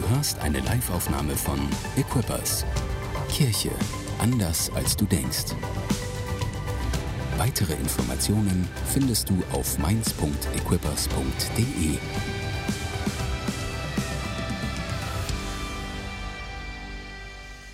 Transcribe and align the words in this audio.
Du 0.00 0.08
hörst 0.16 0.38
eine 0.38 0.60
Live-Aufnahme 0.60 1.36
von 1.36 1.58
Equippers. 1.94 2.64
Kirche 3.30 3.70
anders 4.18 4.70
als 4.74 4.96
du 4.96 5.04
denkst. 5.04 5.54
Weitere 7.36 7.74
Informationen 7.74 8.66
findest 8.90 9.28
du 9.28 9.42
auf 9.52 9.76
mainz.equippers.de. 9.78 11.98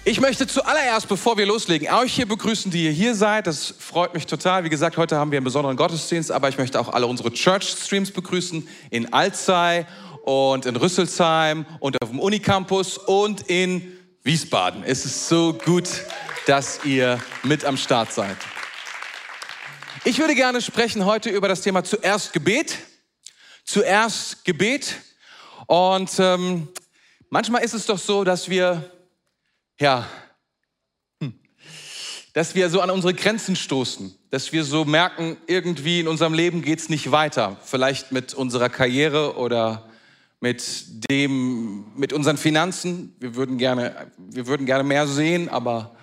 Ich 0.04 0.20
möchte 0.20 0.48
zuallererst, 0.48 1.08
bevor 1.08 1.36
wir 1.36 1.46
loslegen, 1.46 1.88
euch 1.93 2.12
hier 2.12 2.27
begrüßen, 2.27 2.72
die 2.72 2.86
ihr 2.86 2.93
hier 2.93 3.14
seid. 3.14 3.46
Das 3.46 3.72
freut 3.79 4.14
mich 4.14 4.27
total. 4.27 4.64
Wie 4.64 4.68
gesagt, 4.68 4.96
heute 4.96 5.16
haben 5.16 5.30
wir 5.30 5.38
einen 5.38 5.45
besonderen 5.45 5.77
Gottesdienst, 5.77 6.32
aber 6.32 6.48
ich 6.48 6.58
möchte 6.58 6.80
auch 6.80 6.88
alle 6.88 7.06
unsere 7.06 7.32
Church-Streams 7.32 8.11
begrüßen 8.11 8.66
in 8.90 9.12
Alzey 9.12 9.86
und 10.26 10.66
in 10.66 10.74
Rüsselsheim 10.74 11.64
und 11.78 12.02
auf 12.02 12.10
dem 12.10 12.18
Unicampus 12.18 12.98
und 12.98 13.42
in 13.42 13.96
Wiesbaden. 14.24 14.82
Es 14.82 15.04
ist 15.04 15.28
so 15.28 15.52
gut, 15.52 15.88
dass 16.46 16.84
ihr 16.84 17.22
mit 17.44 17.64
am 17.64 17.76
Start 17.76 18.12
seid. 18.12 18.36
Ich 20.02 20.18
würde 20.18 20.34
gerne 20.34 20.60
sprechen 20.60 21.04
heute 21.04 21.30
über 21.30 21.46
das 21.46 21.60
Thema 21.60 21.84
zuerst 21.84 22.32
Gebet. 22.32 22.76
Zuerst 23.64 24.44
Gebet. 24.44 24.96
Und 25.68 26.10
ähm, 26.18 26.68
manchmal 27.30 27.62
ist 27.62 27.74
es 27.74 27.86
doch 27.86 27.98
so, 27.98 28.24
dass 28.24 28.48
wir 28.48 28.90
ja, 29.78 30.08
hm. 31.20 31.38
dass 32.32 32.56
wir 32.56 32.68
so 32.68 32.80
an 32.80 32.90
unsere 32.90 33.14
Grenzen 33.14 33.54
stoßen, 33.54 34.12
dass 34.30 34.50
wir 34.50 34.64
so 34.64 34.84
merken, 34.84 35.36
irgendwie 35.46 36.00
in 36.00 36.08
unserem 36.08 36.34
Leben 36.34 36.62
geht 36.62 36.80
es 36.80 36.88
nicht 36.88 37.12
weiter. 37.12 37.56
Vielleicht 37.62 38.10
mit 38.10 38.34
unserer 38.34 38.68
Karriere 38.68 39.36
oder 39.36 39.88
mit 40.40 41.10
dem, 41.10 41.86
mit 41.97 42.12
unseren 42.12 42.36
Finanzen. 42.36 43.14
Wir 43.20 43.34
würden 43.34 43.58
gerne, 43.58 44.11
wir 44.19 44.47
würden 44.47 44.66
gerne 44.66 44.84
mehr 44.84 45.06
sehen, 45.06 45.48
aber 45.48 45.97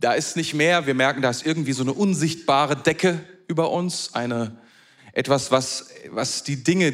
da 0.00 0.12
ist 0.12 0.36
nicht 0.36 0.54
mehr. 0.54 0.86
Wir 0.86 0.94
merken, 0.94 1.22
da 1.22 1.30
ist 1.30 1.46
irgendwie 1.46 1.72
so 1.72 1.82
eine 1.82 1.92
unsichtbare 1.92 2.76
Decke 2.76 3.20
über 3.48 3.70
uns, 3.70 4.14
eine, 4.14 4.58
etwas, 5.12 5.50
was, 5.50 5.90
was 6.10 6.42
die 6.42 6.62
Dinge 6.62 6.92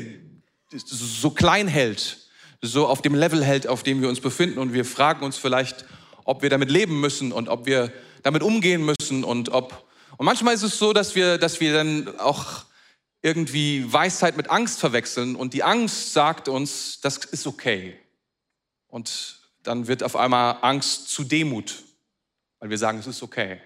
so 0.73 1.31
klein 1.31 1.69
hält, 1.69 2.19
so 2.63 2.87
auf 2.87 3.03
dem 3.03 3.15
Level 3.15 3.45
hält, 3.45 3.67
auf 3.67 3.83
dem 3.83 4.01
wir 4.03 4.09
uns 4.09 4.21
befinden. 4.21 4.59
Und 4.59 4.73
wir 4.73 4.85
fragen 4.85 5.25
uns 5.25 5.37
vielleicht, 5.37 5.85
ob 6.25 6.43
wir 6.43 6.51
damit 6.51 6.71
leben 6.71 7.01
müssen 7.01 7.33
und 7.33 7.49
ob 7.49 7.67
wir 7.67 7.93
damit 8.23 8.43
umgehen 8.43 8.85
müssen 8.85 9.25
und 9.25 9.49
ob. 9.51 9.89
Und 10.17 10.27
manchmal 10.27 10.55
ist 10.55 10.63
es 10.63 10.79
so, 10.79 10.93
dass 10.93 11.15
wir, 11.15 11.39
dass 11.39 11.61
wir 11.61 11.73
dann 11.73 12.19
auch 12.19 12.65
irgendwie 13.23 13.93
Weisheit 13.93 14.37
mit 14.37 14.51
Angst 14.51 14.81
verwechseln 14.81 15.37
und 15.37 15.53
die 15.55 15.63
Angst 15.63 16.13
sagt 16.13 16.49
uns, 16.49 17.01
das 17.01 17.19
ist 17.19 17.47
okay. 17.47 17.99
Und 18.89 19.41
dann 19.63 19.87
wird 19.87 20.03
auf 20.03 20.17
einmal 20.17 20.59
Angst 20.63 21.09
zu 21.11 21.25
Demut, 21.25 21.85
weil 22.59 22.71
wir 22.71 22.79
sagen, 22.79 22.99
es 22.99 23.07
ist 23.07 23.23
okay. 23.23 23.61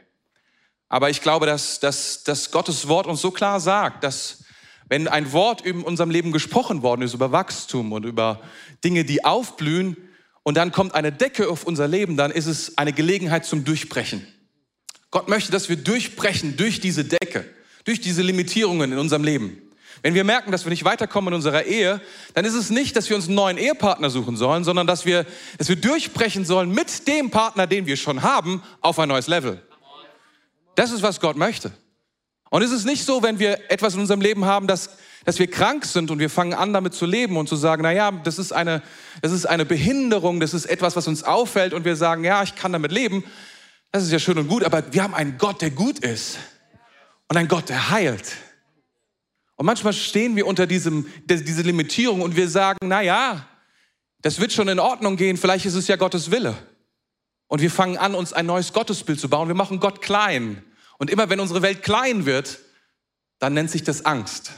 Aber 0.88 1.10
ich 1.10 1.20
glaube, 1.20 1.47
dass, 1.47 1.80
dass, 1.80 2.25
dass 2.25 2.50
Gottes 2.50 2.88
Wort 2.88 3.06
uns 3.06 3.20
so 3.20 3.30
klar 3.30 3.60
sagt, 3.60 4.05
dass 4.05 4.44
wenn 4.88 5.08
ein 5.08 5.32
Wort 5.32 5.62
in 5.62 5.82
unserem 5.82 6.10
Leben 6.10 6.32
gesprochen 6.32 6.82
worden 6.82 7.02
ist 7.02 7.14
über 7.14 7.32
Wachstum 7.32 7.92
und 7.92 8.05
über 8.05 8.41
Dinge, 8.82 9.05
die 9.05 9.25
aufblühen, 9.25 9.97
und 10.44 10.58
dann 10.58 10.72
kommt 10.72 10.94
eine 10.94 11.10
Decke 11.10 11.48
auf 11.48 11.64
unser 11.64 11.88
Leben, 11.88 12.16
dann 12.16 12.30
ist 12.30 12.47
es 12.47 12.78
eine 12.78 12.92
Gelegenheit 12.92 13.47
zum 13.47 13.64
Durchbrechen. 13.64 14.27
Gott 15.10 15.27
möchte, 15.27 15.50
dass 15.50 15.69
wir 15.69 15.77
durchbrechen 15.77 16.56
durch 16.56 16.80
diese 16.80 17.05
Decke, 17.05 17.48
durch 17.85 18.01
diese 18.01 18.23
Limitierungen 18.23 18.93
in 18.93 18.99
unserem 18.99 19.25
Leben. 19.25 19.61
Wenn 20.05 20.15
wir 20.15 20.25
merken, 20.25 20.53
dass 20.53 20.67
wir 20.67 20.71
nicht 20.71 20.85
weiterkommen 20.85 21.29
in 21.29 21.37
unserer 21.37 21.65
Ehe, 21.65 21.99
dann 22.35 22.45
ist 22.45 22.53
es 22.53 22.69
nicht, 22.69 22.95
dass 22.95 23.09
wir 23.09 23.17
uns 23.17 23.27
einen 23.27 23.37
neuen 23.37 23.57
Ehepartner 23.57 24.11
suchen 24.11 24.37
sollen, 24.37 24.63
sondern 24.63 24.87
dass 24.87 25.07
wir, 25.07 25.25
dass 25.57 25.71
wir 25.71 25.77
durchbrechen 25.77 26.45
sollen 26.45 26.71
mit 26.71 27.09
dem 27.09 27.31
Partner, 27.31 27.67
den 27.67 27.87
wir 27.87 27.97
schon 27.97 28.23
haben, 28.23 28.62
auf 28.83 28.99
ein 28.99 29.09
neues 29.09 29.28
Level. 29.28 29.62
Das 30.75 30.91
ist, 30.91 31.03
was 31.03 31.21
Gott 31.21 31.37
möchte. 31.37 31.73
Und 32.50 32.61
es 32.61 32.71
ist 32.71 32.84
nicht 32.84 33.06
so, 33.06 33.23
wenn 33.23 33.39
wir 33.39 33.71
etwas 33.71 33.94
in 33.94 34.00
unserem 34.00 34.21
Leben 34.21 34.44
haben, 34.44 34.67
dass, 34.67 34.91
dass 35.25 35.39
wir 35.39 35.50
krank 35.50 35.87
sind 35.87 36.11
und 36.11 36.19
wir 36.19 36.28
fangen 36.28 36.53
an, 36.53 36.75
damit 36.75 36.93
zu 36.93 37.06
leben 37.06 37.39
und 37.39 37.49
zu 37.49 37.56
sagen, 37.56 37.83
na 37.83 37.91
ja, 37.91 38.11
das 38.11 38.39
ist 38.39 38.53
eine, 38.53 38.83
das 39.23 39.33
ist 39.33 39.47
eine 39.47 39.65
Behinderung, 39.65 40.39
das 40.39 40.53
ist 40.53 40.67
etwas, 40.67 40.97
was 40.97 41.09
uns 41.09 41.23
auffällt 41.23 41.73
und 41.73 41.87
wir 41.87 41.97
sagen, 41.97 42.25
ja, 42.25 42.43
ich 42.43 42.56
kann 42.56 42.73
damit 42.73 42.93
leben. 42.93 43.25
Das 43.91 44.03
ist 44.03 44.12
ja 44.12 44.19
schön 44.19 44.37
und 44.37 44.49
gut, 44.49 44.65
aber 44.65 44.93
wir 44.93 45.03
haben 45.03 45.15
einen 45.15 45.39
Gott, 45.39 45.62
der 45.62 45.71
gut 45.71 46.00
ist 46.00 46.37
und 47.29 47.37
einen 47.37 47.49
Gott, 47.49 47.69
der 47.69 47.91
heilt. 47.91 48.37
Und 49.57 49.67
manchmal 49.67 49.93
stehen 49.93 50.37
wir 50.37 50.47
unter 50.47 50.67
diesem, 50.67 51.07
diese 51.25 51.62
Limitierung 51.62 52.23
und 52.23 52.37
wir 52.37 52.49
sagen, 52.49 52.79
na 52.83 53.03
ja, 53.03 53.47
das 54.21 54.41
wird 54.41 54.53
schon 54.53 54.69
in 54.69 54.81
Ordnung 54.81 55.17
gehen, 55.17 55.37
vielleicht 55.37 55.67
ist 55.67 55.75
es 55.75 55.87
ja 55.87 55.97
Gottes 55.97 56.31
Wille. 56.31 56.57
Und 57.47 57.61
wir 57.61 57.71
fangen 57.71 57.99
an, 57.99 58.15
uns 58.15 58.33
ein 58.33 58.47
neues 58.47 58.73
Gottesbild 58.73 59.21
zu 59.21 59.29
bauen. 59.29 59.49
Wir 59.49 59.55
machen 59.55 59.81
Gott 59.81 60.01
klein. 60.01 60.65
Und 60.99 61.11
immer 61.11 61.29
wenn 61.31 61.41
unsere 61.41 61.62
Welt 61.62 61.83
klein 61.83 62.27
wird, 62.27 62.59
dann 63.39 63.55
nennt 63.55 63.71
sich 63.71 63.85
das 63.85 64.05
Angst. 64.05 64.53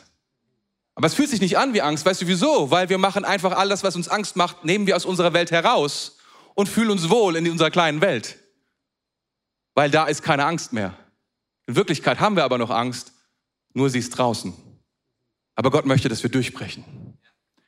Aber 0.94 1.06
es 1.06 1.14
fühlt 1.14 1.28
sich 1.28 1.40
nicht 1.40 1.58
an 1.58 1.74
wie 1.74 1.82
Angst. 1.82 2.06
Weißt 2.06 2.22
du 2.22 2.26
wieso? 2.26 2.70
Weil 2.70 2.88
wir 2.88 2.98
machen 2.98 3.24
einfach 3.24 3.52
all 3.52 3.68
das, 3.68 3.82
was 3.82 3.96
uns 3.96 4.08
Angst 4.08 4.36
macht, 4.36 4.64
nehmen 4.64 4.86
wir 4.86 4.96
aus 4.96 5.04
unserer 5.04 5.32
Welt 5.34 5.50
heraus 5.50 6.16
und 6.54 6.68
fühlen 6.68 6.90
uns 6.90 7.10
wohl 7.10 7.36
in 7.36 7.50
unserer 7.50 7.70
kleinen 7.70 8.00
Welt. 8.00 8.38
Weil 9.74 9.90
da 9.90 10.06
ist 10.06 10.22
keine 10.22 10.46
Angst 10.46 10.72
mehr. 10.72 10.96
In 11.66 11.76
Wirklichkeit 11.76 12.20
haben 12.20 12.36
wir 12.36 12.44
aber 12.44 12.58
noch 12.58 12.70
Angst, 12.70 13.12
nur 13.74 13.90
sie 13.90 13.98
ist 13.98 14.10
draußen. 14.10 14.54
Aber 15.54 15.70
Gott 15.70 15.86
möchte, 15.86 16.08
dass 16.08 16.22
wir 16.22 16.30
durchbrechen. 16.30 16.84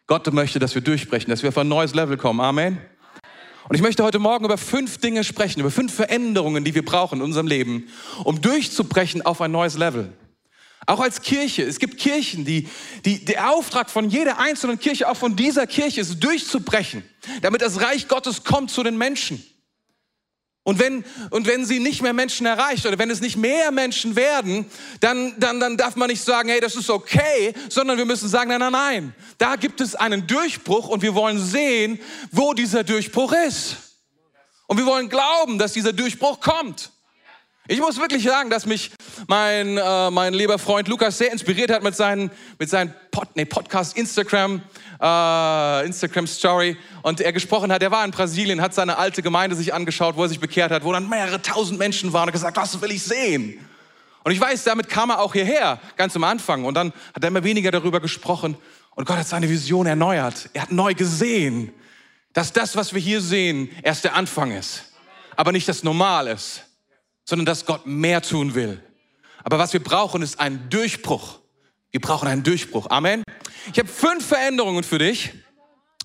Gott 0.07 0.33
möchte, 0.33 0.59
dass 0.59 0.75
wir 0.75 0.83
durchbrechen, 0.83 1.31
dass 1.31 1.43
wir 1.43 1.49
auf 1.49 1.59
ein 1.59 1.69
neues 1.69 1.95
Level 1.95 2.17
kommen. 2.17 2.41
Amen. 2.41 2.79
Und 3.69 3.75
ich 3.75 3.83
möchte 3.83 4.03
heute 4.03 4.19
Morgen 4.19 4.47
über 4.47 4.57
fünf 4.57 4.99
Dinge 4.99 5.25
sprechen, 5.25 5.61
über 5.61 5.71
fünf 5.71 5.93
Veränderungen, 5.93 6.65
die 6.65 6.75
wir 6.75 6.85
brauchen 6.85 7.19
in 7.19 7.25
unserem 7.25 7.47
Leben, 7.47 7.89
um 8.25 8.41
durchzubrechen 8.41 9.23
auf 9.23 9.43
ein 9.43 9.51
neues 9.51 9.77
Level. 9.77 10.13
Auch 10.87 11.01
als 11.01 11.21
Kirche. 11.21 11.65
Es 11.65 11.79
gibt 11.79 11.99
Kirchen, 11.99 12.47
die, 12.47 12.67
die, 13.05 13.23
der 13.23 13.51
Auftrag 13.53 13.91
von 13.91 14.09
jeder 14.09 14.39
einzelnen 14.39 14.79
Kirche, 14.79 15.07
auch 15.07 15.19
von 15.19 15.37
dieser 15.37 15.67
Kirche, 15.67 16.01
ist 16.01 16.21
durchzubrechen, 16.21 17.03
damit 17.43 17.61
das 17.61 17.83
Reich 17.83 18.09
Gottes 18.09 18.45
kommt 18.45 18.71
zu 18.71 18.83
den 18.83 18.97
Menschen. 18.97 19.45
Und 20.69 20.79
wenn, 20.79 21.03
und 21.31 21.47
wenn 21.47 21.65
sie 21.65 21.81
nicht 21.81 22.03
mehr 22.03 22.13
Menschen 22.13 22.45
erreicht 22.45 22.85
oder 22.85 22.99
wenn 22.99 23.09
es 23.09 23.23
nicht 23.23 23.39
mehr 23.39 23.71
Menschen 23.71 24.17
werden, 24.17 24.67
dann, 25.01 25.33
dann, 25.41 25.61
dann 25.61 25.79
darf 25.79 25.97
man 25.97 26.11
nicht 26.11 26.23
sagen, 26.23 26.51
hey, 26.51 26.61
das 26.61 26.77
ist 26.77 26.91
okay, 26.91 27.55
sondern 27.71 27.97
wir 27.97 28.05
müssen 28.05 28.29
sagen, 28.29 28.51
nein, 28.51 28.61
nein, 28.61 28.73
nein. 28.73 29.15
Da 29.39 29.57
gibt 29.57 29.81
es 29.81 29.95
einen 29.95 30.27
Durchbruch 30.27 30.89
und 30.89 31.01
wir 31.01 31.15
wollen 31.15 31.43
sehen, 31.43 31.99
wo 32.33 32.53
dieser 32.53 32.85
Durchbruch 32.85 33.33
ist. 33.33 33.77
Und 34.67 34.77
wir 34.77 34.85
wollen 34.85 35.09
glauben, 35.09 35.59
dass 35.59 35.73
dieser 35.73 35.95
Durchbruch 35.95 36.39
kommt. 36.41 36.91
Ich 37.71 37.81
muss 37.81 37.99
wirklich 37.99 38.25
sagen, 38.25 38.49
dass 38.49 38.65
mich 38.65 38.91
mein, 39.27 39.77
äh, 39.77 40.11
mein 40.11 40.33
lieber 40.33 40.59
Freund 40.59 40.89
Lukas 40.89 41.19
sehr 41.19 41.31
inspiriert 41.31 41.71
hat 41.71 41.83
mit 41.83 41.95
seinen, 41.95 42.31
mit 42.59 42.71
seinen 42.71 42.95
Pod, 43.11 43.29
nee, 43.35 43.45
Podcast, 43.45 43.95
Instagram, 43.95 44.63
äh, 44.99 45.85
Instagram 45.85 46.27
Story 46.27 46.79
und 47.03 47.21
er 47.21 47.31
gesprochen 47.31 47.71
hat, 47.71 47.83
er 47.83 47.91
war 47.91 48.07
in 48.07 48.11
Brasilien, 48.11 48.63
hat 48.63 48.73
seine 48.73 48.97
alte 48.97 49.21
Gemeinde 49.21 49.55
sich 49.55 49.75
angeschaut, 49.75 50.17
wo 50.17 50.23
er 50.23 50.31
sich 50.31 50.41
bekehrt 50.41 50.71
hat, 50.71 50.83
wo 50.83 50.95
dann 50.95 51.11
mehrere 51.11 51.43
tausend 51.43 51.79
Menschen 51.79 52.15
waren 52.15 52.31
und 52.31 52.33
gesagt, 52.33 52.57
was 52.57 52.81
will 52.81 52.91
ich 52.91 53.03
sehen? 53.03 53.63
Und 54.25 54.33
ich 54.33 54.41
weiß, 54.41 54.65
damit 54.65 54.89
kam 54.89 55.11
er 55.11 55.21
auch 55.21 55.35
hierher, 55.35 55.79
ganz 55.99 56.17
am 56.17 56.25
Anfang. 56.25 56.65
Und 56.65 56.73
dann 56.73 56.95
hat 57.15 57.23
er 57.23 57.29
immer 57.29 57.45
weniger 57.45 57.71
darüber 57.71 58.01
gesprochen. 58.01 58.57
Und 58.95 59.07
Gott 59.07 59.19
hat 59.19 59.29
seine 59.29 59.51
Vision 59.51 59.85
erneuert. 59.85 60.49
Er 60.55 60.63
hat 60.63 60.73
neu 60.73 60.95
gesehen, 60.95 61.71
dass 62.33 62.55
das, 62.55 62.77
was 62.77 62.95
wir 62.95 63.01
hier 63.03 63.21
sehen, 63.21 63.69
erst 63.83 64.05
der 64.05 64.15
Anfang 64.15 64.53
ist. 64.53 64.85
Aber 65.37 65.53
nicht 65.53 65.69
das 65.69 65.83
Normal 65.83 66.29
ist, 66.29 66.63
sondern 67.29 67.45
dass 67.45 67.67
Gott 67.67 67.85
mehr 67.85 68.23
tun 68.23 68.55
will. 68.55 68.83
Aber 69.45 69.59
was 69.59 69.75
wir 69.75 69.85
brauchen, 69.85 70.23
ist 70.23 70.41
ein 70.41 70.71
Durchbruch. 70.71 71.41
Wir 71.91 72.01
brauchen 72.01 72.27
einen 72.27 72.43
Durchbruch. 72.43 72.89
Amen. 72.89 73.23
Ich 73.71 73.79
habe 73.79 73.87
fünf 73.87 74.27
Veränderungen 74.27 74.83
für 74.83 74.99
dich, 74.99 75.35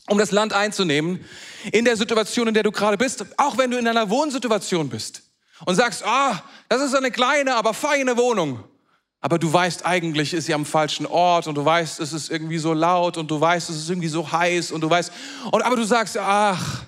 um 0.09 0.18
das 0.18 0.31
Land 0.31 0.51
einzunehmen, 0.51 1.24
in 1.71 1.86
der 1.86 1.95
Situation, 1.95 2.50
in 2.50 2.53
der 2.53 2.63
du 2.63 2.71
gerade 2.71 2.98
bist, 2.98 3.25
auch 3.38 3.57
wenn 3.57 3.71
du 3.71 3.77
in 3.77 3.88
einer 3.88 4.09
Wohnsituation 4.09 4.89
bist 4.89 5.24
und 5.65 5.75
sagst, 5.75 6.03
ah, 6.06 6.44
das 6.68 6.81
ist 6.81 6.94
eine 6.94 7.09
kleine, 7.09 7.56
aber 7.56 7.74
feine 7.74 8.18
Wohnung. 8.18 8.62
Aber 9.21 9.39
du 9.39 9.51
weißt, 9.51 9.86
eigentlich 9.86 10.33
ist 10.33 10.48
sie 10.48 10.53
am 10.53 10.65
falschen 10.65 11.06
Ort 11.06 11.48
und 11.48 11.56
du 11.56 11.63
weißt, 11.63 12.01
es 12.01 12.12
ist 12.12 12.31
irgendwie 12.31 12.57
so 12.57 12.74
laut 12.74 13.15
und 13.15 13.31
du 13.31 13.39
weißt, 13.39 13.69
es 13.69 13.77
ist 13.77 13.89
irgendwie 13.89 14.09
so 14.09 14.30
heiß 14.30 14.74
und 14.74 14.81
du 14.81 14.89
weißt, 14.89 15.09
und 15.51 15.62
aber 15.62 15.77
du 15.77 15.86
sagst, 15.86 16.18
ach, 16.18 16.83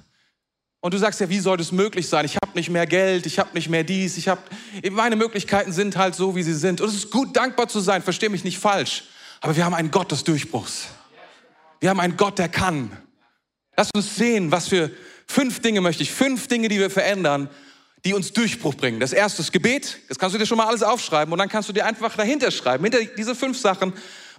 und 0.86 0.94
du 0.94 1.00
sagst 1.00 1.20
ja, 1.20 1.28
wie 1.30 1.40
soll 1.40 1.58
das 1.58 1.72
möglich 1.72 2.08
sein? 2.08 2.26
Ich 2.26 2.36
habe 2.36 2.52
nicht 2.54 2.70
mehr 2.70 2.86
Geld, 2.86 3.26
ich 3.26 3.40
habe 3.40 3.50
nicht 3.56 3.70
mehr 3.70 3.84
dies, 3.84 4.18
ich 4.18 4.28
habe 4.28 4.42
meine 4.92 5.16
Möglichkeiten 5.16 5.72
sind 5.72 5.98
halt 5.98 6.14
so, 6.14 6.36
wie 6.36 6.44
sie 6.44 6.54
sind. 6.54 6.80
Und 6.80 6.90
es 6.90 6.94
ist 6.94 7.10
gut, 7.10 7.36
dankbar 7.36 7.68
zu 7.68 7.80
sein. 7.80 8.04
Versteh 8.04 8.30
mich 8.30 8.44
nicht 8.44 8.60
falsch. 8.60 9.06
Aber 9.42 9.56
wir 9.56 9.66
haben 9.66 9.74
einen 9.74 9.90
Gott 9.90 10.12
des 10.12 10.24
Durchbruchs. 10.24 10.90
Wir 11.80 11.90
haben 11.90 12.00
einen 12.00 12.18
Gott, 12.18 12.38
der 12.38 12.50
kann. 12.50 12.96
Lass 13.76 13.90
uns 13.96 14.16
sehen, 14.16 14.52
was 14.52 14.68
für 14.68 14.92
fünf 15.26 15.60
Dinge 15.60 15.82
möchte 15.82 16.04
ich, 16.04 16.12
fünf 16.12 16.48
Dinge, 16.48 16.68
die 16.68 16.78
wir 16.78 16.92
verändern, 16.92 17.50
die 18.06 18.14
uns 18.14 18.32
Durchbruch 18.34 18.76
bringen. 18.76 19.00
Das 19.00 19.12
erste 19.12 19.42
ist 19.42 19.52
Gebet. 19.52 19.98
Das 20.08 20.20
kannst 20.20 20.36
du 20.36 20.38
dir 20.38 20.46
schon 20.46 20.60
mal 20.60 20.68
alles 20.68 20.84
aufschreiben 20.84 21.32
und 21.32 21.40
dann 21.40 21.50
kannst 21.50 21.68
du 21.68 21.74
dir 21.74 21.88
einfach 21.88 22.16
dahinter 22.16 22.52
schreiben, 22.52 22.84
hinter 22.84 23.04
diese 23.18 23.34
fünf 23.34 23.58
Sachen, 23.58 23.92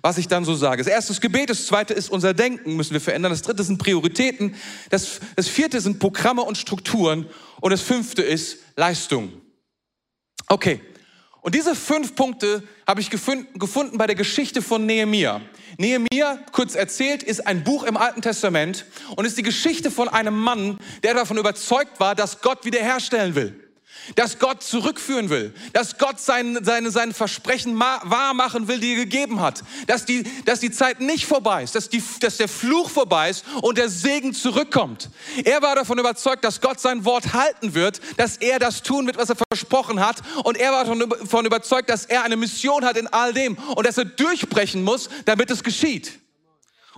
was 0.02 0.18
ich 0.18 0.28
dann 0.28 0.44
so 0.44 0.54
sage. 0.54 0.82
Das 0.82 0.92
erste 0.92 1.12
ist 1.12 1.20
Gebet, 1.20 1.50
das 1.50 1.66
zweite 1.66 1.94
ist 1.94 2.10
unser 2.10 2.34
Denken, 2.34 2.76
müssen 2.76 2.92
wir 2.92 3.00
verändern. 3.00 3.32
Das 3.32 3.42
dritte 3.42 3.62
sind 3.62 3.78
Prioritäten. 3.78 4.54
Das, 4.90 5.20
das 5.34 5.48
vierte 5.48 5.80
sind 5.80 5.98
Programme 5.98 6.42
und 6.42 6.58
Strukturen. 6.58 7.26
Und 7.60 7.70
das 7.70 7.80
fünfte 7.80 8.22
ist 8.22 8.58
Leistung. 8.76 9.32
Okay. 10.48 10.80
Und 11.40 11.54
diese 11.54 11.76
fünf 11.76 12.16
Punkte 12.16 12.62
habe 12.88 13.00
ich 13.00 13.08
gefunden, 13.08 13.98
bei 13.98 14.06
der 14.06 14.16
Geschichte 14.16 14.62
von 14.62 14.84
Nehemia. 14.84 15.40
Nehemia, 15.78 16.38
kurz 16.50 16.74
erzählt, 16.74 17.22
ist 17.22 17.46
ein 17.46 17.62
Buch 17.62 17.84
im 17.84 17.96
Alten 17.96 18.20
Testament 18.20 18.84
und 19.14 19.26
ist 19.26 19.38
die 19.38 19.42
Geschichte 19.42 19.90
von 19.90 20.08
einem 20.08 20.36
Mann, 20.36 20.78
der 21.04 21.14
davon 21.14 21.38
überzeugt 21.38 22.00
war, 22.00 22.14
dass 22.14 22.40
Gott 22.40 22.64
wiederherstellen 22.64 23.34
will 23.34 23.65
dass 24.14 24.38
Gott 24.38 24.62
zurückführen 24.62 25.30
will, 25.30 25.54
dass 25.72 25.98
Gott 25.98 26.20
sein, 26.20 26.58
seine, 26.62 26.90
sein 26.90 27.12
Versprechen 27.12 27.78
wahr 27.78 28.34
machen 28.34 28.68
will, 28.68 28.78
die 28.78 28.92
er 28.92 28.96
gegeben 28.96 29.40
hat, 29.40 29.62
dass 29.86 30.04
die, 30.04 30.24
dass 30.44 30.60
die 30.60 30.70
Zeit 30.70 31.00
nicht 31.00 31.26
vorbei 31.26 31.62
ist, 31.62 31.74
dass, 31.74 31.88
die, 31.88 32.02
dass 32.20 32.36
der 32.36 32.48
Fluch 32.48 32.90
vorbei 32.90 33.30
ist 33.30 33.44
und 33.62 33.78
der 33.78 33.88
Segen 33.88 34.32
zurückkommt. 34.32 35.10
Er 35.44 35.62
war 35.62 35.74
davon 35.74 35.98
überzeugt, 35.98 36.44
dass 36.44 36.60
Gott 36.60 36.80
sein 36.80 37.04
Wort 37.04 37.32
halten 37.32 37.74
wird, 37.74 38.00
dass 38.16 38.36
er 38.36 38.58
das 38.58 38.82
tun 38.82 39.06
wird, 39.06 39.16
was 39.16 39.30
er 39.30 39.36
versprochen 39.50 40.00
hat 40.00 40.18
und 40.44 40.56
er 40.56 40.72
war 40.72 40.84
davon 40.84 41.46
überzeugt, 41.46 41.90
dass 41.90 42.06
er 42.06 42.22
eine 42.22 42.36
Mission 42.36 42.84
hat 42.84 42.96
in 42.96 43.06
all 43.08 43.32
dem 43.32 43.56
und 43.56 43.86
dass 43.86 43.98
er 43.98 44.04
durchbrechen 44.04 44.82
muss, 44.82 45.08
damit 45.24 45.50
es 45.50 45.62
geschieht. 45.62 46.20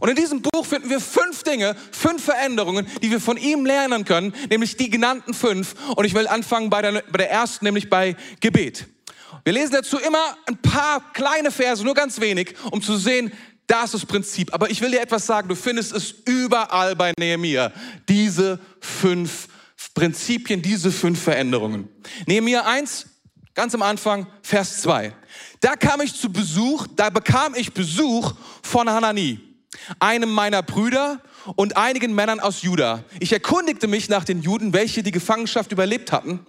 Und 0.01 0.09
in 0.09 0.17
diesem 0.17 0.43
Buch 0.43 0.65
finden 0.65 0.91
wir 0.91 1.01
fünf 1.01 1.43
Dinge, 1.43 1.75
fünf 1.91 2.25
Veränderungen, 2.25 2.87
die 3.03 3.11
wir 3.11 3.21
von 3.21 3.37
ihm 3.37 3.67
lernen 3.67 4.05
können, 4.05 4.33
nämlich 4.51 4.77
die 4.77 4.91
genannten 4.91 5.35
fünf. 5.35 5.75
Und 5.97 6.05
ich 6.05 6.15
will 6.15 6.29
anfangen 6.29 6.71
bei 6.71 6.83
der, 6.83 7.03
bei 7.11 7.19
der 7.19 7.31
ersten, 7.31 7.65
nämlich 7.65 7.91
bei 7.91 8.17
Gebet. 8.41 8.87
Wir 9.45 9.53
lesen 9.53 9.73
dazu 9.73 9.99
immer 9.99 10.37
ein 10.47 10.59
paar 10.59 11.13
kleine 11.13 11.51
Verse, 11.51 11.83
nur 11.83 11.95
ganz 11.95 12.21
wenig, 12.21 12.55
um 12.71 12.83
zu 12.83 12.97
sehen, 12.97 13.33
da 13.67 13.85
ist 13.85 13.95
das 13.95 14.07
Prinzip. 14.07 14.53
Aber 14.55 14.71
ich 14.71 14.81
will 14.81 14.91
dir 14.91 15.01
etwas 15.01 15.27
sagen, 15.27 15.49
du 15.49 15.55
findest 15.55 15.93
es 15.93 16.15
überall 16.25 16.97
bei 16.97 17.13
Nehemiah. 17.19 17.73
Diese 18.09 18.59
fünf 18.81 19.49
Prinzipien, 19.95 20.63
diese 20.63 20.91
fünf 20.91 21.23
Veränderungen. 21.23 21.89
Nehemiah 22.27 22.63
1, 22.63 23.07
ganz 23.55 23.75
am 23.75 23.83
Anfang, 23.83 24.27
Vers 24.43 24.83
2. 24.83 25.13
Da 25.61 25.77
kam 25.77 26.01
ich 26.01 26.15
zu 26.15 26.33
Besuch, 26.33 26.87
da 26.95 27.11
bekam 27.11 27.55
ich 27.55 27.73
Besuch 27.73 28.35
von 28.63 28.89
Hanani 28.89 29.48
einem 30.01 30.31
meiner 30.31 30.63
Brüder 30.63 31.21
und 31.57 31.77
einigen 31.77 32.15
Männern 32.15 32.41
aus 32.41 32.63
Juda. 32.63 33.05
Ich 33.21 33.33
erkundigte 33.33 33.87
mich 33.87 34.09
nach 34.09 34.25
den 34.25 34.43
Juden, 34.43 34.73
welche 34.73 35.03
die 35.03 35.13
Gefangenschaft 35.13 35.73
überlebt 35.73 36.13
hatten 36.13 36.47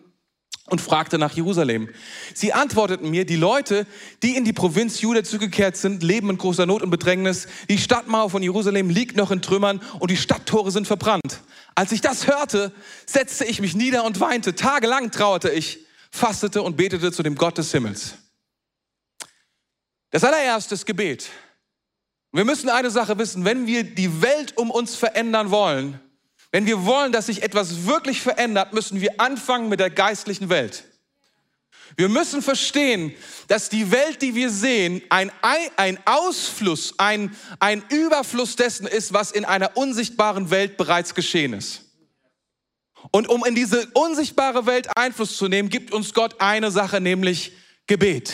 und 0.70 0.82
fragte 0.82 1.18
nach 1.18 1.34
Jerusalem. 1.34 1.90
Sie 2.34 2.54
antworteten 2.54 3.10
mir, 3.10 3.26
die 3.26 3.36
Leute, 3.36 3.86
die 4.24 4.36
in 4.36 4.46
die 4.46 4.54
Provinz 4.54 5.02
Juda 5.02 5.24
zugekehrt 5.24 5.78
sind, 5.78 6.04
leben 6.04 6.30
in 6.30 6.38
großer 6.38 6.66
Not 6.66 6.82
und 6.82 6.90
Bedrängnis. 6.90 7.48
Die 7.70 7.78
Stadtmauer 7.78 8.30
von 8.30 8.44
Jerusalem 8.44 8.90
liegt 8.90 9.16
noch 9.16 9.32
in 9.32 9.42
Trümmern 9.42 9.82
und 10.00 10.12
die 10.12 10.18
Stadttore 10.18 10.72
sind 10.72 10.88
verbrannt. 10.88 11.42
Als 11.76 11.92
ich 11.92 12.02
das 12.02 12.28
hörte, 12.28 12.72
setzte 13.06 13.46
ich 13.46 13.62
mich 13.62 13.76
nieder 13.76 14.04
und 14.04 14.20
weinte. 14.20 14.56
Tagelang 14.56 15.12
trauerte 15.12 15.50
ich, 15.50 15.80
fastete 16.12 16.62
und 16.62 16.78
betete 16.78 17.12
zu 17.12 17.24
dem 17.24 17.36
Gott 17.36 17.58
des 17.58 17.72
Himmels. 17.72 18.16
Das 20.12 20.24
allererste 20.24 20.76
Gebet. 20.86 21.30
Wir 22.32 22.46
müssen 22.46 22.70
eine 22.70 22.92
Sache 22.92 23.18
wissen, 23.18 23.46
wenn 23.46 23.66
wir 23.66 23.84
die 23.84 24.22
Welt 24.22 24.58
um 24.58 24.70
uns 24.70 24.96
verändern 24.96 25.50
wollen, 25.50 26.00
wenn 26.52 26.66
wir 26.66 26.86
wollen, 26.86 27.12
dass 27.12 27.28
sich 27.28 27.44
etwas 27.44 27.86
wirklich 27.86 28.22
verändert, 28.22 28.74
müssen 28.74 29.02
wir 29.02 29.20
anfangen 29.20 29.70
mit 29.70 29.80
der 29.80 29.90
geistlichen 29.90 30.50
Welt. 30.50 30.84
Wir 31.96 32.10
müssen 32.10 32.42
verstehen, 32.42 33.14
dass 33.48 33.70
die 33.70 33.92
Welt, 33.92 34.22
die 34.22 34.36
wir 34.36 34.50
sehen, 34.50 35.02
ein, 35.10 35.32
ein 35.76 36.00
Ausfluss, 36.06 36.94
ein, 36.98 37.36
ein 37.60 37.84
Überfluss 37.90 38.56
dessen 38.56 38.88
ist, 38.88 39.12
was 39.12 39.32
in 39.32 39.46
einer 39.46 39.76
unsichtbaren 39.76 40.50
Welt 40.52 40.78
bereits 40.78 41.16
geschehen 41.16 41.54
ist. 41.54 41.86
Und 43.12 43.28
um 43.28 43.46
in 43.46 43.56
diese 43.56 43.88
unsichtbare 43.94 44.66
Welt 44.66 44.88
Einfluss 44.96 45.38
zu 45.38 45.48
nehmen, 45.48 45.70
gibt 45.70 45.92
uns 45.92 46.14
Gott 46.14 46.36
eine 46.40 46.70
Sache, 46.70 47.02
nämlich 47.02 47.54
Gebet. 47.88 48.34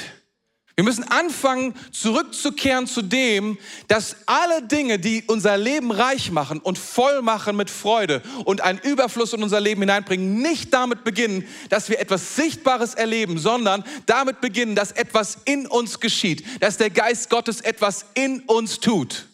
Wir 0.75 0.83
müssen 0.83 1.05
anfangen, 1.05 1.73
zurückzukehren 1.91 2.85
zu 2.85 3.01
dem, 3.01 3.57
dass 3.87 4.17
alle 4.25 4.61
Dinge, 4.61 4.99
die 4.99 5.23
unser 5.25 5.57
Leben 5.57 5.89
reich 5.89 6.31
machen 6.31 6.59
und 6.59 6.77
voll 6.77 7.21
machen 7.21 7.55
mit 7.55 7.69
Freude 7.69 8.21
und 8.43 8.59
einen 8.59 8.79
Überfluss 8.79 9.31
in 9.31 9.41
unser 9.41 9.61
Leben 9.61 9.81
hineinbringen, 9.81 10.41
nicht 10.41 10.73
damit 10.73 11.05
beginnen, 11.05 11.47
dass 11.69 11.87
wir 11.87 11.99
etwas 11.99 12.35
Sichtbares 12.35 12.93
erleben, 12.93 13.37
sondern 13.37 13.85
damit 14.05 14.41
beginnen, 14.41 14.75
dass 14.75 14.91
etwas 14.91 15.37
in 15.45 15.65
uns 15.65 16.01
geschieht, 16.01 16.43
dass 16.61 16.75
der 16.75 16.89
Geist 16.89 17.29
Gottes 17.29 17.61
etwas 17.61 18.07
in 18.13 18.41
uns 18.41 18.81
tut. 18.81 19.27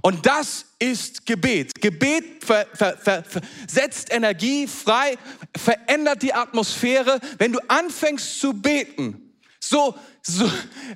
Und 0.00 0.24
das 0.24 0.64
ist 0.78 1.26
Gebet. 1.26 1.70
Gebet 1.80 2.44
ver, 2.44 2.66
ver, 2.72 2.96
ver, 2.96 3.24
setzt 3.68 4.12
Energie 4.12 4.66
frei, 4.66 5.16
verändert 5.56 6.22
die 6.22 6.32
Atmosphäre. 6.32 7.20
Wenn 7.38 7.52
du 7.52 7.60
anfängst 7.68 8.40
zu 8.40 8.54
beten, 8.54 9.23
so, 9.68 9.94
so, 10.22 10.50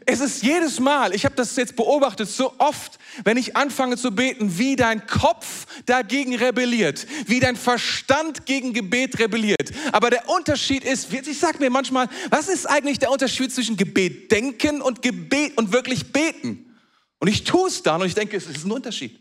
es 0.04 0.20
ist 0.20 0.42
jedes 0.42 0.78
Mal, 0.78 1.14
ich 1.14 1.24
habe 1.24 1.34
das 1.34 1.56
jetzt 1.56 1.76
beobachtet, 1.76 2.28
so 2.28 2.54
oft, 2.58 2.98
wenn 3.24 3.36
ich 3.36 3.56
anfange 3.56 3.96
zu 3.96 4.10
beten, 4.10 4.58
wie 4.58 4.76
dein 4.76 5.06
Kopf 5.06 5.66
dagegen 5.86 6.36
rebelliert, 6.36 7.06
wie 7.26 7.40
dein 7.40 7.56
Verstand 7.56 8.46
gegen 8.46 8.72
Gebet 8.72 9.18
rebelliert. 9.18 9.70
Aber 9.92 10.10
der 10.10 10.28
Unterschied 10.28 10.84
ist, 10.84 11.12
ich 11.12 11.38
sage 11.38 11.58
mir 11.58 11.70
manchmal, 11.70 12.08
was 12.30 12.48
ist 12.48 12.66
eigentlich 12.66 12.98
der 12.98 13.10
Unterschied 13.10 13.52
zwischen 13.52 13.76
Gebet 13.76 14.30
denken 14.30 14.80
und 14.82 15.02
Gebet 15.02 15.56
und 15.56 15.72
wirklich 15.72 16.12
beten? 16.12 16.76
Und 17.20 17.28
ich 17.28 17.44
tue 17.44 17.68
es 17.68 17.82
dann 17.82 18.00
und 18.00 18.06
ich 18.06 18.14
denke, 18.14 18.36
es 18.36 18.46
ist 18.46 18.64
ein 18.64 18.70
Unterschied. 18.70 19.18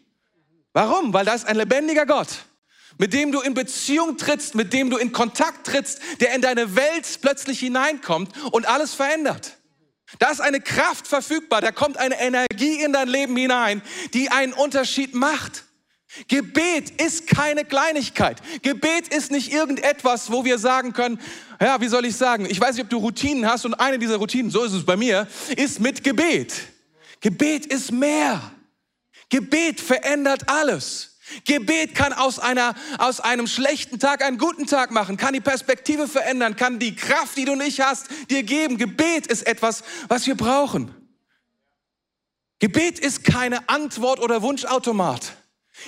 Warum? 0.73 1.13
Weil 1.13 1.25
da 1.25 1.33
ist 1.33 1.47
ein 1.47 1.55
lebendiger 1.55 2.05
Gott 2.05 2.29
mit 2.97 3.13
dem 3.13 3.31
du 3.31 3.41
in 3.41 3.53
Beziehung 3.53 4.17
trittst, 4.17 4.55
mit 4.55 4.73
dem 4.73 4.89
du 4.89 4.97
in 4.97 5.11
Kontakt 5.11 5.67
trittst, 5.67 5.99
der 6.19 6.33
in 6.33 6.41
deine 6.41 6.75
Welt 6.75 7.19
plötzlich 7.21 7.59
hineinkommt 7.59 8.31
und 8.51 8.67
alles 8.67 8.93
verändert. 8.93 9.57
Da 10.19 10.29
ist 10.29 10.39
eine 10.39 10.61
Kraft 10.61 11.07
verfügbar, 11.07 11.61
da 11.61 11.71
kommt 11.71 11.97
eine 11.97 12.19
Energie 12.19 12.81
in 12.81 12.93
dein 12.93 13.09
Leben 13.09 13.35
hinein, 13.35 13.81
die 14.13 14.29
einen 14.29 14.53
Unterschied 14.53 15.13
macht. 15.13 15.65
Gebet 16.29 17.01
ist 17.01 17.27
keine 17.27 17.65
Kleinigkeit. 17.65 18.41
Gebet 18.61 19.09
ist 19.09 19.29
nicht 19.29 19.51
irgendetwas, 19.51 20.31
wo 20.31 20.45
wir 20.45 20.57
sagen 20.57 20.93
können, 20.93 21.19
ja, 21.59 21.81
wie 21.81 21.89
soll 21.89 22.05
ich 22.05 22.15
sagen, 22.15 22.47
ich 22.49 22.59
weiß 22.59 22.75
nicht, 22.75 22.85
ob 22.85 22.89
du 22.89 22.97
Routinen 22.97 23.45
hast 23.45 23.65
und 23.65 23.73
eine 23.73 23.99
dieser 23.99 24.15
Routinen, 24.15 24.49
so 24.49 24.63
ist 24.63 24.73
es 24.73 24.85
bei 24.85 24.95
mir, 24.95 25.27
ist 25.55 25.79
mit 25.79 26.03
Gebet. 26.03 26.53
Gebet 27.19 27.65
ist 27.65 27.91
mehr. 27.91 28.51
Gebet 29.29 29.81
verändert 29.81 30.49
alles. 30.49 31.16
Gebet 31.45 31.95
kann 31.95 32.13
aus, 32.13 32.39
einer, 32.39 32.75
aus 32.97 33.19
einem 33.19 33.47
schlechten 33.47 33.99
Tag 33.99 34.23
einen 34.23 34.37
guten 34.37 34.65
Tag 34.65 34.91
machen, 34.91 35.17
kann 35.17 35.33
die 35.33 35.41
Perspektive 35.41 36.07
verändern, 36.07 36.55
kann 36.55 36.79
die 36.79 36.95
Kraft, 36.95 37.37
die 37.37 37.45
du 37.45 37.55
nicht 37.55 37.79
hast, 37.81 38.07
dir 38.29 38.43
geben. 38.43 38.77
Gebet 38.77 39.27
ist 39.27 39.45
etwas, 39.45 39.83
was 40.07 40.25
wir 40.27 40.35
brauchen. 40.35 40.93
Gebet 42.59 42.99
ist 42.99 43.23
keine 43.23 43.69
Antwort 43.69 44.19
oder 44.19 44.41
Wunschautomat. 44.41 45.33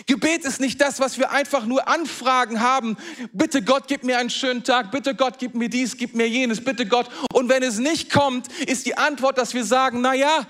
Gebet 0.05 0.46
ist 0.46 0.60
nicht 0.60 0.79
das, 0.81 1.00
was 1.00 1.17
wir 1.17 1.31
einfach 1.31 1.65
nur 1.65 1.88
Anfragen 1.88 2.60
haben. 2.60 2.96
Bitte 3.34 3.63
Gott, 3.63 3.88
gib 3.88 4.03
mir 4.03 4.19
einen 4.19 4.29
schönen 4.29 4.63
Tag. 4.63 4.91
Bitte 4.91 5.15
Gott, 5.15 5.39
gib 5.39 5.55
mir 5.55 5.67
dies, 5.67 5.98
gib 5.98 6.13
mir 6.13 6.29
jenes. 6.29 6.63
Bitte 6.63 6.86
Gott. 6.86 7.10
Und 7.34 7.50
wenn 7.50 7.63
es 7.63 7.79
nicht 7.79 8.12
kommt, 8.12 8.48
ist 8.63 8.86
die 8.86 8.98
Antwort, 8.98 9.39
dass 9.39 9.55
wir 9.55 9.65
sagen, 9.65 10.01
na 10.01 10.13
ja, 10.13 10.46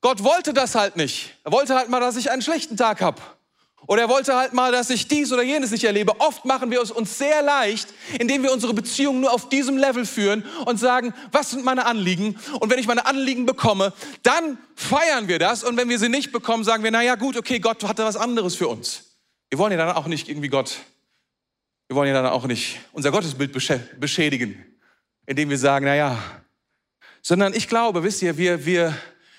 Gott 0.00 0.24
wollte 0.24 0.52
das 0.52 0.74
halt 0.74 0.96
nicht. 0.96 1.36
Er 1.44 1.52
wollte 1.52 1.76
halt 1.76 1.90
mal, 1.90 2.00
dass 2.00 2.16
ich 2.16 2.30
einen 2.30 2.42
schlechten 2.42 2.76
Tag 2.76 3.00
habe. 3.00 3.20
Oder 3.90 4.02
er 4.02 4.08
wollte 4.08 4.36
halt 4.36 4.52
mal, 4.52 4.70
dass 4.70 4.88
ich 4.88 5.08
dies 5.08 5.32
oder 5.32 5.42
jenes 5.42 5.72
nicht 5.72 5.82
erlebe. 5.82 6.20
Oft 6.20 6.44
machen 6.44 6.70
wir 6.70 6.80
es 6.80 6.92
uns 6.92 7.18
sehr 7.18 7.42
leicht, 7.42 7.88
indem 8.20 8.44
wir 8.44 8.52
unsere 8.52 8.72
Beziehung 8.72 9.18
nur 9.18 9.32
auf 9.32 9.48
diesem 9.48 9.76
Level 9.76 10.06
führen 10.06 10.44
und 10.64 10.78
sagen, 10.78 11.12
was 11.32 11.50
sind 11.50 11.64
meine 11.64 11.86
Anliegen? 11.86 12.38
Und 12.60 12.70
wenn 12.70 12.78
ich 12.78 12.86
meine 12.86 13.04
Anliegen 13.04 13.46
bekomme, 13.46 13.92
dann 14.22 14.58
feiern 14.76 15.26
wir 15.26 15.40
das. 15.40 15.64
Und 15.64 15.76
wenn 15.76 15.88
wir 15.88 15.98
sie 15.98 16.08
nicht 16.08 16.30
bekommen, 16.30 16.62
sagen 16.62 16.84
wir, 16.84 16.92
na 16.92 17.02
ja, 17.02 17.16
gut, 17.16 17.36
okay, 17.36 17.58
Gott 17.58 17.82
hatte 17.82 18.04
was 18.04 18.14
anderes 18.14 18.54
für 18.54 18.68
uns. 18.68 19.16
Wir 19.48 19.58
wollen 19.58 19.72
ja 19.72 19.78
dann 19.78 19.96
auch 19.96 20.06
nicht 20.06 20.28
irgendwie 20.28 20.46
Gott, 20.46 20.76
wir 21.88 21.96
wollen 21.96 22.06
ja 22.06 22.14
dann 22.14 22.30
auch 22.30 22.46
nicht 22.46 22.78
unser 22.92 23.10
Gottesbild 23.10 23.52
beschädigen, 23.98 24.64
indem 25.26 25.50
wir 25.50 25.58
sagen, 25.58 25.86
na 25.86 25.96
ja, 25.96 26.16
sondern 27.22 27.54
ich 27.54 27.66
glaube, 27.66 28.04
wisst 28.04 28.22
ihr, 28.22 28.36
wir, 28.36 28.64
wir, 28.64 28.96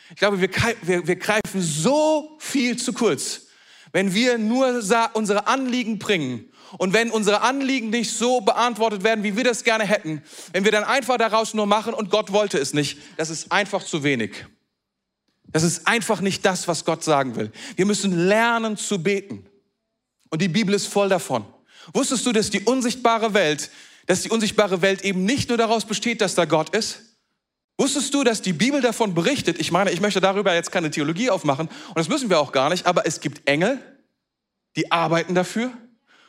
ich 0.10 0.18
glaube, 0.18 0.42
wir, 0.42 0.50
wir, 0.82 1.08
wir 1.08 1.16
greifen 1.16 1.62
so 1.62 2.36
viel 2.42 2.76
zu 2.76 2.92
kurz 2.92 3.48
wenn 3.92 4.14
wir 4.14 4.38
nur 4.38 4.82
unsere 5.14 5.48
Anliegen 5.48 6.00
bringen 6.00 6.52
und 6.78 6.94
wenn 6.94 7.12
unsere 7.12 7.42
Anliegen 7.42 7.90
nicht 7.90 8.12
so 8.12 8.42
beantwortet 8.42 9.04
werden, 9.04 9.24
wie 9.24 9.36
wir 9.36 9.44
das 9.44 9.64
gerne 9.64 9.86
hätten, 9.86 10.24
wenn 10.54 10.64
wir 10.64 10.72
dann 10.72 10.84
einfach 10.84 11.18
daraus 11.18 11.54
nur 11.54 11.66
machen 11.66 11.94
und 11.94 12.10
Gott 12.10 12.32
wollte 12.32 12.58
es 12.58 12.74
nicht, 12.74 12.98
das 13.18 13.30
ist 13.30 13.52
einfach 13.52 13.84
zu 13.84 14.04
wenig. 14.04 14.46
Das 15.52 15.64
ist 15.64 15.86
einfach 15.88 16.22
nicht 16.22 16.46
das, 16.46 16.68
was 16.68 16.86
Gott 16.86 17.04
sagen 17.04 17.36
will. 17.36 17.52
Wir 17.76 17.86
müssen 17.86 18.28
lernen 18.28 18.78
zu 18.78 19.04
beten. 19.04 19.46
Und 20.30 20.42
die 20.42 20.48
Bibel 20.48 20.74
ist 20.74 20.88
voll 20.88 21.10
davon. 21.10 21.46
Wusstest 21.94 22.26
du, 22.26 22.32
dass 22.32 22.50
die 22.50 22.62
unsichtbare 22.62 23.34
Welt, 23.34 23.70
dass 24.06 24.22
die 24.22 24.30
unsichtbare 24.30 24.82
Welt 24.82 25.02
eben 25.04 25.26
nicht 25.26 25.50
nur 25.50 25.58
daraus 25.58 25.84
besteht, 25.84 26.22
dass 26.22 26.36
da 26.36 26.46
Gott 26.46 26.74
ist? 26.76 27.11
Wusstest 27.82 28.14
du, 28.14 28.24
dass 28.24 28.44
die 28.44 28.54
Bibel 28.54 28.80
davon 28.80 29.16
berichtet? 29.16 29.60
Ich 29.60 29.72
meine, 29.72 29.90
ich 29.90 30.02
möchte 30.02 30.22
darüber 30.22 30.54
jetzt 30.54 30.72
keine 30.72 30.92
Theologie 30.92 31.32
aufmachen 31.32 31.68
und 31.88 31.98
das 31.98 32.10
müssen 32.10 32.30
wir 32.30 32.40
auch 32.40 32.52
gar 32.52 32.70
nicht, 32.70 32.86
aber 32.86 33.08
es 33.08 33.22
gibt 33.22 33.50
Engel, 33.50 33.80
die 34.76 34.92
arbeiten 34.92 35.34
dafür. 35.34 35.72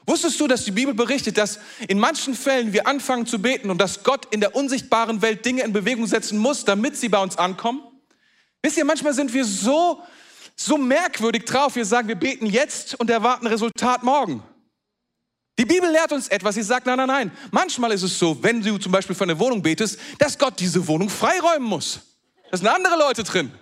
Wusstest 0.07 0.41
du, 0.41 0.47
dass 0.47 0.65
die 0.65 0.71
Bibel 0.71 0.95
berichtet, 0.95 1.37
dass 1.37 1.59
in 1.89 1.99
manchen 1.99 2.35
Fällen 2.35 2.73
wir 2.73 2.87
anfangen 2.87 3.27
zu 3.27 3.39
beten 3.39 3.69
und 3.69 3.77
dass 3.77 4.03
Gott 4.03 4.33
in 4.33 4.41
der 4.41 4.57
unsichtbaren 4.57 5.21
Welt 5.21 5.45
Dinge 5.45 5.63
in 5.63 5.75
Bewegung 5.75 6.07
setzen 6.07 6.39
muss, 6.39 6.65
damit 6.65 6.97
sie 6.97 7.11
bei 7.11 7.23
uns 7.23 7.37
ankommen? 7.37 7.83
Wisst 8.63 8.79
ihr, 8.79 8.87
manchmal 8.87 9.13
sind 9.13 9.35
wir 9.35 9.45
so, 9.45 10.03
so 10.57 10.79
merkwürdig 10.79 11.45
drauf. 11.45 11.77
Wir 11.77 11.85
sagen, 11.85 12.09
wir 12.09 12.17
beten 12.17 12.47
jetzt 12.47 12.99
und 12.99 13.11
erwarten 13.11 13.47
Resultat 13.47 14.05
morgen. 14.05 14.43
Die 15.63 15.67
Bibel 15.67 15.89
lehrt 15.89 16.11
uns 16.11 16.27
etwas. 16.27 16.57
Sie 16.57 16.63
sagt, 16.65 16.87
nein, 16.87 16.97
nein, 16.97 17.07
nein. 17.07 17.33
Manchmal 17.53 17.93
ist 17.93 18.03
es 18.03 18.19
so, 18.19 18.37
wenn 18.43 18.61
du 18.61 18.79
zum 18.79 18.91
Beispiel 18.91 19.15
für 19.15 19.23
eine 19.23 19.39
Wohnung 19.39 19.63
betest, 19.63 19.97
dass 20.19 20.37
Gott 20.37 20.59
diese 20.59 20.85
Wohnung 20.89 21.09
freiräumen 21.09 21.69
muss. 21.69 22.01
Da 22.51 22.57
sind 22.57 22.67
andere 22.67 22.99
Leute 22.99 23.23
drin. 23.23 23.53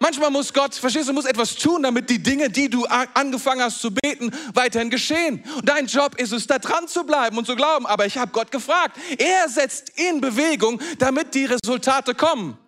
Manchmal 0.00 0.32
muss 0.32 0.52
Gott, 0.52 0.74
verstehst 0.74 1.08
du, 1.08 1.12
muss 1.12 1.24
etwas 1.24 1.54
tun, 1.54 1.84
damit 1.84 2.10
die 2.10 2.20
Dinge, 2.20 2.50
die 2.50 2.68
du 2.68 2.84
angefangen 2.84 3.62
hast 3.62 3.80
zu 3.80 3.92
beten, 3.92 4.32
weiterhin 4.54 4.90
geschehen. 4.90 5.44
Und 5.56 5.68
dein 5.68 5.86
Job 5.86 6.16
ist 6.20 6.32
es, 6.32 6.48
da 6.48 6.58
dran 6.58 6.88
zu 6.88 7.04
bleiben 7.04 7.38
und 7.38 7.46
zu 7.46 7.54
glauben. 7.54 7.86
Aber 7.86 8.06
ich 8.06 8.18
habe 8.18 8.32
Gott 8.32 8.50
gefragt. 8.50 8.96
Er 9.16 9.48
setzt 9.48 9.90
in 9.90 10.20
Bewegung, 10.20 10.80
damit 10.98 11.32
die 11.32 11.44
Resultate 11.44 12.16
kommen. 12.16 12.58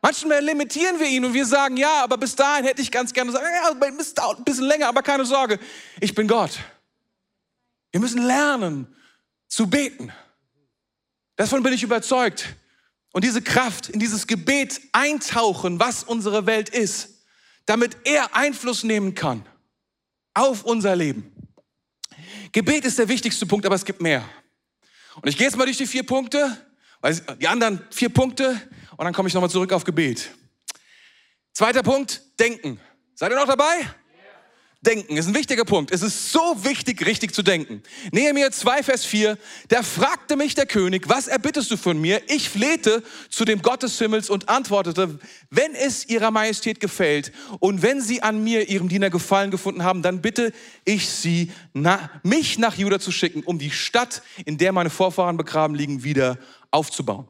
Manchmal 0.00 0.44
limitieren 0.44 1.00
wir 1.00 1.08
ihn 1.08 1.24
und 1.24 1.34
wir 1.34 1.44
sagen, 1.44 1.76
ja, 1.76 2.04
aber 2.04 2.16
bis 2.18 2.36
dahin 2.36 2.64
hätte 2.64 2.82
ich 2.82 2.92
ganz 2.92 3.12
gerne 3.12 3.32
gesagt, 3.32 3.44
ja, 3.44 3.90
es 3.98 4.14
dauert 4.14 4.38
ein 4.38 4.44
bisschen 4.44 4.66
länger, 4.66 4.86
aber 4.86 5.02
keine 5.02 5.24
Sorge, 5.24 5.58
ich 5.98 6.14
bin 6.14 6.28
Gott. 6.28 6.52
Wir 7.92 8.00
müssen 8.00 8.22
lernen 8.22 8.86
zu 9.48 9.68
beten. 9.68 10.12
Davon 11.36 11.62
bin 11.62 11.72
ich 11.72 11.82
überzeugt. 11.82 12.56
Und 13.12 13.24
diese 13.24 13.42
Kraft 13.42 13.88
in 13.88 13.98
dieses 13.98 14.26
Gebet 14.26 14.80
eintauchen, 14.92 15.80
was 15.80 16.04
unsere 16.04 16.46
Welt 16.46 16.68
ist, 16.68 17.24
damit 17.66 17.96
er 18.04 18.36
Einfluss 18.36 18.84
nehmen 18.84 19.14
kann 19.14 19.44
auf 20.34 20.64
unser 20.64 20.94
Leben. 20.94 21.32
Gebet 22.52 22.84
ist 22.84 22.98
der 22.98 23.08
wichtigste 23.08 23.46
Punkt, 23.46 23.66
aber 23.66 23.74
es 23.74 23.84
gibt 23.84 24.00
mehr. 24.00 24.24
Und 25.16 25.28
ich 25.28 25.36
gehe 25.36 25.46
jetzt 25.46 25.56
mal 25.56 25.64
durch 25.64 25.76
die 25.76 25.86
vier 25.86 26.04
Punkte, 26.04 26.56
weil 27.00 27.14
die 27.40 27.48
anderen 27.48 27.84
vier 27.90 28.08
Punkte, 28.08 28.60
und 28.96 29.04
dann 29.04 29.14
komme 29.14 29.28
ich 29.28 29.34
nochmal 29.34 29.50
zurück 29.50 29.72
auf 29.72 29.84
Gebet. 29.84 30.30
Zweiter 31.52 31.82
Punkt, 31.82 32.22
denken. 32.38 32.80
Seid 33.14 33.32
ihr 33.32 33.36
noch 33.36 33.46
dabei? 33.46 33.88
Denken 34.82 35.18
ist 35.18 35.26
ein 35.26 35.34
wichtiger 35.34 35.66
Punkt. 35.66 35.90
Es 35.90 36.00
ist 36.00 36.32
so 36.32 36.64
wichtig, 36.64 37.04
richtig 37.04 37.34
zu 37.34 37.42
denken. 37.42 37.82
Nehemiah 38.12 38.50
2, 38.50 38.82
Vers 38.82 39.04
4. 39.04 39.36
Da 39.68 39.82
fragte 39.82 40.36
mich 40.36 40.54
der 40.54 40.64
König, 40.64 41.06
was 41.06 41.28
erbittest 41.28 41.70
du 41.70 41.76
von 41.76 42.00
mir? 42.00 42.22
Ich 42.28 42.48
flehte 42.48 43.02
zu 43.28 43.44
dem 43.44 43.60
Gott 43.60 43.82
des 43.82 43.98
Himmels 43.98 44.30
und 44.30 44.48
antwortete, 44.48 45.18
wenn 45.50 45.74
es 45.74 46.08
ihrer 46.08 46.30
Majestät 46.30 46.80
gefällt 46.80 47.30
und 47.58 47.82
wenn 47.82 48.00
sie 48.00 48.22
an 48.22 48.42
mir, 48.42 48.70
ihrem 48.70 48.88
Diener, 48.88 49.10
Gefallen 49.10 49.50
gefunden 49.50 49.84
haben, 49.84 50.00
dann 50.00 50.22
bitte 50.22 50.50
ich 50.86 51.10
sie, 51.10 51.52
na, 51.74 52.08
mich 52.22 52.58
nach 52.58 52.78
Juda 52.78 53.00
zu 53.00 53.12
schicken, 53.12 53.42
um 53.42 53.58
die 53.58 53.70
Stadt, 53.70 54.22
in 54.46 54.56
der 54.56 54.72
meine 54.72 54.88
Vorfahren 54.88 55.36
begraben 55.36 55.74
liegen, 55.74 56.04
wieder 56.04 56.38
aufzubauen. 56.70 57.28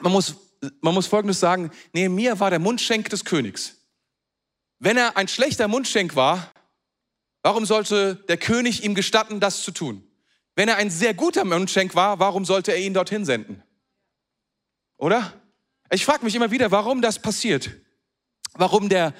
Man 0.00 0.12
muss, 0.12 0.34
man 0.82 0.92
muss 0.92 1.06
Folgendes 1.06 1.40
sagen. 1.40 1.70
Nehemiah 1.94 2.38
war 2.38 2.50
der 2.50 2.58
Mundschenk 2.58 3.08
des 3.08 3.24
Königs. 3.24 3.79
Wenn 4.80 4.96
er 4.96 5.18
ein 5.18 5.28
schlechter 5.28 5.68
Mundschenk 5.68 6.16
war, 6.16 6.52
warum 7.42 7.66
sollte 7.66 8.14
der 8.28 8.38
König 8.38 8.82
ihm 8.82 8.94
gestatten, 8.94 9.38
das 9.38 9.62
zu 9.62 9.72
tun? 9.72 10.02
Wenn 10.56 10.68
er 10.68 10.76
ein 10.76 10.90
sehr 10.90 11.12
guter 11.12 11.44
Mundschenk 11.44 11.94
war, 11.94 12.18
warum 12.18 12.46
sollte 12.46 12.72
er 12.72 12.78
ihn 12.78 12.94
dorthin 12.94 13.26
senden? 13.26 13.62
Oder? 14.96 15.34
Ich 15.90 16.04
frage 16.06 16.24
mich 16.24 16.34
immer 16.34 16.50
wieder, 16.50 16.70
warum 16.70 17.02
das 17.02 17.20
passiert. 17.20 17.70
Warum 18.54 18.88
der, 18.88 19.12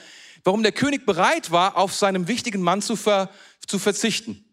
warum 0.45 0.63
der 0.63 0.73
König 0.73 1.05
bereit 1.05 1.51
war, 1.51 1.77
auf 1.77 1.95
seinem 1.95 2.27
wichtigen 2.27 2.63
Mann 2.63 2.81
zu, 2.81 2.97
ver, 2.97 3.31
zu 3.67 3.79
verzichten. 3.79 4.45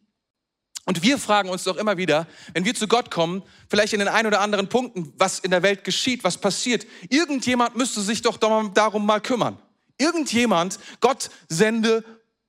Und 0.85 1.03
wir 1.03 1.17
fragen 1.17 1.49
uns 1.49 1.63
doch 1.63 1.77
immer 1.77 1.97
wieder, 1.97 2.27
wenn 2.53 2.65
wir 2.65 2.75
zu 2.75 2.87
Gott 2.87 3.11
kommen, 3.11 3.43
vielleicht 3.69 3.93
in 3.93 3.99
den 3.99 4.07
ein 4.09 4.27
oder 4.27 4.41
anderen 4.41 4.67
Punkten, 4.67 5.13
was 5.17 5.39
in 5.39 5.51
der 5.51 5.63
Welt 5.63 5.85
geschieht, 5.85 6.25
was 6.25 6.37
passiert, 6.37 6.85
irgendjemand 7.09 7.77
müsste 7.77 8.01
sich 8.01 8.21
doch 8.21 8.37
darum 8.37 9.05
mal 9.05 9.21
kümmern. 9.21 9.57
Irgendjemand, 9.98 10.80
Gott 11.00 11.30
sende 11.50 12.04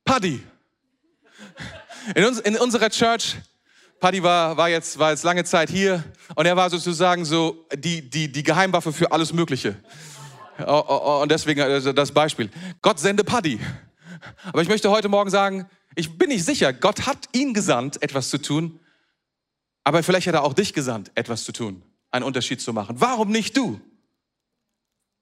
Paddy. 0.05 0.43
In, 2.15 2.25
uns, 2.25 2.39
in 2.39 2.57
unserer 2.57 2.89
Church, 2.89 3.35
Paddy 3.99 4.23
war, 4.23 4.55
war, 4.55 4.69
jetzt, 4.69 4.97
war 4.97 5.11
jetzt 5.11 5.23
lange 5.23 5.43
Zeit 5.43 5.69
hier 5.69 6.03
und 6.35 6.45
er 6.45 6.55
war 6.55 6.69
sozusagen 6.69 7.25
so 7.25 7.65
die, 7.75 8.09
die, 8.09 8.31
die 8.31 8.43
Geheimwaffe 8.43 8.93
für 8.93 9.11
alles 9.11 9.33
Mögliche. 9.33 9.75
Oh, 10.59 10.83
oh, 10.87 11.01
oh, 11.03 11.21
und 11.21 11.31
deswegen 11.31 11.61
also 11.61 11.93
das 11.93 12.11
Beispiel. 12.11 12.49
Gott 12.81 12.99
sende 12.99 13.23
Paddy. 13.23 13.59
Aber 14.45 14.61
ich 14.61 14.67
möchte 14.67 14.89
heute 14.89 15.09
Morgen 15.09 15.29
sagen, 15.29 15.69
ich 15.95 16.17
bin 16.17 16.29
nicht 16.29 16.45
sicher, 16.45 16.71
Gott 16.73 17.05
hat 17.05 17.29
ihn 17.33 17.53
gesandt, 17.53 18.01
etwas 18.01 18.29
zu 18.29 18.37
tun, 18.37 18.79
aber 19.83 20.03
vielleicht 20.03 20.27
hat 20.27 20.35
er 20.35 20.43
auch 20.43 20.53
dich 20.53 20.73
gesandt, 20.73 21.11
etwas 21.15 21.43
zu 21.43 21.51
tun, 21.51 21.81
einen 22.11 22.23
Unterschied 22.23 22.61
zu 22.61 22.73
machen. 22.73 22.97
Warum 22.99 23.31
nicht 23.31 23.57
du? 23.57 23.79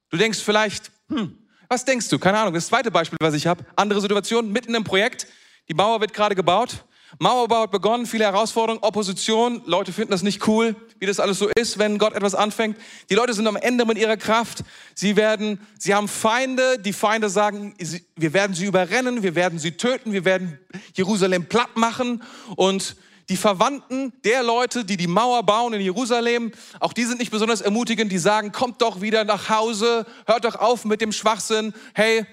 Du 0.09 0.17
denkst 0.17 0.39
vielleicht, 0.39 0.91
hm, 1.09 1.37
was 1.67 1.85
denkst 1.85 2.09
du? 2.09 2.19
Keine 2.19 2.39
Ahnung. 2.39 2.53
Das 2.53 2.67
zweite 2.67 2.91
Beispiel, 2.91 3.17
was 3.21 3.33
ich 3.33 3.47
habe. 3.47 3.65
Andere 3.75 4.01
Situation, 4.01 4.51
mitten 4.51 4.73
im 4.75 4.83
Projekt. 4.83 5.27
Die 5.69 5.73
Mauer 5.73 5.99
wird 5.99 6.13
gerade 6.13 6.35
gebaut. 6.35 6.83
Mauerbau 7.19 7.63
hat 7.63 7.71
begonnen, 7.71 8.05
viele 8.05 8.25
Herausforderungen, 8.25 8.83
Opposition. 8.83 9.61
Leute 9.65 9.93
finden 9.93 10.11
das 10.11 10.23
nicht 10.23 10.45
cool, 10.47 10.75
wie 10.99 11.05
das 11.05 11.19
alles 11.19 11.39
so 11.39 11.49
ist, 11.57 11.79
wenn 11.79 11.97
Gott 11.97 12.13
etwas 12.13 12.35
anfängt. 12.35 12.77
Die 13.09 13.15
Leute 13.15 13.33
sind 13.33 13.47
am 13.47 13.55
Ende 13.55 13.85
mit 13.85 13.97
ihrer 13.97 14.17
Kraft. 14.17 14.63
Sie 14.93 15.15
werden, 15.15 15.59
sie 15.79 15.95
haben 15.95 16.09
Feinde. 16.09 16.79
Die 16.79 16.93
Feinde 16.93 17.29
sagen, 17.29 17.75
wir 18.15 18.33
werden 18.33 18.53
sie 18.53 18.65
überrennen, 18.65 19.23
wir 19.23 19.35
werden 19.35 19.57
sie 19.57 19.71
töten, 19.71 20.11
wir 20.11 20.25
werden 20.25 20.59
Jerusalem 20.95 21.45
platt 21.45 21.75
machen. 21.75 22.21
Und 22.55 22.97
die 23.29 23.37
Verwandten 23.37 24.13
der 24.23 24.43
Leute, 24.43 24.85
die 24.85 24.95
die 24.95 25.07
Mauer 25.07 25.43
bauen 25.43 25.73
in 25.73 25.81
Jerusalem, 25.81 26.51
auch 26.79 26.93
die 26.93 27.03
sind 27.03 27.19
nicht 27.19 27.31
besonders 27.31 27.61
ermutigend. 27.61 28.11
Die 28.11 28.17
sagen, 28.17 28.51
kommt 28.51 28.81
doch 28.81 29.01
wieder 29.01 29.25
nach 29.25 29.49
Hause, 29.49 30.05
hört 30.25 30.45
doch 30.45 30.55
auf 30.55 30.85
mit 30.85 31.01
dem 31.01 31.11
Schwachsinn. 31.11 31.73
Hey, 31.93 32.25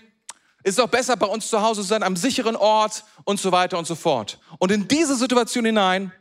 ist 0.63 0.79
doch 0.79 0.89
besser 0.89 1.17
bei 1.17 1.27
uns 1.27 1.49
zu 1.49 1.61
Hause 1.61 1.83
zu 1.83 1.89
sein, 1.89 2.03
am 2.03 2.17
sicheren 2.17 2.57
Ort 2.57 3.05
und 3.25 3.41
so 3.41 3.53
weiter 3.53 3.77
und 3.77 3.87
so 3.87 3.95
fort. 3.95 4.39
Und 4.59 4.71
in 4.71 4.89
diese 4.89 5.17
Situation 5.17 5.65
hinein, 5.65 6.13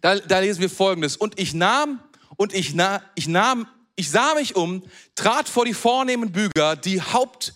da, 0.00 0.16
da 0.16 0.40
lesen 0.40 0.60
wir 0.60 0.68
Folgendes. 0.68 1.16
Und 1.16 1.38
ich 1.38 1.54
nahm, 1.54 2.00
und 2.36 2.52
ich, 2.52 2.74
na, 2.74 3.00
ich 3.14 3.28
nahm, 3.28 3.66
ich 3.94 4.10
sah 4.10 4.34
mich 4.34 4.56
um, 4.56 4.82
trat 5.14 5.48
vor 5.48 5.64
die 5.64 5.74
vornehmen 5.74 6.32
Büger, 6.32 6.76
die 6.76 7.00
Haupt, 7.00 7.54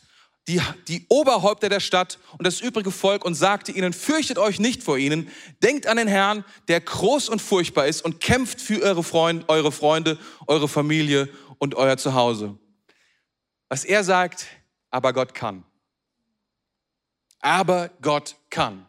die, 0.48 0.60
die 0.86 1.04
Oberhäupter 1.08 1.68
der 1.68 1.80
Stadt 1.80 2.18
und 2.38 2.46
das 2.46 2.60
übrige 2.60 2.92
Volk 2.92 3.24
und 3.24 3.34
sagte 3.34 3.72
ihnen, 3.72 3.92
fürchtet 3.92 4.38
euch 4.38 4.60
nicht 4.60 4.82
vor 4.82 4.96
ihnen, 4.96 5.30
denkt 5.62 5.86
an 5.86 5.96
den 5.96 6.08
Herrn, 6.08 6.44
der 6.68 6.80
groß 6.80 7.28
und 7.28 7.42
furchtbar 7.42 7.86
ist 7.86 8.04
und 8.04 8.20
kämpft 8.20 8.60
für 8.60 8.80
eure 8.82 9.02
Freunde, 9.02 9.44
eure 9.48 9.72
Freunde, 9.72 10.18
eure 10.46 10.68
Familie 10.68 11.28
und 11.58 11.74
euer 11.74 11.96
Zuhause. 11.96 12.56
Was 13.68 13.84
er 13.84 14.04
sagt, 14.04 14.46
aber 14.90 15.12
Gott 15.12 15.34
kann. 15.34 15.64
Aber 17.40 17.90
Gott 18.00 18.36
kann. 18.50 18.86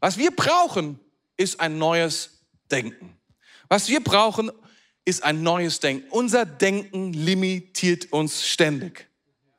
Was 0.00 0.18
wir 0.18 0.30
brauchen, 0.30 1.00
ist 1.36 1.58
ein 1.58 1.78
neues 1.78 2.44
Denken. 2.70 3.16
Was 3.68 3.88
wir 3.88 4.02
brauchen, 4.02 4.52
ist 5.04 5.24
ein 5.24 5.42
neues 5.42 5.80
Denken. 5.80 6.08
Unser 6.10 6.46
Denken 6.46 7.12
limitiert 7.12 8.12
uns 8.12 8.46
ständig. 8.46 9.08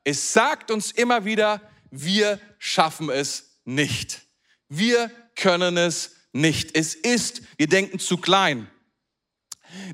Es 0.07 0.31
sagt 0.31 0.71
uns 0.71 0.91
immer 0.91 1.25
wieder, 1.25 1.59
wir 1.91 2.39
schaffen 2.59 3.09
es 3.09 3.59
nicht. 3.65 4.21
Wir 4.69 5.11
können 5.35 5.75
es 5.75 6.15
nicht. 6.31 6.77
Es 6.77 6.95
ist, 6.95 7.41
wir 7.57 7.67
denken 7.67 7.99
zu 7.99 8.15
klein. 8.15 8.71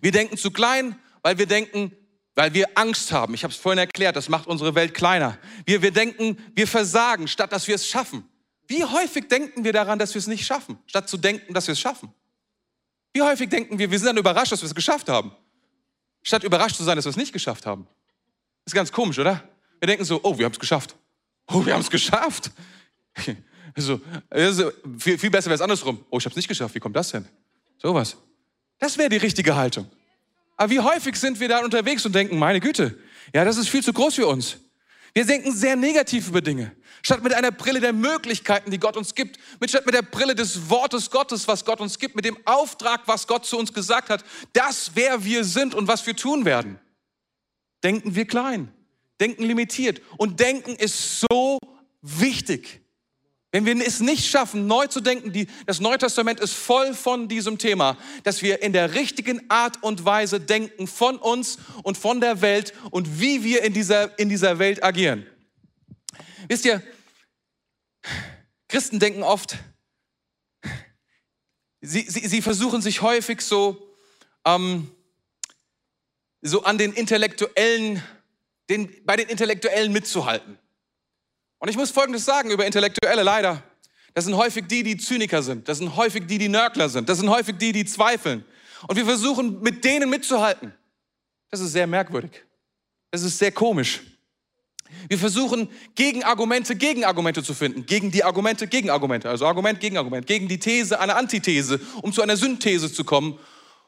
Wir 0.01 0.11
denken 0.11 0.37
zu 0.37 0.51
klein, 0.51 0.99
weil 1.23 1.39
wir 1.39 1.47
denken, 1.47 1.97
weil 2.35 2.53
wir 2.53 2.67
Angst 2.75 3.11
haben. 3.11 3.33
Ich 3.33 3.43
habe 3.43 3.51
es 3.51 3.59
vorhin 3.59 3.79
erklärt, 3.79 4.15
das 4.15 4.29
macht 4.29 4.45
unsere 4.45 4.75
Welt 4.75 4.93
kleiner. 4.93 5.39
Wir, 5.65 5.81
wir 5.81 5.89
denken, 5.89 6.37
wir 6.53 6.67
versagen, 6.67 7.27
statt 7.27 7.51
dass 7.51 7.67
wir 7.67 7.73
es 7.73 7.87
schaffen. 7.87 8.29
Wie 8.67 8.83
häufig 8.83 9.27
denken 9.29 9.63
wir 9.63 9.73
daran, 9.73 9.97
dass 9.97 10.13
wir 10.13 10.19
es 10.19 10.27
nicht 10.27 10.45
schaffen, 10.45 10.77
statt 10.85 11.09
zu 11.09 11.17
denken, 11.17 11.55
dass 11.55 11.65
wir 11.65 11.71
es 11.71 11.79
schaffen? 11.79 12.13
Wie 13.13 13.23
häufig 13.23 13.49
denken 13.49 13.79
wir, 13.79 13.89
wir 13.89 13.97
sind 13.97 14.09
dann 14.09 14.17
überrascht, 14.17 14.51
dass 14.51 14.61
wir 14.61 14.67
es 14.67 14.75
geschafft 14.75 15.09
haben, 15.09 15.35
statt 16.21 16.43
überrascht 16.43 16.75
zu 16.75 16.83
sein, 16.83 16.97
dass 16.97 17.05
wir 17.05 17.09
es 17.09 17.17
nicht 17.17 17.33
geschafft 17.33 17.65
haben? 17.65 17.87
ist 18.63 18.75
ganz 18.75 18.91
komisch, 18.91 19.17
oder? 19.17 19.49
Wir 19.83 19.87
denken 19.87 20.05
so, 20.05 20.21
oh, 20.23 20.37
wir 20.37 20.45
haben 20.45 20.53
es 20.53 20.59
geschafft. 20.61 20.95
Oh, 21.45 21.65
wir 21.65 21.73
haben 21.73 21.81
es 21.81 21.89
geschafft. 21.89 22.51
So, 23.75 23.99
also, 24.29 24.71
viel, 24.99 25.17
viel 25.17 25.31
besser 25.31 25.47
wäre 25.47 25.55
es 25.55 25.61
andersrum. 25.61 26.05
Oh, 26.11 26.19
ich 26.19 26.25
habe 26.25 26.29
es 26.29 26.35
nicht 26.35 26.47
geschafft. 26.47 26.75
Wie 26.75 26.79
kommt 26.79 26.95
das 26.95 27.09
denn? 27.09 27.27
Sowas. 27.81 28.15
Das 28.77 28.99
wäre 28.99 29.09
die 29.09 29.17
richtige 29.17 29.55
Haltung. 29.55 29.89
Aber 30.55 30.69
wie 30.69 30.79
häufig 30.79 31.15
sind 31.15 31.39
wir 31.39 31.49
da 31.49 31.65
unterwegs 31.65 32.05
und 32.05 32.13
denken, 32.13 32.37
meine 32.37 32.59
Güte, 32.59 32.97
ja, 33.33 33.43
das 33.43 33.57
ist 33.57 33.67
viel 33.69 33.83
zu 33.83 33.91
groß 33.91 34.13
für 34.13 34.27
uns. 34.27 34.57
Wir 35.13 35.25
denken 35.25 35.51
sehr 35.51 35.75
negativ 35.75 36.27
über 36.27 36.39
Dinge. 36.39 36.71
Statt 37.01 37.23
mit 37.23 37.33
einer 37.33 37.51
Brille 37.51 37.79
der 37.79 37.93
Möglichkeiten, 37.93 38.69
die 38.69 38.79
Gott 38.79 38.95
uns 38.95 39.15
gibt, 39.15 39.37
mit 39.59 39.71
statt 39.71 39.87
mit 39.87 39.95
der 39.95 40.03
Brille 40.03 40.35
des 40.35 40.69
Wortes 40.69 41.09
Gottes, 41.09 41.47
was 41.47 41.65
Gott 41.65 41.81
uns 41.81 41.97
gibt, 41.97 42.15
mit 42.15 42.25
dem 42.25 42.37
Auftrag, 42.45 43.01
was 43.07 43.25
Gott 43.25 43.45
zu 43.45 43.57
uns 43.57 43.73
gesagt 43.73 44.09
hat, 44.09 44.23
das, 44.53 44.91
wer 44.93 45.25
wir 45.25 45.43
sind 45.43 45.75
und 45.75 45.87
was 45.89 46.05
wir 46.05 46.15
tun 46.15 46.45
werden. 46.45 46.79
denken 47.83 48.13
wir 48.13 48.25
klein, 48.25 48.71
denken 49.19 49.43
limitiert. 49.43 50.01
Und 50.17 50.39
denken 50.39 50.75
ist 50.75 51.21
so 51.21 51.59
wichtig. 52.01 52.81
Wenn 53.53 53.67
wir 53.67 53.85
es 53.85 53.99
nicht 53.99 54.25
schaffen, 54.25 54.65
neu 54.65 54.87
zu 54.87 54.99
denken, 54.99 55.31
die, 55.31 55.45
das 55.67 55.79
Neue 55.79 55.99
Testament 55.99 56.39
ist 56.39 56.53
voll 56.53 56.95
von 56.95 57.27
diesem 57.27 57.59
Thema, 57.59 57.97
dass 58.23 58.41
wir 58.41 58.63
in 58.63 58.73
der 58.73 58.95
richtigen 58.95 59.47
Art 59.47 59.83
und 59.83 60.03
Weise 60.05 60.39
denken 60.39 60.87
von 60.87 61.17
uns 61.17 61.59
und 61.83 61.95
von 61.95 62.19
der 62.19 62.41
Welt 62.41 62.73
und 62.89 63.19
wie 63.19 63.43
wir 63.43 63.63
in 63.63 63.71
dieser, 63.71 64.17
in 64.17 64.27
dieser 64.27 64.57
Welt 64.57 64.83
agieren. 64.83 65.27
Wisst 66.47 66.65
ihr, 66.65 66.81
Christen 68.67 68.99
denken 68.99 69.21
oft, 69.21 69.59
sie, 71.79 72.01
sie, 72.09 72.27
sie 72.27 72.41
versuchen 72.41 72.81
sich 72.81 73.03
häufig 73.03 73.41
so, 73.41 73.95
ähm, 74.45 74.89
so 76.41 76.63
an 76.63 76.79
den 76.79 76.91
Intellektuellen, 76.91 78.01
den, 78.69 78.89
bei 79.05 79.15
den 79.15 79.27
Intellektuellen 79.27 79.91
mitzuhalten. 79.91 80.57
Und 81.59 81.69
ich 81.69 81.77
muss 81.77 81.91
Folgendes 81.91 82.25
sagen 82.25 82.51
über 82.51 82.65
Intellektuelle 82.65 83.23
leider. 83.23 83.63
Das 84.13 84.25
sind 84.25 84.35
häufig 84.35 84.67
die, 84.67 84.83
die 84.83 84.97
Zyniker 84.97 85.41
sind. 85.41 85.67
Das 85.67 85.79
sind 85.79 85.95
häufig 85.95 86.27
die, 86.27 86.37
die 86.37 86.49
Nörgler 86.49 86.89
sind. 86.89 87.09
Das 87.09 87.17
sind 87.19 87.29
häufig 87.29 87.57
die, 87.57 87.71
die 87.71 87.85
zweifeln. 87.85 88.45
Und 88.87 88.95
wir 88.95 89.05
versuchen, 89.05 89.61
mit 89.61 89.83
denen 89.83 90.09
mitzuhalten. 90.09 90.73
Das 91.49 91.59
ist 91.59 91.71
sehr 91.71 91.87
merkwürdig. 91.87 92.43
Das 93.11 93.23
ist 93.23 93.37
sehr 93.37 93.51
komisch. 93.51 94.01
Wir 95.07 95.17
versuchen, 95.17 95.69
Gegenargumente, 95.95 96.75
Gegenargumente 96.75 97.43
zu 97.43 97.53
finden. 97.53 97.85
Gegen 97.85 98.11
die 98.11 98.23
Argumente, 98.23 98.67
Gegenargumente. 98.67 99.29
Also 99.29 99.45
Argument, 99.45 99.79
Gegenargument. 99.79 100.27
Gegen 100.27 100.47
die 100.47 100.59
These, 100.59 100.99
eine 100.99 101.15
Antithese, 101.15 101.79
um 102.01 102.13
zu 102.13 102.21
einer 102.21 102.37
Synthese 102.37 102.91
zu 102.91 103.03
kommen. 103.03 103.39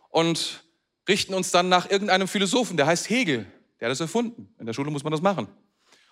Und 0.10 0.64
richten 1.08 1.34
uns 1.34 1.52
dann 1.52 1.70
nach 1.70 1.90
irgendeinem 1.90 2.28
Philosophen, 2.28 2.78
der 2.78 2.88
heißt 2.88 3.10
Hegel. 3.10 3.46
Der 3.80 3.88
hat 3.88 3.92
das 3.92 4.00
erfunden. 4.00 4.54
In 4.60 4.66
der 4.66 4.74
Schule 4.74 4.92
muss 4.92 5.04
man 5.04 5.12
das 5.12 5.22
machen. 5.22 5.48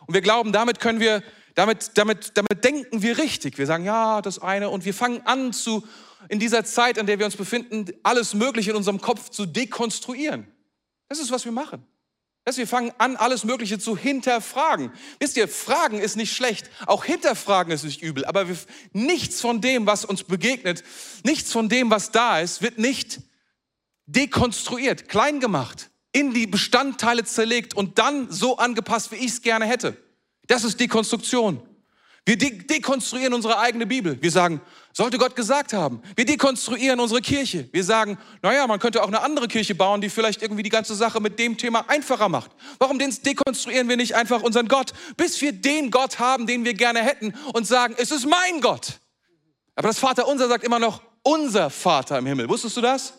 Und 0.05 0.13
wir 0.13 0.22
glauben, 0.22 0.51
damit 0.51 0.79
können 0.79 1.00
wir 1.00 1.24
damit, 1.55 1.91
damit, 1.96 2.32
damit 2.36 2.63
denken 2.63 3.01
wir 3.01 3.17
richtig. 3.17 3.58
Wir 3.58 3.65
sagen, 3.65 3.86
ja, 3.86 4.22
das 4.22 4.39
eine. 4.39 4.70
Und 4.70 4.86
wir 4.86 4.93
fangen 4.93 5.22
an 5.25 5.53
zu, 5.53 5.88
in 6.29 6.39
dieser 6.39 6.65
Zeit, 6.65 6.98
in 6.98 7.05
der 7.05 7.20
wir 7.20 7.25
uns 7.25 7.36
befinden, 7.36 7.86
alles 8.03 8.34
Mögliche 8.34 8.72
in 8.72 8.75
unserem 8.75 9.00
Kopf 9.00 9.29
zu 9.29 9.46
dekonstruieren. 9.46 10.48
Das 11.10 11.20
ist, 11.20 11.32
was 11.32 11.46
wir 11.46 11.51
machen. 11.51 11.86
Dass 12.46 12.58
wir 12.58 12.67
fangen 12.67 12.91
an, 12.98 13.15
alles 13.15 13.46
Mögliche 13.46 13.79
zu 13.79 13.96
hinterfragen. 13.96 14.91
Wisst 15.20 15.38
ihr, 15.38 15.48
Fragen 15.48 16.00
ist 16.00 16.17
nicht 16.17 16.36
schlecht, 16.36 16.70
auch 16.88 17.05
hinterfragen 17.05 17.72
ist 17.72 17.86
nicht 17.86 18.01
übel, 18.01 18.25
aber 18.25 18.50
wir, 18.50 18.58
nichts 18.91 19.39
von 19.39 19.62
dem, 19.62 19.86
was 19.86 20.03
uns 20.03 20.25
begegnet, 20.25 20.84
nichts 21.24 21.53
von 21.53 21.70
dem, 21.70 21.89
was 21.89 22.12
da 22.12 22.41
ist, 22.41 22.62
wird 22.62 22.79
nicht 22.79 23.22
dekonstruiert, 24.08 25.08
klein 25.08 25.39
gemacht, 25.39 25.89
in 26.13 26.34
die 26.34 26.48
Bestandteile 26.48 27.25
zerlegt 27.25 27.75
und 27.75 28.00
dann 28.00 28.32
so 28.32 28.58
angepasst, 28.58 29.12
wie 29.12 29.15
ich 29.15 29.32
es 29.32 29.41
gerne 29.41 29.65
hätte. 29.65 29.98
Das 30.48 30.63
ist 30.63 30.79
Dekonstruktion. 30.79 31.62
Wir 32.25 32.38
de 32.38 32.51
dekonstruieren 32.51 33.34
unsere 33.34 33.60
eigene 33.60 33.86
Bibel. 33.86 34.22
Wir 34.22 34.32
sagen, 34.32 34.62
sollte 34.93 35.17
Gott 35.17 35.36
gesagt 35.36 35.74
haben. 35.74 36.01
Wir 36.15 36.24
dekonstruieren 36.24 37.01
unsere 37.01 37.20
Kirche. 37.20 37.67
Wir 37.74 37.84
sagen, 37.84 38.17
naja, 38.41 38.65
man 38.65 38.79
könnte 38.79 39.03
auch 39.03 39.08
eine 39.08 39.22
andere 39.22 39.50
Kirche 39.50 39.75
bauen, 39.75 40.00
die 40.00 40.10
vielleicht 40.10 40.41
irgendwie 40.41 40.63
die 40.63 40.70
ganze 40.70 40.96
Sache 40.96 41.20
mit 41.20 41.38
dem 41.38 41.58
Thema 41.58 41.89
einfacher 41.89 42.29
macht. 42.29 42.51
Warum 42.79 42.98
dekonstruieren 42.98 43.89
wir 43.89 43.98
nicht 43.98 44.15
einfach 44.15 44.41
unseren 44.41 44.70
Gott, 44.70 44.93
bis 45.17 45.41
wir 45.41 45.51
den 45.51 45.91
Gott 45.91 46.20
haben, 46.20 46.48
den 46.48 46.63
wir 46.63 46.75
gerne 46.75 47.03
hätten 47.03 47.34
und 47.53 47.67
sagen, 47.67 47.96
es 47.98 48.12
ist 48.12 48.25
mein 48.25 48.62
Gott. 48.62 49.00
Aber 49.75 49.89
das 49.89 50.00
Vaterunser 50.00 50.48
sagt 50.48 50.63
immer 50.63 50.79
noch, 50.79 51.01
unser 51.24 51.70
Vater 51.70 52.20
im 52.20 52.25
Himmel. 52.25 52.48
Wusstest 52.48 52.77
du 52.77 52.82
das? 52.82 53.13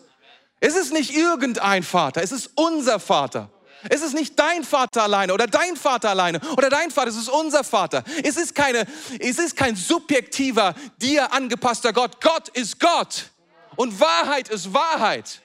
Es 0.59 0.75
ist 0.75 0.93
nicht 0.93 1.15
irgendein 1.15 1.83
Vater, 1.83 2.23
es 2.23 2.31
ist 2.31 2.51
unser 2.55 2.99
Vater. 2.99 3.49
Es 3.89 4.01
ist 4.01 4.13
nicht 4.13 4.39
dein 4.39 4.63
Vater 4.63 5.03
alleine 5.03 5.33
oder 5.33 5.47
dein 5.47 5.75
Vater 5.75 6.09
alleine 6.09 6.39
oder 6.57 6.69
dein 6.69 6.89
Vater, 6.89 7.09
es 7.09 7.17
ist 7.17 7.29
unser 7.29 7.63
Vater. 7.63 8.03
Es 8.23 8.35
ist, 8.35 8.55
keine, 8.55 8.87
es 9.19 9.37
ist 9.37 9.55
kein 9.55 9.75
subjektiver, 9.75 10.73
dir 10.97 11.31
angepasster 11.31 11.93
Gott. 11.93 12.19
Gott 12.21 12.49
ist 12.49 12.79
Gott 12.79 13.29
und 13.75 13.99
Wahrheit 13.99 14.49
ist 14.49 14.73
Wahrheit. 14.73 15.41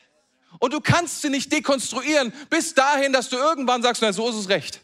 Und 0.59 0.73
du 0.73 0.81
kannst 0.81 1.23
sie 1.23 1.29
nicht 1.29 1.53
dekonstruieren 1.53 2.33
bis 2.49 2.75
dahin, 2.75 3.13
dass 3.13 3.29
du 3.29 3.37
irgendwann 3.37 3.83
sagst, 3.83 4.03
na, 4.03 4.13
so 4.13 4.29
ist 4.29 4.37
es 4.37 4.49
recht. 4.49 4.81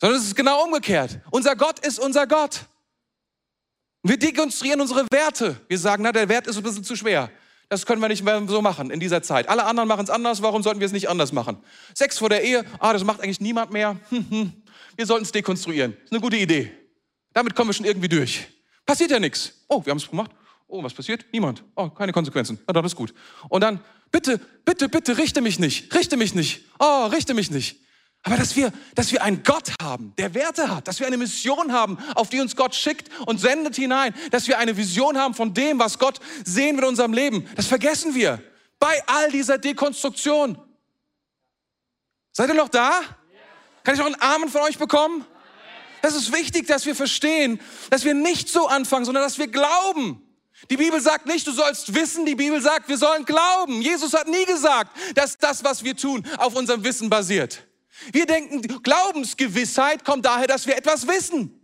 Sondern 0.00 0.18
es 0.18 0.26
ist 0.26 0.36
genau 0.36 0.64
umgekehrt. 0.64 1.20
Unser 1.30 1.56
Gott 1.56 1.78
ist 1.80 1.98
unser 1.98 2.26
Gott. 2.26 2.60
Wir 4.02 4.18
dekonstruieren 4.18 4.80
unsere 4.80 5.06
Werte. 5.10 5.60
Wir 5.68 5.78
sagen, 5.78 6.02
na, 6.02 6.12
der 6.12 6.28
Wert 6.28 6.46
ist 6.46 6.56
ein 6.56 6.62
bisschen 6.62 6.84
zu 6.84 6.96
schwer. 6.96 7.30
Das 7.70 7.86
können 7.86 8.02
wir 8.02 8.08
nicht 8.08 8.24
mehr 8.24 8.42
so 8.48 8.60
machen 8.60 8.90
in 8.90 8.98
dieser 8.98 9.22
Zeit. 9.22 9.48
Alle 9.48 9.64
anderen 9.64 9.88
machen 9.88 10.02
es 10.02 10.10
anders, 10.10 10.42
warum 10.42 10.60
sollten 10.60 10.80
wir 10.80 10.86
es 10.86 10.92
nicht 10.92 11.08
anders 11.08 11.32
machen? 11.32 11.56
Sex 11.94 12.18
vor 12.18 12.28
der 12.28 12.42
Ehe, 12.42 12.64
ah, 12.80 12.92
das 12.92 13.04
macht 13.04 13.22
eigentlich 13.22 13.40
niemand 13.40 13.70
mehr. 13.70 13.96
Hm, 14.08 14.26
hm. 14.28 14.52
Wir 14.96 15.06
sollten 15.06 15.22
es 15.22 15.30
dekonstruieren. 15.30 15.92
Das 15.92 16.06
ist 16.06 16.12
eine 16.12 16.20
gute 16.20 16.36
Idee. 16.36 16.72
Damit 17.32 17.54
kommen 17.54 17.70
wir 17.70 17.74
schon 17.74 17.86
irgendwie 17.86 18.08
durch. 18.08 18.48
Passiert 18.84 19.12
ja 19.12 19.20
nichts. 19.20 19.52
Oh, 19.68 19.84
wir 19.84 19.92
haben 19.92 19.98
es 19.98 20.10
gemacht. 20.10 20.32
Oh, 20.66 20.82
was 20.82 20.92
passiert? 20.92 21.24
Niemand. 21.32 21.62
Oh, 21.76 21.88
keine 21.90 22.12
Konsequenzen. 22.12 22.58
Na, 22.66 22.72
dann 22.72 22.84
ist 22.84 22.96
gut. 22.96 23.14
Und 23.48 23.60
dann, 23.60 23.78
bitte, 24.10 24.40
bitte, 24.64 24.88
bitte, 24.88 25.16
richte 25.16 25.40
mich 25.40 25.60
nicht. 25.60 25.94
Richte 25.94 26.16
mich 26.16 26.34
nicht. 26.34 26.64
Oh, 26.80 27.06
richte 27.06 27.34
mich 27.34 27.52
nicht. 27.52 27.78
Aber 28.22 28.36
dass 28.36 28.54
wir, 28.54 28.70
dass 28.94 29.12
wir 29.12 29.22
einen 29.22 29.42
Gott 29.42 29.72
haben, 29.80 30.12
der 30.18 30.34
Werte 30.34 30.68
hat, 30.68 30.86
dass 30.88 31.00
wir 31.00 31.06
eine 31.06 31.16
Mission 31.16 31.72
haben, 31.72 31.98
auf 32.14 32.28
die 32.28 32.40
uns 32.40 32.54
Gott 32.54 32.74
schickt 32.74 33.08
und 33.26 33.40
sendet 33.40 33.76
hinein, 33.76 34.14
dass 34.30 34.46
wir 34.46 34.58
eine 34.58 34.76
Vision 34.76 35.16
haben 35.16 35.34
von 35.34 35.54
dem, 35.54 35.78
was 35.78 35.98
Gott 35.98 36.20
sehen 36.44 36.76
will 36.76 36.84
in 36.84 36.90
unserem 36.90 37.14
Leben, 37.14 37.48
das 37.56 37.66
vergessen 37.66 38.14
wir 38.14 38.42
bei 38.78 39.02
all 39.06 39.30
dieser 39.30 39.58
Dekonstruktion. 39.58 40.58
Seid 42.32 42.48
ihr 42.48 42.54
noch 42.54 42.68
da? 42.68 43.00
Kann 43.84 43.94
ich 43.94 44.00
noch 44.00 44.06
einen 44.06 44.20
Amen 44.20 44.48
von 44.50 44.62
euch 44.62 44.78
bekommen? 44.78 45.24
Das 46.02 46.14
ist 46.14 46.32
wichtig, 46.32 46.66
dass 46.66 46.86
wir 46.86 46.94
verstehen, 46.94 47.60
dass 47.90 48.04
wir 48.04 48.14
nicht 48.14 48.48
so 48.48 48.66
anfangen, 48.68 49.04
sondern 49.04 49.22
dass 49.22 49.38
wir 49.38 49.48
glauben. 49.48 50.22
Die 50.70 50.76
Bibel 50.76 51.00
sagt 51.00 51.26
nicht, 51.26 51.46
du 51.46 51.52
sollst 51.52 51.94
wissen, 51.94 52.26
die 52.26 52.34
Bibel 52.34 52.60
sagt, 52.60 52.88
wir 52.88 52.98
sollen 52.98 53.24
glauben. 53.24 53.80
Jesus 53.80 54.12
hat 54.12 54.28
nie 54.28 54.44
gesagt, 54.44 54.96
dass 55.14 55.38
das, 55.38 55.64
was 55.64 55.84
wir 55.84 55.96
tun, 55.96 56.26
auf 56.36 56.54
unserem 56.54 56.84
Wissen 56.84 57.08
basiert. 57.08 57.66
Wir 58.12 58.26
denken, 58.26 58.62
Glaubensgewissheit 58.82 60.04
kommt 60.04 60.24
daher, 60.24 60.46
dass 60.46 60.66
wir 60.66 60.76
etwas 60.76 61.06
wissen. 61.06 61.56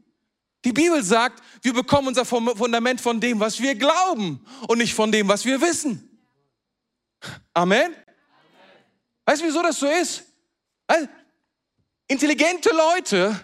Die 0.65 0.73
Bibel 0.73 1.03
sagt, 1.03 1.43
wir 1.63 1.73
bekommen 1.73 2.09
unser 2.09 2.25
Fundament 2.25 3.01
von 3.01 3.21
dem, 3.21 3.39
was 3.41 3.61
wir 3.61 3.75
glauben 3.75 4.45
und 4.67 4.79
nicht 4.79 4.95
von 4.95 5.13
dem, 5.13 5.29
was 5.29 5.45
wir 5.45 5.61
wissen. 5.61 6.19
Amen. 7.55 7.95
Weißt 9.25 9.43
du, 9.43 9.47
wieso 9.47 9.63
das 9.63 9.79
so 9.79 9.87
ist? 9.87 10.25
Weil 10.87 11.09
intelligente 12.09 12.71
Leute, 12.71 13.41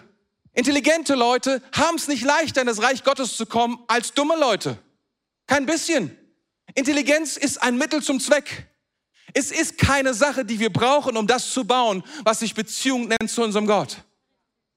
intelligente 0.53 1.15
Leute 1.15 1.61
haben 1.73 1.95
es 1.95 2.07
nicht 2.07 2.23
leichter, 2.23 2.61
in 2.61 2.67
das 2.67 2.81
Reich 2.81 3.03
Gottes 3.03 3.37
zu 3.37 3.45
kommen, 3.45 3.83
als 3.87 4.13
dumme 4.13 4.35
Leute. 4.37 4.77
Kein 5.47 5.65
bisschen. 5.65 6.17
Intelligenz 6.75 7.37
ist 7.37 7.61
ein 7.61 7.77
Mittel 7.77 8.01
zum 8.01 8.19
Zweck. 8.19 8.67
Es 9.33 9.51
ist 9.51 9.77
keine 9.77 10.13
Sache, 10.13 10.45
die 10.45 10.59
wir 10.59 10.71
brauchen, 10.71 11.17
um 11.17 11.27
das 11.27 11.51
zu 11.51 11.65
bauen, 11.65 12.03
was 12.23 12.39
sich 12.39 12.53
Beziehung 12.53 13.07
nennt 13.07 13.29
zu 13.29 13.43
unserem 13.43 13.65
Gott. 13.65 13.97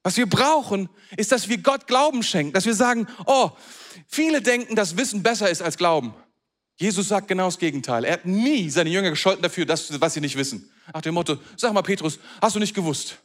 Was 0.02 0.16
wir 0.16 0.26
brauchen, 0.26 0.88
ist, 1.16 1.32
dass 1.32 1.48
wir 1.48 1.58
Gott 1.58 1.86
Glauben 1.86 2.22
schenken, 2.22 2.52
dass 2.52 2.64
wir 2.64 2.74
sagen, 2.74 3.06
oh, 3.26 3.50
viele 4.06 4.40
denken, 4.40 4.76
dass 4.76 4.96
Wissen 4.96 5.22
besser 5.22 5.50
ist 5.50 5.62
als 5.62 5.76
Glauben. 5.76 6.14
Jesus 6.76 7.08
sagt 7.08 7.28
genau 7.28 7.46
das 7.46 7.58
Gegenteil. 7.58 8.04
Er 8.04 8.14
hat 8.14 8.26
nie 8.26 8.70
seine 8.70 8.90
Jünger 8.90 9.10
gescholten 9.10 9.42
dafür, 9.42 9.66
das, 9.66 10.00
was 10.00 10.14
sie 10.14 10.20
nicht 10.20 10.36
wissen. 10.36 10.70
Nach 10.92 11.00
dem 11.00 11.14
Motto, 11.14 11.38
sag 11.56 11.72
mal 11.72 11.82
Petrus, 11.82 12.18
hast 12.40 12.54
du 12.54 12.60
nicht 12.60 12.74
gewusst? 12.74 13.18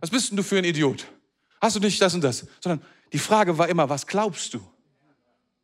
Was 0.00 0.10
bist 0.10 0.30
denn 0.30 0.36
du 0.36 0.42
für 0.42 0.58
ein 0.58 0.64
Idiot? 0.64 1.06
Hast 1.60 1.76
du 1.76 1.80
nicht 1.80 2.00
das 2.00 2.14
und 2.14 2.22
das? 2.22 2.46
Sondern 2.60 2.84
die 3.12 3.18
Frage 3.18 3.56
war 3.56 3.68
immer, 3.68 3.88
was 3.88 4.06
glaubst 4.06 4.54
du? 4.54 4.60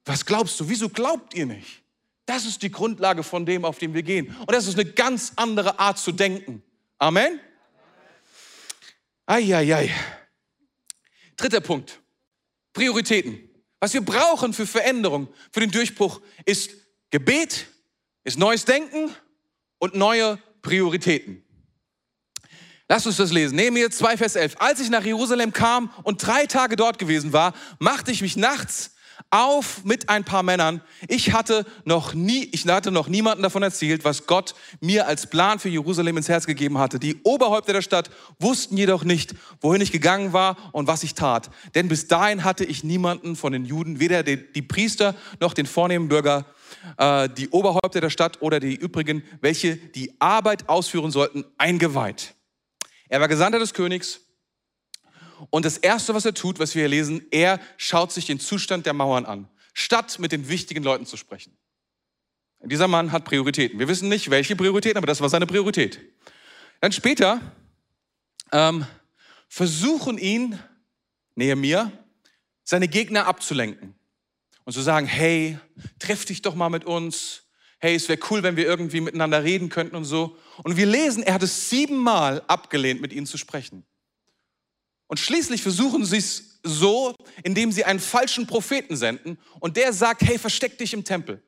Was 0.04 0.24
glaubst 0.24 0.58
du? 0.60 0.68
Wieso 0.68 0.88
glaubt 0.88 1.34
ihr 1.34 1.46
nicht? 1.46 1.81
Das 2.32 2.46
ist 2.46 2.62
die 2.62 2.70
Grundlage 2.70 3.22
von 3.22 3.44
dem, 3.44 3.66
auf 3.66 3.78
dem 3.78 3.92
wir 3.92 4.02
gehen. 4.02 4.34
Und 4.40 4.52
das 4.52 4.66
ist 4.66 4.78
eine 4.78 4.90
ganz 4.90 5.34
andere 5.36 5.78
Art 5.78 5.98
zu 5.98 6.12
denken. 6.12 6.62
Amen? 6.96 7.38
Eieiei. 9.26 9.94
Dritter 11.36 11.60
Punkt. 11.60 12.00
Prioritäten. 12.72 13.50
Was 13.80 13.92
wir 13.92 14.00
brauchen 14.00 14.54
für 14.54 14.66
Veränderung, 14.66 15.28
für 15.50 15.60
den 15.60 15.70
Durchbruch, 15.70 16.22
ist 16.46 16.70
Gebet, 17.10 17.66
ist 18.24 18.38
neues 18.38 18.64
Denken 18.64 19.14
und 19.78 19.94
neue 19.94 20.38
Prioritäten. 20.62 21.44
Lass 22.88 23.04
uns 23.04 23.18
das 23.18 23.30
lesen. 23.30 23.58
Jetzt 23.58 23.98
2, 23.98 24.16
Vers 24.16 24.36
11. 24.36 24.56
Als 24.58 24.80
ich 24.80 24.88
nach 24.88 25.04
Jerusalem 25.04 25.52
kam 25.52 25.92
und 26.02 26.26
drei 26.26 26.46
Tage 26.46 26.76
dort 26.76 26.98
gewesen 26.98 27.34
war, 27.34 27.52
machte 27.78 28.10
ich 28.10 28.22
mich 28.22 28.36
nachts 28.38 28.91
auf 29.30 29.84
mit 29.84 30.08
ein 30.08 30.24
paar 30.24 30.42
Männern. 30.42 30.80
Ich 31.08 31.32
hatte 31.32 31.64
noch 31.84 32.14
nie, 32.14 32.48
ich 32.52 32.66
hatte 32.66 32.90
noch 32.90 33.08
niemanden 33.08 33.42
davon 33.42 33.62
erzählt, 33.62 34.04
was 34.04 34.26
Gott 34.26 34.54
mir 34.80 35.06
als 35.06 35.28
Plan 35.28 35.58
für 35.58 35.68
Jerusalem 35.68 36.16
ins 36.16 36.28
Herz 36.28 36.46
gegeben 36.46 36.78
hatte. 36.78 36.98
Die 36.98 37.20
Oberhäupter 37.22 37.72
der 37.72 37.82
Stadt 37.82 38.10
wussten 38.38 38.76
jedoch 38.76 39.04
nicht, 39.04 39.34
wohin 39.60 39.80
ich 39.80 39.92
gegangen 39.92 40.32
war 40.32 40.56
und 40.72 40.86
was 40.86 41.02
ich 41.02 41.14
tat. 41.14 41.50
Denn 41.74 41.88
bis 41.88 42.08
dahin 42.08 42.44
hatte 42.44 42.64
ich 42.64 42.84
niemanden 42.84 43.36
von 43.36 43.52
den 43.52 43.64
Juden, 43.64 44.00
weder 44.00 44.22
die, 44.22 44.52
die 44.52 44.62
Priester 44.62 45.14
noch 45.40 45.54
den 45.54 45.66
vornehmen 45.66 46.08
Bürger, 46.08 46.44
äh, 46.96 47.28
die 47.28 47.48
Oberhäupter 47.50 48.00
der 48.00 48.10
Stadt 48.10 48.42
oder 48.42 48.60
die 48.60 48.74
übrigen, 48.74 49.22
welche 49.40 49.76
die 49.76 50.14
Arbeit 50.18 50.68
ausführen 50.68 51.10
sollten, 51.10 51.44
eingeweiht. 51.58 52.34
Er 53.08 53.20
war 53.20 53.28
Gesandter 53.28 53.58
des 53.58 53.74
Königs. 53.74 54.20
Und 55.50 55.64
das 55.64 55.78
Erste, 55.78 56.14
was 56.14 56.24
er 56.24 56.34
tut, 56.34 56.58
was 56.58 56.74
wir 56.74 56.82
hier 56.82 56.88
lesen, 56.88 57.26
er 57.30 57.60
schaut 57.76 58.12
sich 58.12 58.26
den 58.26 58.40
Zustand 58.40 58.86
der 58.86 58.92
Mauern 58.92 59.26
an, 59.26 59.48
statt 59.74 60.18
mit 60.18 60.32
den 60.32 60.48
wichtigen 60.48 60.82
Leuten 60.82 61.06
zu 61.06 61.16
sprechen. 61.16 61.56
Dieser 62.64 62.86
Mann 62.86 63.10
hat 63.10 63.24
Prioritäten. 63.24 63.78
Wir 63.78 63.88
wissen 63.88 64.08
nicht, 64.08 64.30
welche 64.30 64.54
Prioritäten, 64.54 64.98
aber 64.98 65.06
das 65.06 65.20
war 65.20 65.28
seine 65.28 65.46
Priorität. 65.46 66.00
Dann 66.80 66.92
später 66.92 67.40
ähm, 68.52 68.86
versuchen 69.48 70.18
ihn, 70.18 70.58
Nehemiah, 71.34 71.90
seine 72.62 72.86
Gegner 72.86 73.26
abzulenken 73.26 73.94
und 74.64 74.72
zu 74.72 74.80
sagen, 74.80 75.06
hey, 75.06 75.58
treff 75.98 76.24
dich 76.24 76.42
doch 76.42 76.54
mal 76.54 76.68
mit 76.68 76.84
uns. 76.84 77.44
Hey, 77.78 77.96
es 77.96 78.08
wäre 78.08 78.20
cool, 78.30 78.44
wenn 78.44 78.56
wir 78.56 78.64
irgendwie 78.64 79.00
miteinander 79.00 79.42
reden 79.42 79.68
könnten 79.68 79.96
und 79.96 80.04
so. 80.04 80.36
Und 80.62 80.76
wir 80.76 80.86
lesen, 80.86 81.24
er 81.24 81.34
hat 81.34 81.42
es 81.42 81.68
siebenmal 81.68 82.42
abgelehnt, 82.46 83.00
mit 83.00 83.12
ihnen 83.12 83.26
zu 83.26 83.38
sprechen. 83.38 83.84
Und 85.12 85.18
schließlich 85.18 85.62
versuchen 85.62 86.06
sie 86.06 86.16
es 86.16 86.58
so, 86.62 87.14
indem 87.42 87.70
sie 87.70 87.84
einen 87.84 88.00
falschen 88.00 88.46
Propheten 88.46 88.96
senden 88.96 89.36
und 89.60 89.76
der 89.76 89.92
sagt, 89.92 90.22
hey, 90.22 90.38
versteck 90.38 90.78
dich 90.78 90.94
im 90.94 91.04
Tempel. 91.04 91.42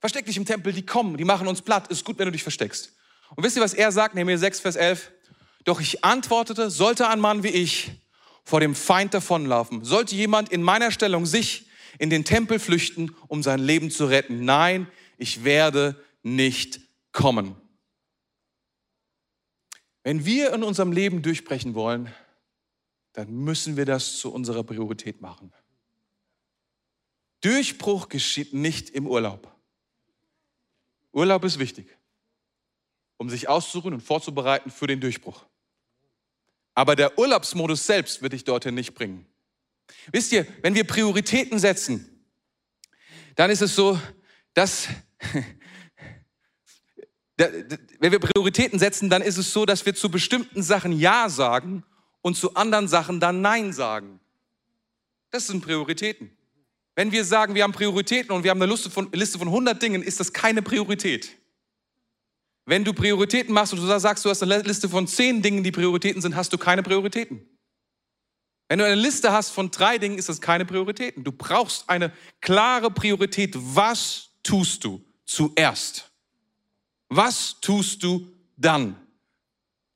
Versteck 0.00 0.24
dich 0.24 0.38
im 0.38 0.46
Tempel, 0.46 0.72
die 0.72 0.86
kommen, 0.86 1.18
die 1.18 1.26
machen 1.26 1.48
uns 1.48 1.60
platt. 1.60 1.88
Ist 1.88 2.02
gut, 2.02 2.18
wenn 2.18 2.24
du 2.24 2.32
dich 2.32 2.44
versteckst. 2.44 2.96
Und 3.36 3.44
wisst 3.44 3.56
ihr, 3.56 3.62
was 3.62 3.74
er 3.74 3.92
sagt? 3.92 4.14
Nehemiah 4.14 4.38
6, 4.38 4.60
Vers 4.60 4.76
11. 4.76 5.12
Doch 5.64 5.82
ich 5.82 6.02
antwortete, 6.02 6.70
sollte 6.70 7.08
ein 7.08 7.20
Mann 7.20 7.42
wie 7.42 7.48
ich 7.48 7.90
vor 8.42 8.60
dem 8.60 8.74
Feind 8.74 9.12
davonlaufen, 9.12 9.84
sollte 9.84 10.14
jemand 10.14 10.48
in 10.48 10.62
meiner 10.62 10.90
Stellung 10.90 11.26
sich 11.26 11.66
in 11.98 12.08
den 12.08 12.24
Tempel 12.24 12.58
flüchten, 12.58 13.14
um 13.26 13.42
sein 13.42 13.58
Leben 13.58 13.90
zu 13.90 14.06
retten. 14.06 14.46
Nein, 14.46 14.86
ich 15.18 15.44
werde 15.44 16.02
nicht 16.22 16.80
kommen. 17.12 17.54
Wenn 20.04 20.24
wir 20.24 20.54
in 20.54 20.62
unserem 20.62 20.92
Leben 20.92 21.20
durchbrechen 21.20 21.74
wollen, 21.74 22.10
dann 23.12 23.30
müssen 23.30 23.76
wir 23.76 23.84
das 23.84 24.18
zu 24.18 24.32
unserer 24.32 24.64
Priorität 24.64 25.20
machen. 25.20 25.52
Durchbruch 27.40 28.08
geschieht 28.08 28.52
nicht 28.52 28.90
im 28.90 29.06
Urlaub. 29.06 29.54
Urlaub 31.12 31.44
ist 31.44 31.58
wichtig, 31.58 31.96
um 33.16 33.30
sich 33.30 33.48
auszuruhen 33.48 33.94
und 33.94 34.00
vorzubereiten 34.00 34.70
für 34.70 34.86
den 34.86 35.00
Durchbruch. 35.00 35.46
Aber 36.74 36.94
der 36.94 37.18
Urlaubsmodus 37.18 37.86
selbst 37.86 38.22
wird 38.22 38.32
dich 38.32 38.44
dorthin 38.44 38.74
nicht 38.74 38.94
bringen. 38.94 39.26
Wisst 40.12 40.32
ihr, 40.32 40.46
wenn 40.62 40.74
wir 40.74 40.84
Prioritäten 40.84 41.58
setzen, 41.58 42.24
dann 43.34 43.50
ist 43.50 43.62
es 43.62 43.74
so, 43.74 44.00
dass 44.54 44.88
wenn 47.36 48.12
wir 48.12 48.18
Prioritäten 48.18 48.78
setzen, 48.78 49.08
dann 49.10 49.22
ist 49.22 49.38
es 49.38 49.52
so, 49.52 49.64
dass 49.64 49.86
wir 49.86 49.94
zu 49.94 50.10
bestimmten 50.10 50.62
Sachen 50.62 50.92
Ja 50.92 51.28
sagen 51.28 51.84
und 52.22 52.36
zu 52.36 52.54
anderen 52.54 52.88
Sachen 52.88 53.20
dann 53.20 53.40
Nein 53.40 53.72
sagen. 53.72 54.20
Das 55.30 55.46
sind 55.46 55.62
Prioritäten. 55.62 56.30
Wenn 56.94 57.12
wir 57.12 57.24
sagen, 57.24 57.54
wir 57.54 57.62
haben 57.62 57.72
Prioritäten 57.72 58.32
und 58.32 58.42
wir 58.42 58.50
haben 58.50 58.60
eine 58.60 58.70
Liste 58.70 58.90
von, 58.90 59.10
Liste 59.12 59.38
von 59.38 59.48
100 59.48 59.80
Dingen, 59.80 60.02
ist 60.02 60.18
das 60.18 60.32
keine 60.32 60.62
Priorität. 60.62 61.36
Wenn 62.64 62.84
du 62.84 62.92
Prioritäten 62.92 63.54
machst 63.54 63.72
und 63.72 63.80
du 63.80 63.98
sagst, 63.98 64.24
du 64.24 64.30
hast 64.30 64.42
eine 64.42 64.60
Liste 64.62 64.88
von 64.88 65.06
10 65.06 65.40
Dingen, 65.40 65.62
die 65.62 65.70
Prioritäten 65.70 66.20
sind, 66.20 66.34
hast 66.34 66.52
du 66.52 66.58
keine 66.58 66.82
Prioritäten. 66.82 67.48
Wenn 68.68 68.80
du 68.80 68.84
eine 68.84 68.94
Liste 68.94 69.32
hast 69.32 69.50
von 69.50 69.70
drei 69.70 69.96
Dingen, 69.96 70.18
ist 70.18 70.28
das 70.28 70.40
keine 70.40 70.66
Prioritäten. 70.66 71.24
Du 71.24 71.32
brauchst 71.32 71.88
eine 71.88 72.12
klare 72.40 72.90
Priorität. 72.90 73.54
Was 73.56 74.30
tust 74.42 74.84
du 74.84 75.02
zuerst? 75.24 76.10
Was 77.08 77.58
tust 77.60 78.02
du 78.02 78.30
dann? 78.56 78.96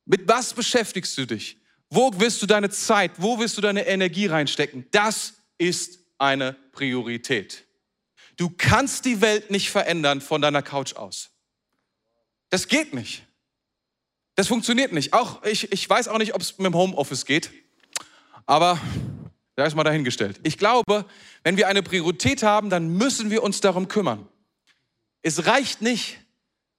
Mit 0.07 0.27
was 0.27 0.55
beschäftigst 0.55 1.19
du 1.19 1.27
dich? 1.27 1.62
Wo 1.95 2.11
wirst 2.19 2.41
du 2.41 2.47
deine 2.47 2.71
Zeit, 2.71 3.11
wo 3.19 3.39
wirst 3.39 3.59
du 3.59 3.61
deine 3.61 3.87
Energie 3.87 4.25
reinstecken? 4.25 4.87
Das 4.93 5.35
ist 5.59 5.99
eine 6.17 6.55
Priorität. 6.73 7.67
Du 8.39 8.49
kannst 8.49 9.05
die 9.05 9.21
Welt 9.21 9.51
nicht 9.51 9.71
verändern 9.71 10.23
von 10.23 10.41
deiner 10.41 10.63
Couch 10.63 10.95
aus. 10.95 11.29
Das 12.49 12.69
geht 12.69 12.95
nicht. 12.95 13.25
Das 14.37 14.49
funktioniert 14.49 14.93
nicht. 14.93 15.13
Auch 15.13 15.45
ich, 15.45 15.71
ich 15.71 15.87
weiß 15.87 16.09
auch 16.09 16.17
nicht, 16.17 16.35
ob 16.35 16.41
es 16.41 16.57
mit 16.57 16.65
dem 16.65 16.75
Homeoffice 16.75 17.27
geht. 17.27 17.51
Aber 18.47 18.81
da 19.57 19.67
ist 19.67 19.75
mal 19.75 19.85
dahingestellt. 19.85 20.41
Ich 20.45 20.57
glaube, 20.57 21.05
wenn 21.45 21.59
wir 21.59 21.69
eine 21.69 21.83
Priorität 21.83 22.43
haben, 22.43 22.71
dann 22.71 22.89
müssen 22.89 23.29
wir 23.29 23.43
uns 23.43 23.61
darum 23.61 23.89
kümmern. 23.89 24.27
Es 25.21 25.45
reicht 25.45 25.83
nicht, 25.83 26.17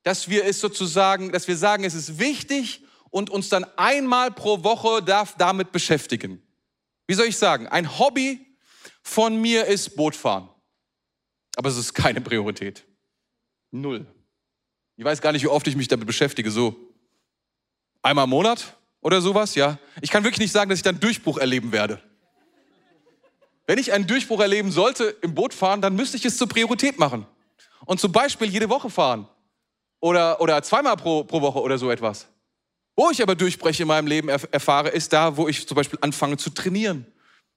dass 0.02 0.28
wir 0.28 0.44
es 0.46 0.60
sozusagen, 0.60 1.32
dass 1.32 1.48
wir 1.48 1.56
sagen, 1.56 1.84
es 1.84 1.94
ist 1.94 2.18
wichtig 2.18 2.83
und 3.14 3.30
uns 3.30 3.48
dann 3.48 3.66
einmal 3.78 4.32
pro 4.32 4.64
Woche 4.64 5.02
darf 5.02 5.36
damit 5.38 5.72
beschäftigen. 5.72 6.42
Wie 7.08 7.14
soll 7.14 7.28
ich 7.28 7.38
sagen? 7.38 7.68
Ein 7.68 7.98
Hobby 8.00 8.46
von 9.02 9.40
mir 9.40 9.66
ist 9.66 9.96
Bootfahren. 9.96 10.50
Aber 11.56 11.70
es 11.70 11.78
ist 11.78 11.94
keine 11.94 12.20
Priorität. 12.20 12.84
Null. 13.72 14.06
Ich 14.98 15.06
weiß 15.06 15.22
gar 15.22 15.32
nicht, 15.32 15.44
wie 15.44 15.48
oft 15.48 15.68
ich 15.68 15.76
mich 15.76 15.88
damit 15.88 16.08
beschäftige. 16.08 16.52
So 16.52 16.76
einmal 18.02 18.26
im 18.26 18.32
Monat? 18.32 18.76
oder 19.04 19.22
sowas, 19.22 19.56
ja. 19.56 19.78
Ich 20.02 20.10
kann 20.10 20.24
wirklich 20.24 20.40
nicht 20.40 20.52
sagen, 20.52 20.70
dass 20.70 20.80
ich 20.80 20.84
dann 20.84 21.00
Durchbruch 21.00 21.38
erleben 21.38 21.72
werde. 21.72 22.02
Wenn 23.68 23.78
ich 23.78 23.94
einen 23.94 24.08
Durchbruch 24.08 24.40
erleben 24.40 24.72
sollte 24.72 25.16
im 25.22 25.36
Boot 25.36 25.54
fahren, 25.54 25.82
dann 25.82 25.96
müsste 25.96 26.18
ich 26.18 26.26
es 26.26 26.38
zur 26.38 26.48
Priorität 26.48 27.00
machen. 27.00 27.26
Und 27.86 28.00
zum 28.00 28.12
Beispiel 28.12 28.48
jede 28.50 28.70
Woche 28.70 28.90
fahren. 28.90 29.28
Oder, 30.00 30.42
oder 30.42 30.62
zweimal 30.64 30.98
pro, 30.98 31.24
pro 31.24 31.42
Woche 31.42 31.62
oder 31.62 31.78
so 31.78 31.92
etwas. 31.92 32.28
Wo 32.96 33.10
ich 33.10 33.22
aber 33.22 33.36
Durchbreche 33.36 33.84
in 33.84 33.88
meinem 33.88 34.08
Leben 34.08 34.30
erfahre, 34.30 34.90
ist 34.90 35.14
da, 35.14 35.36
wo 35.36 35.48
ich 35.48 35.68
zum 35.68 35.76
Beispiel 35.76 36.00
anfange 36.02 36.38
zu 36.38 36.52
trainieren. 36.52 37.06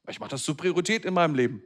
Ich 0.08 0.20
mache 0.20 0.30
das 0.30 0.42
zur 0.42 0.56
Priorität 0.56 1.04
in 1.04 1.14
meinem 1.14 1.34
Leben. 1.34 1.62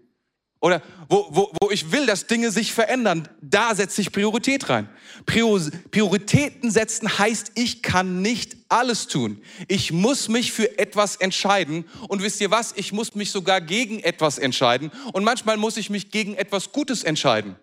Oder 0.63 0.83
wo, 1.09 1.27
wo, 1.31 1.53
wo 1.59 1.71
ich 1.71 1.91
will, 1.91 2.05
dass 2.05 2.27
Dinge 2.27 2.51
sich 2.51 2.75
verändern, 2.75 3.29
da 3.41 3.75
setze 3.75 4.03
ich 4.03 4.13
Priorität 4.13 4.69
rein. 4.69 4.91
Prioritäten 5.25 6.71
setzen 6.71 7.19
heißt, 7.19 7.53
ich 7.55 7.83
kann 7.83 8.21
nicht 8.21 8.57
alles 8.69 9.07
tun. 9.07 9.41
Ich 9.69 9.91
muss 9.91 10.29
mich 10.29 10.53
für 10.53 10.79
etwas 10.79 11.17
entscheiden. 11.17 11.87
Und 12.09 12.23
wisst 12.23 12.43
ihr 12.43 12.51
was? 12.51 12.75
Ich 12.77 12.93
muss 12.93 13.15
mich 13.15 13.31
sogar 13.31 13.63
gegen 13.63 14.01
etwas 14.01 14.37
entscheiden. 14.37 14.91
Und 15.15 15.25
manchmal 15.25 15.57
muss 15.57 15.79
ich 15.79 15.89
mich 15.89 16.11
gegen 16.11 16.35
etwas 16.35 16.73
Gutes 16.73 17.05
entscheiden. 17.05 17.57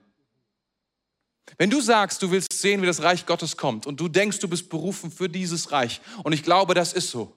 Wenn 1.58 1.70
du 1.70 1.82
sagst, 1.82 2.22
du 2.22 2.30
willst 2.32 2.54
sehen, 2.54 2.82
wie 2.82 2.86
das 2.86 3.02
Reich 3.02 3.26
Gottes 3.26 3.58
kommt 3.58 3.88
und 3.88 4.00
du 4.00 4.08
denkst, 4.08 4.40
du 4.40 4.48
bist 4.48 4.70
berufen 4.70 5.10
für 5.10 5.28
dieses 5.28 5.72
Reich, 5.72 6.02
und 6.24 6.34
ich 6.34 6.44
glaube, 6.44 6.74
das 6.74 6.94
ist 6.94 7.10
so, 7.10 7.36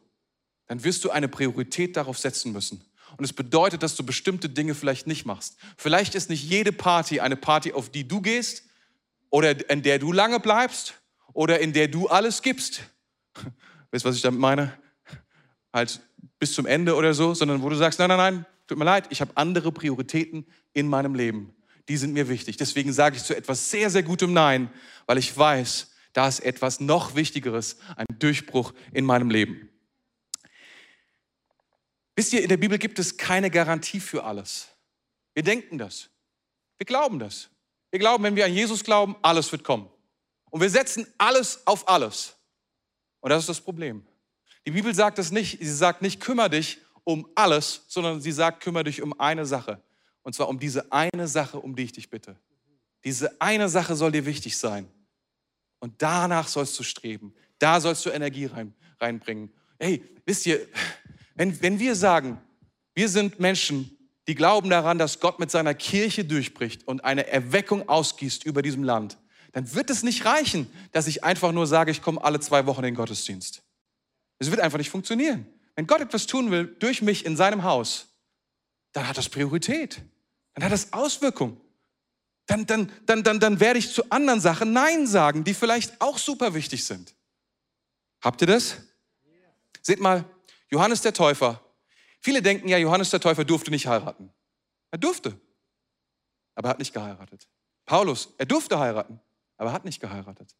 dann 0.66 0.84
wirst 0.84 1.04
du 1.04 1.10
eine 1.10 1.28
Priorität 1.28 1.96
darauf 1.96 2.18
setzen 2.18 2.52
müssen. 2.52 2.84
Und 3.16 3.24
es 3.24 3.32
bedeutet, 3.32 3.82
dass 3.82 3.96
du 3.96 4.04
bestimmte 4.04 4.48
Dinge 4.48 4.74
vielleicht 4.74 5.06
nicht 5.06 5.26
machst. 5.26 5.56
Vielleicht 5.76 6.14
ist 6.14 6.30
nicht 6.30 6.44
jede 6.44 6.72
Party 6.72 7.20
eine 7.20 7.36
Party, 7.36 7.72
auf 7.72 7.90
die 7.90 8.06
du 8.06 8.20
gehst 8.20 8.64
oder 9.30 9.68
in 9.68 9.82
der 9.82 9.98
du 9.98 10.12
lange 10.12 10.38
bleibst 10.38 10.94
oder 11.32 11.58
in 11.58 11.72
der 11.72 11.88
du 11.88 12.06
alles 12.08 12.42
gibst. 12.42 12.82
Weißt 13.90 14.04
du, 14.04 14.08
was 14.08 14.16
ich 14.16 14.22
damit 14.22 14.40
meine? 14.40 14.78
Halt 15.72 16.00
bis 16.38 16.52
zum 16.52 16.66
Ende 16.66 16.94
oder 16.94 17.14
so, 17.14 17.34
sondern 17.34 17.62
wo 17.62 17.68
du 17.68 17.76
sagst, 17.76 17.98
nein, 17.98 18.08
nein, 18.08 18.18
nein, 18.18 18.46
tut 18.66 18.78
mir 18.78 18.84
leid, 18.84 19.06
ich 19.10 19.20
habe 19.20 19.32
andere 19.36 19.72
Prioritäten 19.72 20.46
in 20.72 20.88
meinem 20.88 21.14
Leben. 21.14 21.54
Die 21.88 21.96
sind 21.96 22.12
mir 22.12 22.28
wichtig. 22.28 22.56
Deswegen 22.56 22.92
sage 22.92 23.16
ich 23.16 23.24
zu 23.24 23.36
etwas 23.36 23.70
sehr, 23.70 23.90
sehr 23.90 24.02
gutem 24.02 24.32
Nein, 24.32 24.70
weil 25.06 25.18
ich 25.18 25.36
weiß, 25.36 25.90
da 26.12 26.28
ist 26.28 26.40
etwas 26.40 26.80
noch 26.80 27.14
Wichtigeres, 27.14 27.78
ein 27.96 28.06
Durchbruch 28.18 28.72
in 28.92 29.04
meinem 29.04 29.30
Leben. 29.30 29.68
Wisst 32.16 32.32
ihr, 32.32 32.42
in 32.42 32.48
der 32.48 32.56
Bibel 32.56 32.78
gibt 32.78 32.98
es 32.98 33.16
keine 33.16 33.50
Garantie 33.50 34.00
für 34.00 34.24
alles. 34.24 34.68
Wir 35.34 35.42
denken 35.42 35.78
das. 35.78 36.10
Wir 36.78 36.86
glauben 36.86 37.18
das. 37.18 37.48
Wir 37.90 37.98
glauben, 37.98 38.24
wenn 38.24 38.36
wir 38.36 38.44
an 38.44 38.52
Jesus 38.52 38.84
glauben, 38.84 39.16
alles 39.22 39.50
wird 39.52 39.64
kommen. 39.64 39.88
Und 40.50 40.60
wir 40.60 40.70
setzen 40.70 41.06
alles 41.18 41.66
auf 41.66 41.88
alles. 41.88 42.36
Und 43.20 43.30
das 43.30 43.44
ist 43.44 43.48
das 43.48 43.60
Problem. 43.60 44.06
Die 44.66 44.72
Bibel 44.72 44.94
sagt 44.94 45.18
das 45.18 45.30
nicht. 45.30 45.58
Sie 45.60 45.72
sagt 45.72 46.02
nicht, 46.02 46.20
kümmere 46.20 46.50
dich 46.50 46.78
um 47.04 47.28
alles, 47.34 47.84
sondern 47.88 48.20
sie 48.20 48.32
sagt, 48.32 48.62
kümmere 48.62 48.84
dich 48.84 49.02
um 49.02 49.18
eine 49.18 49.46
Sache. 49.46 49.82
Und 50.22 50.34
zwar 50.34 50.48
um 50.48 50.58
diese 50.58 50.92
eine 50.92 51.28
Sache, 51.28 51.58
um 51.58 51.74
die 51.74 51.84
ich 51.84 51.92
dich 51.92 52.10
bitte. 52.10 52.36
Diese 53.04 53.40
eine 53.40 53.68
Sache 53.68 53.96
soll 53.96 54.12
dir 54.12 54.26
wichtig 54.26 54.56
sein. 54.58 54.88
Und 55.78 55.94
danach 56.02 56.48
sollst 56.48 56.78
du 56.78 56.82
streben. 56.82 57.34
Da 57.58 57.80
sollst 57.80 58.04
du 58.04 58.10
Energie 58.10 58.46
rein, 58.46 58.74
reinbringen. 59.00 59.50
Hey, 59.78 60.02
wisst 60.26 60.46
ihr, 60.46 60.66
wenn, 61.34 61.60
wenn 61.62 61.78
wir 61.78 61.94
sagen, 61.94 62.38
wir 62.94 63.08
sind 63.08 63.40
Menschen, 63.40 63.96
die 64.28 64.34
glauben 64.34 64.68
daran, 64.68 64.98
dass 64.98 65.20
Gott 65.20 65.38
mit 65.38 65.50
seiner 65.50 65.74
Kirche 65.74 66.24
durchbricht 66.24 66.86
und 66.86 67.02
eine 67.04 67.26
Erweckung 67.28 67.88
ausgießt 67.88 68.44
über 68.44 68.62
diesem 68.62 68.84
Land, 68.84 69.16
dann 69.52 69.74
wird 69.74 69.90
es 69.90 70.02
nicht 70.02 70.24
reichen, 70.24 70.70
dass 70.92 71.06
ich 71.06 71.24
einfach 71.24 71.52
nur 71.52 71.66
sage, 71.66 71.90
ich 71.90 72.02
komme 72.02 72.22
alle 72.22 72.40
zwei 72.40 72.66
Wochen 72.66 72.80
in 72.80 72.92
den 72.92 72.94
Gottesdienst. 72.94 73.62
Es 74.38 74.50
wird 74.50 74.60
einfach 74.60 74.78
nicht 74.78 74.90
funktionieren. 74.90 75.46
Wenn 75.74 75.86
Gott 75.86 76.00
etwas 76.00 76.26
tun 76.26 76.50
will 76.50 76.76
durch 76.78 77.02
mich 77.02 77.24
in 77.24 77.36
seinem 77.36 77.62
Haus, 77.64 78.08
dann 78.92 79.08
hat 79.08 79.16
das 79.18 79.28
Priorität. 79.28 80.02
Dann 80.60 80.66
hat 80.66 80.72
das 80.72 80.92
Auswirkungen. 80.92 81.58
Dann, 82.46 82.66
dann, 82.66 82.92
dann, 83.06 83.22
dann, 83.22 83.40
dann 83.40 83.60
werde 83.60 83.78
ich 83.78 83.92
zu 83.92 84.10
anderen 84.10 84.40
Sachen 84.40 84.72
Nein 84.72 85.06
sagen, 85.06 85.42
die 85.42 85.54
vielleicht 85.54 85.98
auch 86.00 86.18
super 86.18 86.52
wichtig 86.52 86.84
sind. 86.84 87.14
Habt 88.22 88.42
ihr 88.42 88.46
das? 88.46 88.76
Seht 89.80 90.00
mal, 90.00 90.24
Johannes 90.68 91.00
der 91.00 91.14
Täufer. 91.14 91.64
Viele 92.20 92.42
denken 92.42 92.68
ja, 92.68 92.76
Johannes 92.76 93.08
der 93.08 93.20
Täufer 93.20 93.44
durfte 93.44 93.70
nicht 93.70 93.86
heiraten. 93.86 94.30
Er 94.90 94.98
durfte, 94.98 95.40
aber 96.54 96.68
er 96.68 96.70
hat 96.72 96.78
nicht 96.78 96.92
geheiratet. 96.92 97.48
Paulus, 97.86 98.34
er 98.36 98.44
durfte 98.44 98.78
heiraten, 98.78 99.18
aber 99.56 99.70
er 99.70 99.72
hat 99.72 99.86
nicht 99.86 100.00
geheiratet. 100.00 100.54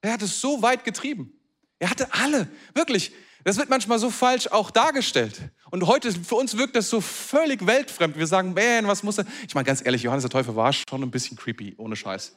Er 0.00 0.14
hat 0.14 0.22
es 0.22 0.40
so 0.40 0.62
weit 0.62 0.84
getrieben. 0.84 1.37
Er 1.78 1.90
hatte 1.90 2.12
alle, 2.12 2.48
wirklich. 2.74 3.12
Das 3.44 3.56
wird 3.56 3.70
manchmal 3.70 3.98
so 3.98 4.10
falsch 4.10 4.48
auch 4.48 4.70
dargestellt. 4.70 5.40
Und 5.70 5.86
heute, 5.86 6.12
für 6.12 6.34
uns 6.34 6.56
wirkt 6.58 6.76
das 6.76 6.90
so 6.90 7.00
völlig 7.00 7.64
weltfremd. 7.66 8.18
Wir 8.18 8.26
sagen, 8.26 8.52
man, 8.52 8.86
was 8.86 9.02
muss 9.02 9.18
er? 9.18 9.26
Ich 9.46 9.54
meine, 9.54 9.64
ganz 9.64 9.84
ehrlich, 9.84 10.02
Johannes 10.02 10.22
der 10.22 10.30
Täufer 10.30 10.56
war 10.56 10.72
schon 10.72 11.02
ein 11.02 11.10
bisschen 11.10 11.36
creepy, 11.36 11.74
ohne 11.78 11.94
Scheiß. 11.94 12.36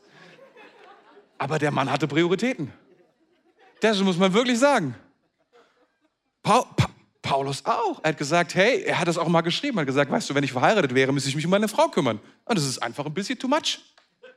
Aber 1.37 1.57
der 1.57 1.71
Mann 1.71 1.91
hatte 1.91 2.07
Prioritäten. 2.07 2.71
Das 3.79 3.99
muss 3.99 4.17
man 4.17 4.31
wirklich 4.33 4.59
sagen. 4.59 4.95
Pa 6.43 6.61
pa 6.61 6.89
Paulus 7.21 7.65
auch. 7.65 7.99
Er 8.03 8.09
hat 8.09 8.17
gesagt, 8.17 8.55
hey, 8.55 8.81
er 8.81 8.99
hat 8.99 9.07
das 9.07 9.17
auch 9.17 9.27
mal 9.27 9.41
geschrieben. 9.41 9.77
Er 9.77 9.81
hat 9.81 9.87
gesagt, 9.87 10.11
weißt 10.11 10.29
du, 10.29 10.35
wenn 10.35 10.43
ich 10.43 10.51
verheiratet 10.51 10.93
wäre, 10.95 11.11
müsste 11.13 11.29
ich 11.29 11.35
mich 11.35 11.45
um 11.45 11.51
meine 11.51 11.67
Frau 11.67 11.87
kümmern. 11.87 12.19
Und 12.45 12.57
das 12.57 12.65
ist 12.65 12.79
einfach 12.79 13.05
ein 13.05 13.13
bisschen 13.13 13.37
too 13.37 13.47
much. 13.47 13.79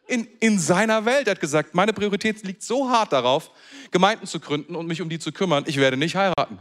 In, 0.07 0.27
in 0.40 0.59
seiner 0.59 1.05
Welt. 1.05 1.27
Er 1.27 1.33
hat 1.33 1.40
gesagt, 1.40 1.75
meine 1.75 1.93
Priorität 1.93 2.43
liegt 2.43 2.62
so 2.62 2.90
hart 2.90 3.12
darauf, 3.12 3.51
Gemeinden 3.90 4.27
zu 4.27 4.38
gründen 4.38 4.77
und 4.77 4.87
mich 4.87 5.01
um 5.01 5.09
die 5.09 5.19
zu 5.19 5.33
kümmern. 5.33 5.64
Ich 5.67 5.79
werde 5.79 5.97
nicht 5.97 6.14
heiraten. 6.17 6.59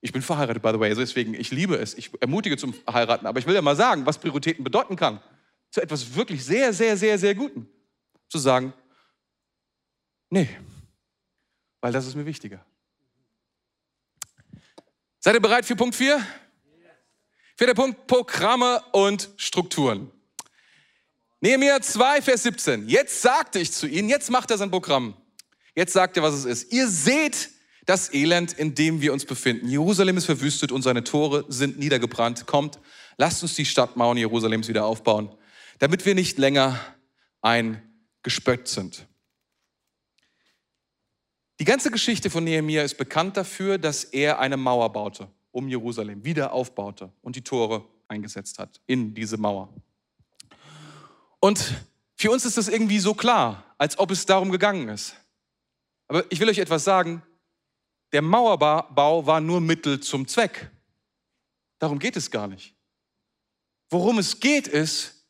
Ich 0.00 0.12
bin 0.12 0.20
verheiratet, 0.20 0.62
by 0.62 0.70
the 0.72 0.80
way, 0.80 0.90
also 0.90 1.00
deswegen, 1.00 1.32
ich 1.32 1.50
liebe 1.52 1.76
es. 1.76 1.94
Ich 1.94 2.10
ermutige 2.20 2.56
zum 2.56 2.74
Heiraten. 2.90 3.24
Aber 3.24 3.38
ich 3.38 3.46
will 3.46 3.54
ja 3.54 3.62
mal 3.62 3.76
sagen, 3.76 4.04
was 4.04 4.18
Prioritäten 4.18 4.64
bedeuten 4.64 4.96
kann. 4.96 5.22
Zu 5.70 5.80
etwas 5.80 6.14
wirklich 6.14 6.44
sehr, 6.44 6.72
sehr, 6.72 6.96
sehr, 6.96 7.18
sehr 7.18 7.34
Guten. 7.34 7.68
Zu 8.28 8.38
sagen, 8.38 8.72
nee, 10.28 10.48
weil 11.80 11.92
das 11.92 12.06
ist 12.06 12.16
mir 12.16 12.26
wichtiger. 12.26 12.64
Seid 15.18 15.34
ihr 15.34 15.40
bereit 15.40 15.64
für 15.64 15.76
Punkt 15.76 15.94
4? 15.94 16.20
Vierter 17.56 17.74
Punkt, 17.74 18.06
Programme 18.08 18.82
und 18.92 19.30
Strukturen. 19.36 20.10
Nehemiah 21.42 21.80
2, 21.80 22.22
Vers 22.22 22.44
17. 22.44 22.88
Jetzt 22.88 23.20
sagte 23.20 23.58
ich 23.58 23.72
zu 23.72 23.88
ihnen, 23.88 24.08
jetzt 24.08 24.30
macht 24.30 24.52
er 24.52 24.58
sein 24.58 24.70
Programm. 24.70 25.14
Jetzt 25.74 25.92
sagt 25.92 26.16
er, 26.16 26.22
was 26.22 26.34
es 26.34 26.44
ist. 26.44 26.72
Ihr 26.72 26.86
seht 26.86 27.50
das 27.84 28.14
Elend, 28.14 28.52
in 28.52 28.76
dem 28.76 29.00
wir 29.00 29.12
uns 29.12 29.24
befinden. 29.24 29.68
Jerusalem 29.68 30.16
ist 30.16 30.26
verwüstet 30.26 30.70
und 30.70 30.82
seine 30.82 31.02
Tore 31.02 31.44
sind 31.48 31.80
niedergebrannt. 31.80 32.46
Kommt, 32.46 32.78
lasst 33.16 33.42
uns 33.42 33.56
die 33.56 33.64
Stadtmauern 33.64 34.16
Jerusalems 34.18 34.68
wieder 34.68 34.86
aufbauen, 34.86 35.34
damit 35.80 36.06
wir 36.06 36.14
nicht 36.14 36.38
länger 36.38 36.78
ein 37.40 37.82
Gespött 38.22 38.68
sind. 38.68 39.08
Die 41.58 41.64
ganze 41.64 41.90
Geschichte 41.90 42.30
von 42.30 42.44
Nehemia 42.44 42.84
ist 42.84 42.98
bekannt 42.98 43.36
dafür, 43.36 43.78
dass 43.78 44.04
er 44.04 44.38
eine 44.38 44.56
Mauer 44.56 44.92
baute 44.92 45.28
um 45.50 45.68
Jerusalem, 45.68 46.24
wieder 46.24 46.52
aufbaute 46.52 47.12
und 47.20 47.34
die 47.34 47.42
Tore 47.42 47.84
eingesetzt 48.06 48.60
hat 48.60 48.80
in 48.86 49.12
diese 49.12 49.38
Mauer. 49.38 49.74
Und 51.44 51.74
für 52.16 52.30
uns 52.30 52.44
ist 52.44 52.56
das 52.56 52.68
irgendwie 52.68 53.00
so 53.00 53.14
klar, 53.14 53.64
als 53.76 53.98
ob 53.98 54.12
es 54.12 54.24
darum 54.24 54.52
gegangen 54.52 54.88
ist. 54.88 55.16
Aber 56.06 56.24
ich 56.30 56.38
will 56.38 56.48
euch 56.48 56.58
etwas 56.58 56.84
sagen, 56.84 57.20
der 58.12 58.22
Mauerbau 58.22 59.26
war 59.26 59.40
nur 59.40 59.60
Mittel 59.60 59.98
zum 59.98 60.28
Zweck. 60.28 60.70
Darum 61.80 61.98
geht 61.98 62.16
es 62.16 62.30
gar 62.30 62.46
nicht. 62.46 62.76
Worum 63.90 64.18
es 64.18 64.38
geht 64.38 64.68
ist, 64.68 65.26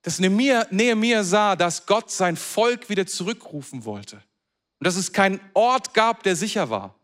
dass 0.00 0.18
Nehemia 0.18 1.24
sah, 1.24 1.56
dass 1.56 1.84
Gott 1.84 2.10
sein 2.10 2.38
Volk 2.38 2.88
wieder 2.88 3.06
zurückrufen 3.06 3.84
wollte. 3.84 4.16
Und 4.16 4.86
dass 4.86 4.96
es 4.96 5.12
keinen 5.12 5.40
Ort 5.52 5.92
gab, 5.92 6.22
der 6.22 6.36
sicher 6.36 6.70
war. 6.70 6.94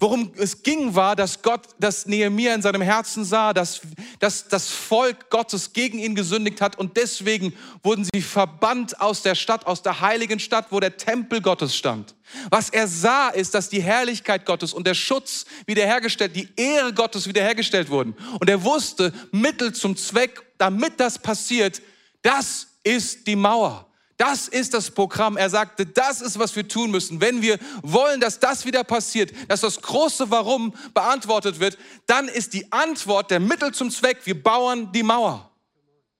Worum 0.00 0.32
es 0.36 0.62
ging, 0.62 0.94
war, 0.94 1.14
dass 1.14 1.42
Gott, 1.42 1.68
dass 1.78 2.06
Nehemiah 2.06 2.54
in 2.54 2.62
seinem 2.62 2.82
Herzen 2.82 3.24
sah, 3.24 3.52
dass, 3.52 3.80
dass 4.18 4.48
das 4.48 4.70
Volk 4.70 5.30
Gottes 5.30 5.72
gegen 5.72 5.98
ihn 5.98 6.14
gesündigt 6.14 6.60
hat 6.60 6.78
und 6.78 6.96
deswegen 6.96 7.54
wurden 7.82 8.06
sie 8.12 8.22
verbannt 8.22 9.00
aus 9.00 9.22
der 9.22 9.34
Stadt, 9.34 9.66
aus 9.66 9.82
der 9.82 10.00
heiligen 10.00 10.40
Stadt, 10.40 10.66
wo 10.70 10.80
der 10.80 10.96
Tempel 10.96 11.40
Gottes 11.40 11.76
stand. 11.76 12.14
Was 12.50 12.70
er 12.70 12.88
sah, 12.88 13.28
ist, 13.28 13.54
dass 13.54 13.68
die 13.68 13.82
Herrlichkeit 13.82 14.46
Gottes 14.46 14.72
und 14.72 14.86
der 14.86 14.94
Schutz 14.94 15.44
wiederhergestellt, 15.66 16.34
die 16.34 16.48
Ehre 16.56 16.92
Gottes 16.92 17.28
wiederhergestellt 17.28 17.90
wurden. 17.90 18.14
Und 18.40 18.48
er 18.48 18.64
wusste, 18.64 19.12
Mittel 19.30 19.72
zum 19.72 19.96
Zweck, 19.96 20.42
damit 20.58 20.98
das 20.98 21.18
passiert, 21.18 21.80
das 22.22 22.68
ist 22.82 23.26
die 23.26 23.36
Mauer. 23.36 23.86
Das 24.16 24.46
ist 24.46 24.74
das 24.74 24.90
Programm. 24.90 25.36
Er 25.36 25.50
sagte, 25.50 25.86
das 25.86 26.20
ist, 26.20 26.38
was 26.38 26.54
wir 26.54 26.68
tun 26.68 26.90
müssen. 26.90 27.20
Wenn 27.20 27.42
wir 27.42 27.58
wollen, 27.82 28.20
dass 28.20 28.38
das 28.38 28.64
wieder 28.64 28.84
passiert, 28.84 29.32
dass 29.48 29.62
das 29.62 29.80
große 29.80 30.30
Warum 30.30 30.72
beantwortet 30.92 31.58
wird, 31.58 31.76
dann 32.06 32.28
ist 32.28 32.52
die 32.52 32.70
Antwort 32.70 33.30
der 33.30 33.40
Mittel 33.40 33.72
zum 33.72 33.90
Zweck, 33.90 34.18
wir 34.24 34.40
bauen 34.40 34.92
die 34.92 35.02
Mauer. 35.02 35.50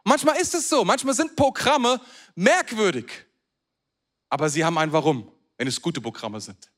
Manchmal 0.02 0.36
ist 0.36 0.54
es 0.54 0.68
so, 0.68 0.84
manchmal 0.84 1.14
sind 1.14 1.36
Programme 1.36 2.00
merkwürdig, 2.34 3.06
aber 4.28 4.50
sie 4.50 4.64
haben 4.64 4.76
ein 4.76 4.92
Warum, 4.92 5.30
wenn 5.56 5.66
es 5.68 5.80
gute 5.80 6.00
Programme 6.00 6.40
sind. 6.40 6.70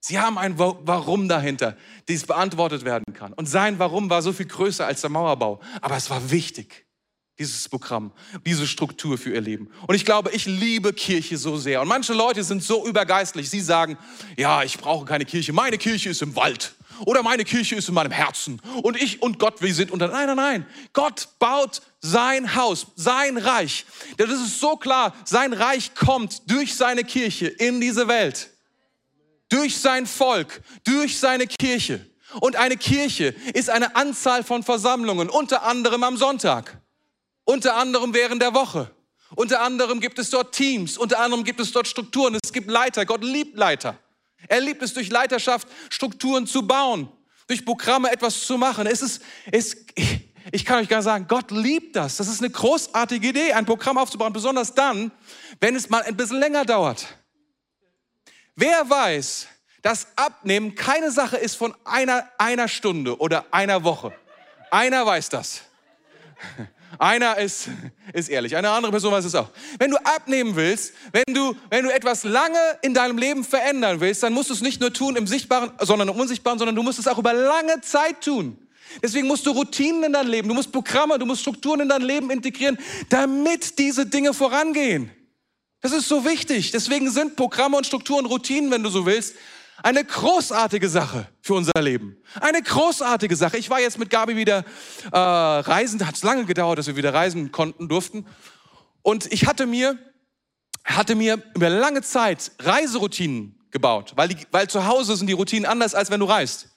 Sie 0.00 0.18
haben 0.18 0.38
ein 0.38 0.58
Warum 0.58 1.28
dahinter, 1.28 1.76
das 2.06 2.24
beantwortet 2.24 2.84
werden 2.84 3.12
kann. 3.14 3.32
Und 3.32 3.46
sein 3.46 3.78
Warum 3.78 4.08
war 4.10 4.22
so 4.22 4.32
viel 4.32 4.46
größer 4.46 4.86
als 4.86 5.00
der 5.00 5.10
Mauerbau, 5.10 5.60
aber 5.80 5.96
es 5.96 6.08
war 6.08 6.30
wichtig 6.30 6.87
dieses 7.38 7.68
Programm, 7.68 8.12
diese 8.44 8.66
Struktur 8.66 9.16
für 9.16 9.32
ihr 9.32 9.40
Leben. 9.40 9.70
Und 9.86 9.94
ich 9.94 10.04
glaube, 10.04 10.30
ich 10.32 10.46
liebe 10.46 10.92
Kirche 10.92 11.38
so 11.38 11.56
sehr. 11.56 11.80
Und 11.80 11.88
manche 11.88 12.12
Leute 12.12 12.42
sind 12.42 12.62
so 12.62 12.86
übergeistlich. 12.86 13.48
Sie 13.48 13.60
sagen, 13.60 13.96
ja, 14.36 14.62
ich 14.62 14.78
brauche 14.78 15.04
keine 15.04 15.24
Kirche. 15.24 15.52
Meine 15.52 15.78
Kirche 15.78 16.10
ist 16.10 16.22
im 16.22 16.34
Wald. 16.34 16.74
Oder 17.04 17.22
meine 17.22 17.44
Kirche 17.44 17.76
ist 17.76 17.88
in 17.88 17.94
meinem 17.94 18.10
Herzen. 18.10 18.60
Und 18.82 19.00
ich 19.00 19.22
und 19.22 19.38
Gott, 19.38 19.62
wir 19.62 19.72
sind 19.72 19.90
unter. 19.90 20.08
Nein, 20.08 20.26
nein, 20.26 20.36
nein. 20.36 20.66
Gott 20.92 21.28
baut 21.38 21.80
sein 22.00 22.54
Haus, 22.56 22.88
sein 22.96 23.36
Reich. 23.36 23.84
Das 24.16 24.30
ist 24.30 24.58
so 24.58 24.76
klar. 24.76 25.14
Sein 25.24 25.52
Reich 25.52 25.94
kommt 25.94 26.50
durch 26.50 26.74
seine 26.74 27.04
Kirche 27.04 27.46
in 27.46 27.80
diese 27.80 28.08
Welt. 28.08 28.50
Durch 29.48 29.78
sein 29.78 30.06
Volk, 30.06 30.60
durch 30.84 31.18
seine 31.18 31.46
Kirche. 31.46 32.04
Und 32.40 32.56
eine 32.56 32.76
Kirche 32.76 33.34
ist 33.54 33.70
eine 33.70 33.96
Anzahl 33.96 34.44
von 34.44 34.62
Versammlungen, 34.62 35.30
unter 35.30 35.62
anderem 35.62 36.02
am 36.02 36.16
Sonntag. 36.16 36.82
Unter 37.48 37.76
anderem 37.76 38.12
während 38.12 38.42
der 38.42 38.52
Woche. 38.52 38.90
Unter 39.34 39.62
anderem 39.62 40.00
gibt 40.00 40.18
es 40.18 40.28
dort 40.28 40.54
Teams. 40.54 40.98
Unter 40.98 41.18
anderem 41.20 41.44
gibt 41.44 41.60
es 41.60 41.72
dort 41.72 41.88
Strukturen. 41.88 42.36
Es 42.44 42.52
gibt 42.52 42.70
Leiter. 42.70 43.06
Gott 43.06 43.24
liebt 43.24 43.56
Leiter. 43.56 43.98
Er 44.48 44.60
liebt 44.60 44.82
es 44.82 44.92
durch 44.92 45.08
Leiterschaft, 45.08 45.66
Strukturen 45.88 46.46
zu 46.46 46.66
bauen, 46.66 47.10
durch 47.46 47.64
Programme 47.64 48.12
etwas 48.12 48.42
zu 48.42 48.58
machen. 48.58 48.86
Es 48.86 49.00
ist, 49.00 49.22
es, 49.50 49.78
ich 50.52 50.66
kann 50.66 50.80
euch 50.80 50.90
gar 50.90 51.00
sagen, 51.00 51.24
Gott 51.26 51.50
liebt 51.50 51.96
das. 51.96 52.18
Das 52.18 52.28
ist 52.28 52.42
eine 52.42 52.50
großartige 52.50 53.28
Idee, 53.28 53.54
ein 53.54 53.64
Programm 53.64 53.96
aufzubauen, 53.96 54.34
besonders 54.34 54.74
dann, 54.74 55.10
wenn 55.58 55.74
es 55.74 55.88
mal 55.88 56.02
ein 56.02 56.18
bisschen 56.18 56.40
länger 56.40 56.66
dauert. 56.66 57.06
Wer 58.56 58.90
weiß, 58.90 59.46
dass 59.80 60.08
Abnehmen 60.16 60.74
keine 60.74 61.10
Sache 61.10 61.38
ist 61.38 61.54
von 61.54 61.74
einer, 61.86 62.28
einer 62.36 62.68
Stunde 62.68 63.18
oder 63.18 63.46
einer 63.52 63.84
Woche. 63.84 64.12
Einer 64.70 65.06
weiß 65.06 65.30
das. 65.30 65.62
Einer 66.98 67.36
ist, 67.36 67.68
ist 68.12 68.28
ehrlich, 68.28 68.56
eine 68.56 68.70
andere 68.70 68.90
Person 68.90 69.12
weiß 69.12 69.24
es 69.24 69.34
auch. 69.34 69.50
Wenn 69.78 69.90
du 69.90 69.98
abnehmen 69.98 70.56
willst, 70.56 70.94
wenn 71.12 71.34
du, 71.34 71.54
wenn 71.70 71.84
du 71.84 71.90
etwas 71.94 72.24
lange 72.24 72.58
in 72.82 72.94
deinem 72.94 73.18
Leben 73.18 73.44
verändern 73.44 74.00
willst, 74.00 74.22
dann 74.22 74.32
musst 74.32 74.48
du 74.50 74.54
es 74.54 74.62
nicht 74.62 74.80
nur 74.80 74.92
tun 74.92 75.16
im 75.16 75.26
Sichtbaren, 75.26 75.72
sondern 75.80 76.08
im 76.08 76.14
Unsichtbaren, 76.14 76.58
sondern 76.58 76.74
du 76.74 76.82
musst 76.82 76.98
es 76.98 77.06
auch 77.06 77.18
über 77.18 77.32
lange 77.32 77.80
Zeit 77.82 78.22
tun. 78.22 78.56
Deswegen 79.02 79.26
musst 79.26 79.44
du 79.44 79.50
Routinen 79.50 80.04
in 80.04 80.12
dein 80.14 80.28
Leben, 80.28 80.48
du 80.48 80.54
musst 80.54 80.72
Programme, 80.72 81.18
du 81.18 81.26
musst 81.26 81.42
Strukturen 81.42 81.80
in 81.80 81.88
dein 81.88 82.02
Leben 82.02 82.30
integrieren, 82.30 82.78
damit 83.10 83.78
diese 83.78 84.06
Dinge 84.06 84.32
vorangehen. 84.32 85.10
Das 85.80 85.92
ist 85.92 86.08
so 86.08 86.24
wichtig. 86.24 86.70
Deswegen 86.72 87.10
sind 87.10 87.36
Programme 87.36 87.76
und 87.76 87.86
Strukturen, 87.86 88.26
Routinen, 88.26 88.70
wenn 88.70 88.82
du 88.82 88.88
so 88.88 89.06
willst, 89.06 89.34
eine 89.82 90.04
großartige 90.04 90.88
Sache 90.88 91.28
für 91.40 91.54
unser 91.54 91.80
Leben. 91.80 92.16
Eine 92.40 92.62
großartige 92.62 93.36
Sache. 93.36 93.58
Ich 93.58 93.70
war 93.70 93.80
jetzt 93.80 93.98
mit 93.98 94.10
Gabi 94.10 94.36
wieder 94.36 94.64
äh, 95.12 95.18
reisen. 95.18 96.04
Hat 96.06 96.16
es 96.16 96.22
lange 96.22 96.44
gedauert, 96.44 96.78
dass 96.78 96.86
wir 96.86 96.96
wieder 96.96 97.14
reisen 97.14 97.52
konnten, 97.52 97.88
durften. 97.88 98.26
Und 99.02 99.32
ich 99.32 99.46
hatte 99.46 99.66
mir, 99.66 99.96
hatte 100.84 101.14
mir 101.14 101.42
über 101.54 101.68
lange 101.68 102.02
Zeit 102.02 102.52
Reiseroutinen 102.58 103.58
gebaut, 103.70 104.12
weil, 104.16 104.28
die, 104.28 104.36
weil 104.50 104.68
zu 104.68 104.86
Hause 104.86 105.16
sind 105.16 105.28
die 105.28 105.34
Routinen 105.34 105.66
anders, 105.66 105.94
als 105.94 106.10
wenn 106.10 106.20
du 106.20 106.26
reist. 106.26 106.68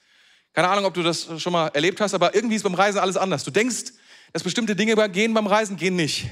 Keine 0.52 0.68
Ahnung, 0.68 0.84
ob 0.84 0.94
du 0.94 1.02
das 1.02 1.28
schon 1.38 1.52
mal 1.52 1.68
erlebt 1.68 2.00
hast, 2.00 2.14
aber 2.14 2.34
irgendwie 2.34 2.56
ist 2.56 2.62
beim 2.62 2.74
Reisen 2.74 2.98
alles 2.98 3.16
anders. 3.16 3.42
Du 3.42 3.50
denkst, 3.50 3.92
dass 4.32 4.42
bestimmte 4.42 4.76
Dinge 4.76 5.08
gehen 5.08 5.34
beim 5.34 5.46
Reisen, 5.46 5.76
gehen 5.76 5.96
nicht. 5.96 6.26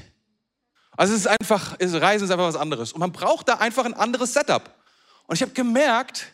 Also 0.95 1.13
es 1.13 1.21
ist 1.21 1.27
einfach, 1.27 1.77
Reisen 1.79 2.25
ist 2.25 2.31
einfach 2.31 2.47
was 2.47 2.55
anderes. 2.55 2.93
Und 2.93 2.99
man 2.99 3.11
braucht 3.11 3.49
da 3.49 3.55
einfach 3.55 3.85
ein 3.85 3.93
anderes 3.93 4.33
Setup. 4.33 4.75
Und 5.27 5.35
ich 5.35 5.41
habe 5.41 5.53
gemerkt, 5.53 6.33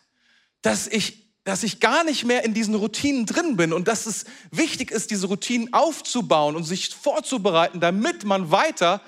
dass 0.62 0.88
ich, 0.88 1.28
dass 1.44 1.64
ich 1.64 1.80
gar 1.80 2.04
nicht 2.04 2.26
mehr 2.26 2.44
in 2.44 2.54
diesen 2.54 2.76
Routinen 2.76 3.26
drin 3.26 3.56
bin 3.58 3.74
und 3.74 3.88
dass 3.88 4.06
es 4.06 4.26
wichtig 4.52 4.92
ist, 4.92 5.12
diese 5.12 5.28
Routinen 5.28 5.74
aufzubauen 5.74 6.56
und 6.56 6.64
sich 6.64 6.90
vorzubereiten, 6.90 7.80
damit 7.80 8.26
man 8.26 8.52
weiter, 8.52 9.02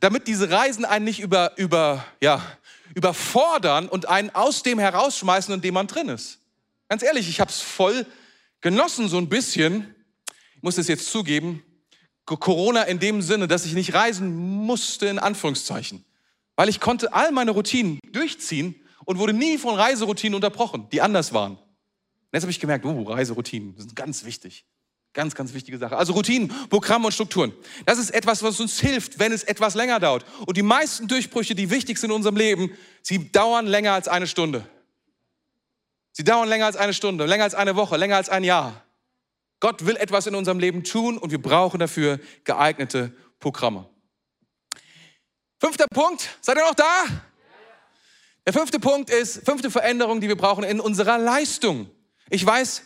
damit 0.00 0.26
diese 0.28 0.50
Reisen 0.50 0.84
einen 0.84 1.04
nicht 1.04 1.20
über, 1.20 1.52
über, 1.56 2.04
ja, 2.22 2.42
überfordern 2.94 3.88
und 3.88 4.08
einen 4.08 4.30
aus 4.30 4.62
dem 4.62 4.78
herausschmeißen, 4.78 5.52
in 5.54 5.60
dem 5.60 5.74
man 5.74 5.86
drin 5.86 6.08
ist. 6.08 6.38
Ganz 6.88 7.02
ehrlich, 7.02 7.28
ich 7.28 7.40
habe 7.40 7.50
es 7.50 7.60
voll 7.60 8.06
genossen 8.60 9.08
so 9.08 9.18
ein 9.18 9.28
bisschen, 9.28 9.94
ich 10.56 10.62
muss 10.62 10.78
es 10.78 10.88
jetzt 10.88 11.10
zugeben, 11.10 11.62
Corona 12.24 12.82
in 12.84 12.98
dem 12.98 13.20
Sinne, 13.20 13.48
dass 13.48 13.66
ich 13.66 13.74
nicht 13.74 13.92
reisen 13.92 14.34
musste, 14.34 15.06
in 15.06 15.18
Anführungszeichen. 15.18 16.04
Weil 16.56 16.68
ich 16.68 16.80
konnte 16.80 17.12
all 17.12 17.32
meine 17.32 17.50
Routinen 17.50 17.98
durchziehen 18.10 18.74
und 19.04 19.18
wurde 19.18 19.32
nie 19.32 19.58
von 19.58 19.74
Reiseroutinen 19.74 20.34
unterbrochen, 20.34 20.88
die 20.90 21.00
anders 21.00 21.32
waren. 21.32 21.52
Und 21.52 21.60
jetzt 22.32 22.42
habe 22.42 22.50
ich 22.50 22.60
gemerkt, 22.60 22.84
oh, 22.84 23.02
Reiseroutinen 23.02 23.76
sind 23.78 23.94
ganz 23.96 24.24
wichtig. 24.24 24.64
Ganz, 25.12 25.36
ganz 25.36 25.54
wichtige 25.54 25.78
Sache. 25.78 25.96
Also 25.96 26.12
Routinen, 26.12 26.48
Programme 26.68 27.06
und 27.06 27.12
Strukturen. 27.12 27.52
Das 27.86 27.98
ist 27.98 28.10
etwas, 28.10 28.42
was 28.42 28.58
uns 28.58 28.80
hilft, 28.80 29.20
wenn 29.20 29.30
es 29.30 29.44
etwas 29.44 29.76
länger 29.76 30.00
dauert. 30.00 30.24
Und 30.44 30.56
die 30.56 30.62
meisten 30.62 31.06
Durchbrüche, 31.06 31.54
die 31.54 31.70
wichtig 31.70 31.98
sind 31.98 32.10
in 32.10 32.16
unserem 32.16 32.36
Leben, 32.36 32.72
sie 33.00 33.30
dauern 33.30 33.66
länger 33.66 33.92
als 33.92 34.08
eine 34.08 34.26
Stunde. 34.26 34.68
Sie 36.10 36.24
dauern 36.24 36.48
länger 36.48 36.66
als 36.66 36.76
eine 36.76 36.94
Stunde, 36.94 37.26
länger 37.26 37.44
als 37.44 37.54
eine 37.54 37.76
Woche, 37.76 37.96
länger 37.96 38.16
als 38.16 38.28
ein 38.28 38.42
Jahr. 38.42 38.84
Gott 39.60 39.86
will 39.86 39.96
etwas 39.96 40.26
in 40.26 40.34
unserem 40.34 40.58
Leben 40.58 40.82
tun 40.82 41.16
und 41.16 41.30
wir 41.30 41.40
brauchen 41.40 41.78
dafür 41.78 42.18
geeignete 42.42 43.12
Programme. 43.38 43.88
Fünfter 45.60 45.86
Punkt, 45.86 46.28
seid 46.40 46.56
ihr 46.56 46.66
noch 46.66 46.74
da? 46.74 47.04
Der 48.46 48.52
fünfte 48.52 48.78
Punkt 48.78 49.10
ist, 49.10 49.44
fünfte 49.44 49.70
Veränderung, 49.70 50.20
die 50.20 50.28
wir 50.28 50.36
brauchen 50.36 50.64
in 50.64 50.78
unserer 50.78 51.18
Leistung. 51.18 51.88
Ich 52.28 52.44
weiß, 52.44 52.82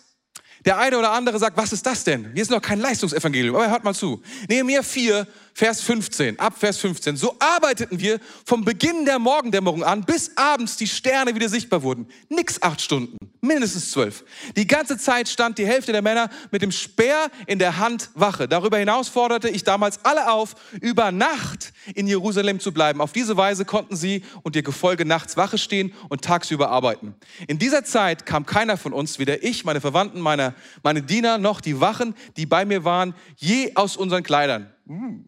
der 0.65 0.79
eine 0.79 0.99
oder 0.99 1.13
andere 1.13 1.39
sagt, 1.39 1.57
was 1.57 1.73
ist 1.73 1.85
das 1.87 2.05
denn? 2.05 2.33
Hier 2.33 2.43
ist 2.43 2.51
noch 2.51 2.63
kein 2.63 2.81
Leistungsevangelium, 2.81 3.57
aber 3.57 3.71
hört 3.71 3.85
mal 3.85 3.95
zu. 3.95 4.23
Nehemiah 4.49 4.83
4, 4.83 5.27
Vers 5.59 5.81
15, 5.81 6.39
ab 6.39 6.55
Vers 6.57 6.79
15. 6.79 7.17
So 7.17 7.35
arbeiteten 7.41 7.99
wir 7.99 8.21
vom 8.47 8.65
Beginn 8.65 9.05
der 9.05 9.19
Morgendämmerung 9.19 9.83
an, 9.83 10.05
bis 10.05 10.31
abends 10.37 10.77
die 10.77 10.87
Sterne 10.87 11.35
wieder 11.35 11.49
sichtbar 11.49 11.83
wurden. 11.83 12.07
Nix 12.29 12.63
acht 12.63 12.81
Stunden, 12.81 13.17
mindestens 13.41 13.91
zwölf. 13.91 14.25
Die 14.55 14.69
ganze 14.69 14.99
Zeit 14.99 15.29
stand 15.29 15.59
die 15.59 15.67
Hälfte 15.67 15.91
der 15.91 16.01
Männer 16.01 16.31
mit 16.53 16.63
dem 16.63 16.71
Speer 16.71 17.29
in 17.49 17.59
der 17.59 17.79
Hand 17.79 18.11
Wache. 18.15 18.47
Darüber 18.47 18.79
hinaus 18.79 19.09
forderte 19.09 19.49
ich 19.49 19.65
damals 19.65 20.05
alle 20.05 20.31
auf, 20.31 20.55
über 20.81 21.11
Nacht 21.11 21.73
in 21.93 22.07
Jerusalem 22.07 22.61
zu 22.61 22.71
bleiben. 22.71 23.01
Auf 23.01 23.11
diese 23.11 23.37
Weise 23.37 23.65
konnten 23.65 23.97
sie 23.97 24.23
und 24.45 24.55
ihr 24.55 24.63
Gefolge 24.63 25.05
nachts 25.05 25.37
Wache 25.37 25.59
stehen 25.59 25.93
und 26.09 26.23
tagsüber 26.23 26.71
arbeiten. 26.71 27.17
In 27.49 27.59
dieser 27.59 27.83
Zeit 27.83 28.27
kam 28.27 28.47
keiner 28.47 28.77
von 28.77 28.93
uns, 28.93 29.19
weder 29.19 29.43
ich, 29.43 29.65
meine 29.65 29.81
Verwandten, 29.81 30.21
meine, 30.21 30.55
meine 30.85 31.03
Diener, 31.03 31.37
noch 31.37 31.61
die 31.61 31.81
Wachen, 31.81 32.15
die 32.37 32.47
bei 32.47 32.65
mir 32.65 32.85
waren, 32.85 33.13
je 33.39 33.73
aus 33.75 33.97
unseren 33.97 34.23
Kleidern. 34.23 34.73
Hm. 34.87 35.25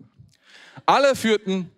Alle 0.91 1.15
führten, 1.15 1.71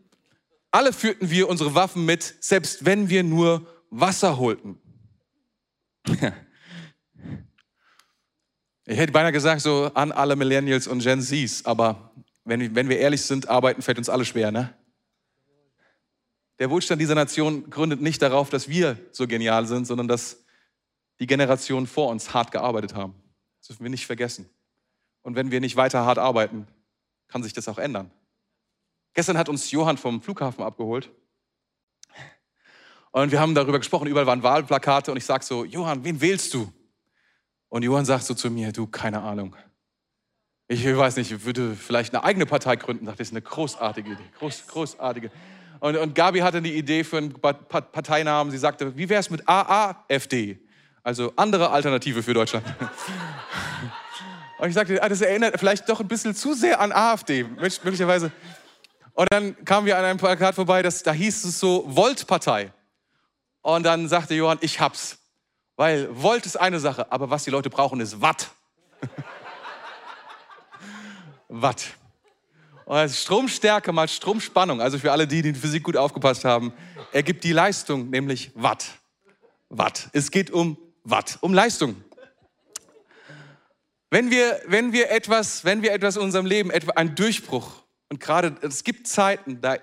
alle 0.70 0.90
führten 0.90 1.28
wir 1.28 1.50
unsere 1.50 1.74
Waffen 1.74 2.06
mit, 2.06 2.34
selbst 2.40 2.86
wenn 2.86 3.10
wir 3.10 3.22
nur 3.22 3.66
Wasser 3.90 4.38
holten. 4.38 4.80
Ich 8.84 8.98
hätte 8.98 9.12
beinahe 9.12 9.30
gesagt, 9.30 9.60
so 9.60 9.92
an 9.94 10.10
alle 10.10 10.34
Millennials 10.34 10.88
und 10.88 11.04
Gen 11.04 11.22
Zs, 11.22 11.64
aber 11.64 12.12
wenn, 12.44 12.74
wenn 12.74 12.88
wir 12.88 12.98
ehrlich 12.98 13.22
sind, 13.22 13.48
arbeiten 13.48 13.80
fällt 13.80 13.96
uns 13.96 14.08
alle 14.08 14.24
schwer, 14.24 14.50
ne? 14.50 14.76
Der 16.58 16.68
Wohlstand 16.68 17.00
dieser 17.00 17.14
Nation 17.14 17.70
gründet 17.70 18.02
nicht 18.02 18.20
darauf, 18.20 18.50
dass 18.50 18.68
wir 18.68 18.98
so 19.12 19.28
genial 19.28 19.66
sind, 19.66 19.86
sondern 19.86 20.08
dass 20.08 20.44
die 21.20 21.28
Generationen 21.28 21.86
vor 21.86 22.08
uns 22.08 22.34
hart 22.34 22.50
gearbeitet 22.50 22.96
haben. 22.96 23.14
Das 23.60 23.68
dürfen 23.68 23.84
wir 23.84 23.90
nicht 23.90 24.06
vergessen. 24.06 24.50
Und 25.22 25.36
wenn 25.36 25.52
wir 25.52 25.60
nicht 25.60 25.76
weiter 25.76 26.04
hart 26.04 26.18
arbeiten, 26.18 26.66
kann 27.28 27.44
sich 27.44 27.52
das 27.52 27.68
auch 27.68 27.78
ändern. 27.78 28.10
Gestern 29.14 29.36
hat 29.36 29.48
uns 29.48 29.70
Johann 29.70 29.98
vom 29.98 30.22
Flughafen 30.22 30.64
abgeholt. 30.64 31.10
Und 33.10 33.30
wir 33.30 33.40
haben 33.40 33.54
darüber 33.54 33.78
gesprochen, 33.78 34.06
überall 34.06 34.26
waren 34.26 34.42
Wahlplakate 34.42 35.10
und 35.10 35.18
ich 35.18 35.26
sage 35.26 35.44
so, 35.44 35.64
Johann, 35.64 36.02
wen 36.02 36.20
wählst 36.20 36.54
du? 36.54 36.72
Und 37.68 37.82
Johann 37.82 38.06
sagt 38.06 38.24
so 38.24 38.34
zu 38.34 38.50
mir, 38.50 38.72
du, 38.72 38.86
keine 38.86 39.20
Ahnung. 39.20 39.54
Ich 40.66 40.84
weiß 40.84 41.16
nicht, 41.16 41.30
ich 41.30 41.44
würde 41.44 41.74
vielleicht 41.74 42.14
eine 42.14 42.24
eigene 42.24 42.46
Partei 42.46 42.76
gründen. 42.76 43.04
Das 43.04 43.20
ist 43.20 43.32
eine 43.32 43.42
großartige 43.42 44.12
Idee, 44.12 44.24
groß, 44.38 44.66
großartige. 44.66 45.30
Und, 45.80 45.96
und 45.96 46.14
Gabi 46.14 46.38
hatte 46.38 46.58
eine 46.58 46.68
Idee 46.68 47.04
für 47.04 47.18
einen 47.18 47.32
Parteinamen. 47.32 48.50
Sie 48.50 48.58
sagte, 48.58 48.96
wie 48.96 49.08
wäre 49.08 49.20
es 49.20 49.28
mit 49.28 49.46
AAFD? 49.46 50.58
Also 51.02 51.32
andere 51.36 51.70
Alternative 51.70 52.22
für 52.22 52.32
Deutschland. 52.32 52.64
Und 54.58 54.68
ich 54.68 54.74
sagte, 54.74 55.02
ah, 55.02 55.08
das 55.08 55.20
erinnert 55.20 55.58
vielleicht 55.58 55.88
doch 55.88 55.98
ein 55.98 56.06
bisschen 56.06 56.36
zu 56.36 56.54
sehr 56.54 56.78
an 56.80 56.92
AfD, 56.92 57.42
möglicherweise. 57.42 58.30
Und 59.14 59.28
dann 59.30 59.64
kamen 59.64 59.86
wir 59.86 59.98
an 59.98 60.04
einem 60.04 60.18
Plakat 60.18 60.54
vorbei, 60.54 60.82
das, 60.82 61.02
da 61.02 61.12
hieß 61.12 61.44
es 61.44 61.58
so 61.58 61.84
Volt-Partei. 61.86 62.72
Und 63.60 63.84
dann 63.84 64.08
sagte 64.08 64.34
Johann, 64.34 64.58
ich 64.60 64.80
hab's. 64.80 65.18
Weil 65.76 66.08
Volt 66.10 66.46
ist 66.46 66.56
eine 66.56 66.80
Sache, 66.80 67.10
aber 67.10 67.30
was 67.30 67.44
die 67.44 67.50
Leute 67.50 67.70
brauchen, 67.70 68.00
ist 68.00 68.20
Watt. 68.20 68.50
Watt. 71.48 71.84
Und 72.84 73.10
Stromstärke 73.10 73.92
mal 73.92 74.08
Stromspannung, 74.08 74.80
also 74.80 74.98
für 74.98 75.12
alle 75.12 75.26
die, 75.26 75.42
die 75.42 75.50
in 75.50 75.54
Physik 75.54 75.82
gut 75.82 75.96
aufgepasst 75.96 76.44
haben, 76.44 76.72
ergibt 77.12 77.44
die 77.44 77.52
Leistung, 77.52 78.10
nämlich 78.10 78.50
Watt. 78.54 78.86
Watt. 79.68 80.08
Es 80.12 80.30
geht 80.30 80.50
um 80.50 80.76
Watt, 81.04 81.38
um 81.40 81.54
Leistung. 81.54 81.96
Wenn 84.10 84.30
wir, 84.30 84.60
wenn 84.66 84.92
wir 84.92 85.10
etwas, 85.10 85.64
wenn 85.64 85.82
wir 85.82 85.92
etwas 85.92 86.16
in 86.16 86.22
unserem 86.22 86.44
Leben, 86.44 86.70
etwa 86.70 86.92
einen 86.92 87.14
Durchbruch, 87.14 87.81
und 88.12 88.20
gerade, 88.20 88.54
es 88.60 88.84
gibt 88.84 89.08
Zeiten, 89.08 89.62
da, 89.62 89.78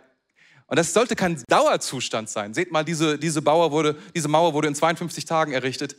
und 0.68 0.78
das 0.78 0.94
sollte 0.94 1.16
kein 1.16 1.44
Dauerzustand 1.48 2.30
sein. 2.30 2.54
Seht 2.54 2.72
mal, 2.72 2.84
diese, 2.84 3.18
diese, 3.18 3.42
Bauer 3.42 3.72
wurde, 3.72 3.98
diese 4.16 4.28
Mauer 4.28 4.54
wurde 4.54 4.68
in 4.68 4.76
52 4.76 5.26
Tagen 5.26 5.52
errichtet. 5.52 5.96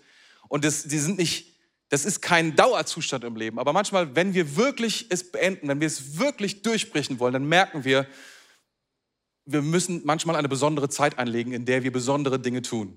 Und 0.46 0.64
das, 0.64 0.84
die 0.84 1.00
sind 1.00 1.18
nicht, 1.18 1.58
das 1.88 2.04
ist 2.04 2.22
kein 2.22 2.54
Dauerzustand 2.54 3.24
im 3.24 3.34
Leben. 3.34 3.58
Aber 3.58 3.72
manchmal, 3.72 4.14
wenn 4.14 4.32
wir 4.32 4.54
wirklich 4.54 5.06
es 5.10 5.32
beenden, 5.32 5.66
wenn 5.66 5.80
wir 5.80 5.88
es 5.88 6.20
wirklich 6.20 6.62
durchbrechen 6.62 7.18
wollen, 7.18 7.32
dann 7.32 7.48
merken 7.48 7.82
wir, 7.82 8.06
wir 9.44 9.62
müssen 9.62 10.02
manchmal 10.04 10.36
eine 10.36 10.48
besondere 10.48 10.88
Zeit 10.88 11.18
einlegen, 11.18 11.52
in 11.52 11.64
der 11.64 11.82
wir 11.82 11.90
besondere 11.90 12.38
Dinge 12.38 12.62
tun, 12.62 12.96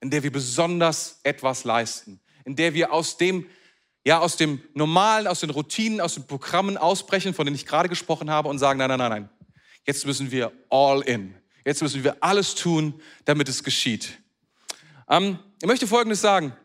in 0.00 0.10
der 0.10 0.22
wir 0.22 0.30
besonders 0.30 1.18
etwas 1.24 1.64
leisten, 1.64 2.20
in 2.44 2.54
der 2.54 2.74
wir 2.74 2.92
aus 2.92 3.16
dem 3.16 3.44
ja, 4.08 4.20
aus 4.20 4.38
dem 4.38 4.62
Normalen, 4.72 5.26
aus 5.26 5.40
den 5.40 5.50
Routinen, 5.50 6.00
aus 6.00 6.14
den 6.14 6.26
Programmen 6.26 6.78
ausbrechen, 6.78 7.34
von 7.34 7.44
denen 7.44 7.56
ich 7.56 7.66
gerade 7.66 7.90
gesprochen 7.90 8.30
habe 8.30 8.48
und 8.48 8.58
sagen, 8.58 8.78
nein, 8.78 8.88
nein, 8.88 8.98
nein, 8.98 9.10
nein. 9.10 9.28
Jetzt 9.84 10.06
müssen 10.06 10.30
wir 10.30 10.50
all 10.70 11.02
in. 11.02 11.34
Jetzt 11.62 11.82
müssen 11.82 12.02
wir 12.02 12.16
alles 12.22 12.54
tun, 12.54 13.02
damit 13.26 13.50
es 13.50 13.62
geschieht. 13.62 14.18
Ähm, 15.10 15.38
ich 15.60 15.66
möchte 15.66 15.86
Folgendes 15.86 16.22
sagen. 16.22 16.56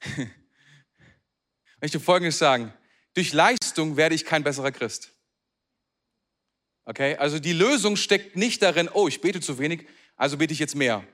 ich 0.16 1.82
möchte 1.82 2.00
Folgendes 2.00 2.38
sagen. 2.38 2.72
Durch 3.12 3.34
Leistung 3.34 3.98
werde 3.98 4.14
ich 4.14 4.24
kein 4.24 4.42
besserer 4.42 4.72
Christ. 4.72 5.12
Okay? 6.86 7.14
Also 7.16 7.40
die 7.40 7.52
Lösung 7.52 7.94
steckt 7.96 8.36
nicht 8.36 8.62
darin, 8.62 8.88
oh, 8.90 9.06
ich 9.06 9.20
bete 9.20 9.42
zu 9.42 9.58
wenig, 9.58 9.86
also 10.16 10.38
bete 10.38 10.54
ich 10.54 10.58
jetzt 10.60 10.76
mehr. 10.76 11.04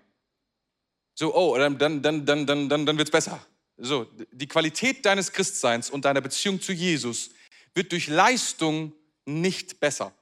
So, 1.14 1.34
oh, 1.34 1.58
dann, 1.58 1.76
dann, 1.76 2.02
dann, 2.02 2.24
dann, 2.24 2.46
dann, 2.46 2.68
dann, 2.68 2.86
dann 2.86 2.98
wird 2.98 3.08
es 3.08 3.12
besser. 3.12 3.44
So, 3.78 4.04
die 4.32 4.48
Qualität 4.48 5.06
deines 5.06 5.32
Christseins 5.32 5.88
und 5.88 6.04
deiner 6.04 6.20
Beziehung 6.20 6.60
zu 6.60 6.72
Jesus 6.72 7.30
wird 7.74 7.92
durch 7.92 8.08
Leistung 8.08 8.92
nicht 9.24 9.78
besser. 9.78 10.12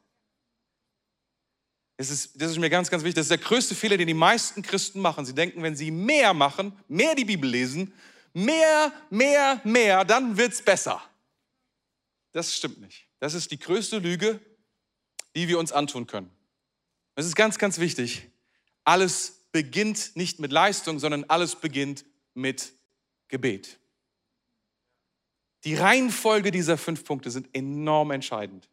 Das 1.97 2.11
ist, 2.11 2.40
das 2.40 2.51
ist 2.51 2.59
mir 2.59 2.69
ganz, 2.69 2.90
ganz 2.90 3.03
wichtig. 3.03 3.14
Das 3.14 3.25
ist 3.25 3.31
der 3.31 3.38
größte 3.38 3.75
Fehler, 3.75 3.97
den 3.97 4.09
die 4.09 4.14
meisten 4.14 4.61
Christen 4.61 5.01
machen. 5.01 5.25
Sie 5.25 5.35
denken, 5.35 5.62
wenn 5.62 5.75
sie 5.75 5.90
mehr 5.90 6.35
machen, 6.35 6.79
mehr 6.88 7.14
die 7.14 7.25
Bibel 7.25 7.49
lesen, 7.49 7.95
mehr, 8.35 8.92
mehr, 9.09 9.61
mehr, 9.64 10.05
dann 10.05 10.37
wird 10.37 10.53
es 10.53 10.61
besser. 10.61 11.03
Das 12.33 12.55
stimmt 12.55 12.81
nicht. 12.81 13.07
Das 13.19 13.33
ist 13.33 13.51
die 13.51 13.59
größte 13.59 13.99
Lüge, 13.99 14.40
die 15.35 15.49
wir 15.49 15.59
uns 15.59 15.73
antun 15.73 16.07
können. 16.07 16.31
Es 17.14 17.25
ist 17.25 17.35
ganz, 17.35 17.57
ganz 17.57 17.79
wichtig. 17.79 18.31
Alles 18.85 19.47
beginnt 19.53 20.16
nicht 20.16 20.38
mit 20.38 20.53
Leistung, 20.53 20.99
sondern 20.99 21.25
alles 21.25 21.57
beginnt 21.57 22.05
mit 22.35 22.75
Gebet. 23.29 23.79
Die 25.64 25.74
Reihenfolge 25.74 26.50
dieser 26.50 26.79
fünf 26.79 27.04
Punkte 27.04 27.31
sind 27.31 27.48
enorm 27.52 28.12
entscheidend. 28.12 28.68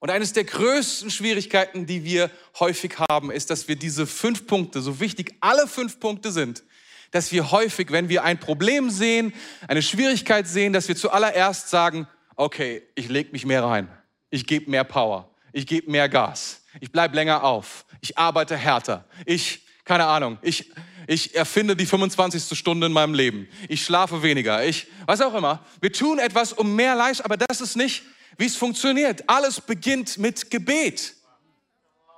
Und 0.00 0.10
eines 0.10 0.32
der 0.32 0.44
größten 0.44 1.10
Schwierigkeiten, 1.10 1.86
die 1.86 2.04
wir 2.04 2.30
häufig 2.60 2.94
haben, 3.10 3.32
ist, 3.32 3.50
dass 3.50 3.66
wir 3.66 3.74
diese 3.74 4.06
fünf 4.06 4.46
Punkte, 4.46 4.80
so 4.80 5.00
wichtig 5.00 5.34
alle 5.40 5.66
fünf 5.66 5.98
Punkte 5.98 6.30
sind, 6.30 6.62
dass 7.10 7.32
wir 7.32 7.50
häufig, 7.50 7.90
wenn 7.90 8.08
wir 8.08 8.22
ein 8.22 8.38
Problem 8.38 8.90
sehen, 8.90 9.32
eine 9.66 9.82
Schwierigkeit 9.82 10.46
sehen, 10.46 10.72
dass 10.72 10.86
wir 10.88 10.94
zuallererst 10.94 11.68
sagen, 11.68 12.06
okay, 12.36 12.82
ich 12.94 13.08
lege 13.08 13.32
mich 13.32 13.44
mehr 13.44 13.64
rein, 13.64 13.88
ich 14.30 14.46
gebe 14.46 14.70
mehr 14.70 14.84
Power, 14.84 15.34
ich 15.52 15.66
gebe 15.66 15.90
mehr 15.90 16.08
Gas, 16.08 16.62
ich 16.80 16.92
bleibe 16.92 17.16
länger 17.16 17.42
auf, 17.42 17.84
ich 18.00 18.16
arbeite 18.16 18.56
härter, 18.56 19.04
ich, 19.26 19.66
keine 19.88 20.04
Ahnung, 20.04 20.36
ich, 20.42 20.70
ich 21.06 21.34
erfinde 21.34 21.74
die 21.74 21.86
25. 21.86 22.56
Stunde 22.58 22.88
in 22.88 22.92
meinem 22.92 23.14
Leben. 23.14 23.48
Ich 23.70 23.82
schlafe 23.82 24.22
weniger. 24.22 24.62
Ich, 24.66 24.86
was 25.06 25.22
auch 25.22 25.34
immer. 25.34 25.64
Wir 25.80 25.90
tun 25.90 26.18
etwas 26.18 26.52
um 26.52 26.76
mehr 26.76 26.94
Leistung, 26.94 27.24
aber 27.24 27.38
das 27.38 27.62
ist 27.62 27.74
nicht, 27.74 28.02
wie 28.36 28.44
es 28.44 28.54
funktioniert. 28.54 29.24
Alles 29.26 29.62
beginnt 29.62 30.18
mit 30.18 30.50
Gebet. 30.50 31.14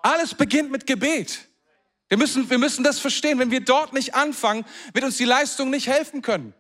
Alles 0.03 0.35
beginnt 0.35 0.73
mit 0.73 0.85
Gebet. 0.85 1.47
Wir 2.09 2.18
müssen, 2.18 2.51
wir 2.51 2.59
müssen 2.59 2.83
das 2.83 2.99
verstehen. 2.99 3.39
Wenn 3.39 3.53
wir 3.53 3.61
dort 3.61 3.93
nicht 3.93 4.16
anfangen, 4.16 4.64
wird 4.93 5.05
uns 5.05 5.16
die 5.16 5.25
Leistung 5.25 5.71
nicht 5.71 5.87
helfen 5.87 6.23
können. 6.23 6.53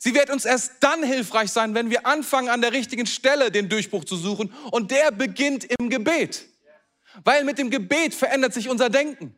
Sie 0.00 0.16
wird 0.16 0.30
uns 0.30 0.44
erst 0.44 0.72
dann 0.80 1.04
hilfreich 1.04 1.52
sein, 1.52 1.76
wenn 1.76 1.90
wir 1.90 2.06
anfangen, 2.06 2.48
an 2.48 2.60
der 2.60 2.72
richtigen 2.72 3.06
Stelle 3.06 3.52
den 3.52 3.68
Durchbruch 3.68 4.04
zu 4.04 4.16
suchen. 4.16 4.52
Und 4.72 4.90
der 4.90 5.12
beginnt 5.12 5.64
im 5.78 5.90
Gebet. 5.90 6.44
Weil 7.22 7.44
mit 7.44 7.58
dem 7.58 7.70
Gebet 7.70 8.14
verändert 8.14 8.52
sich 8.52 8.68
unser 8.68 8.90
Denken. 8.90 9.36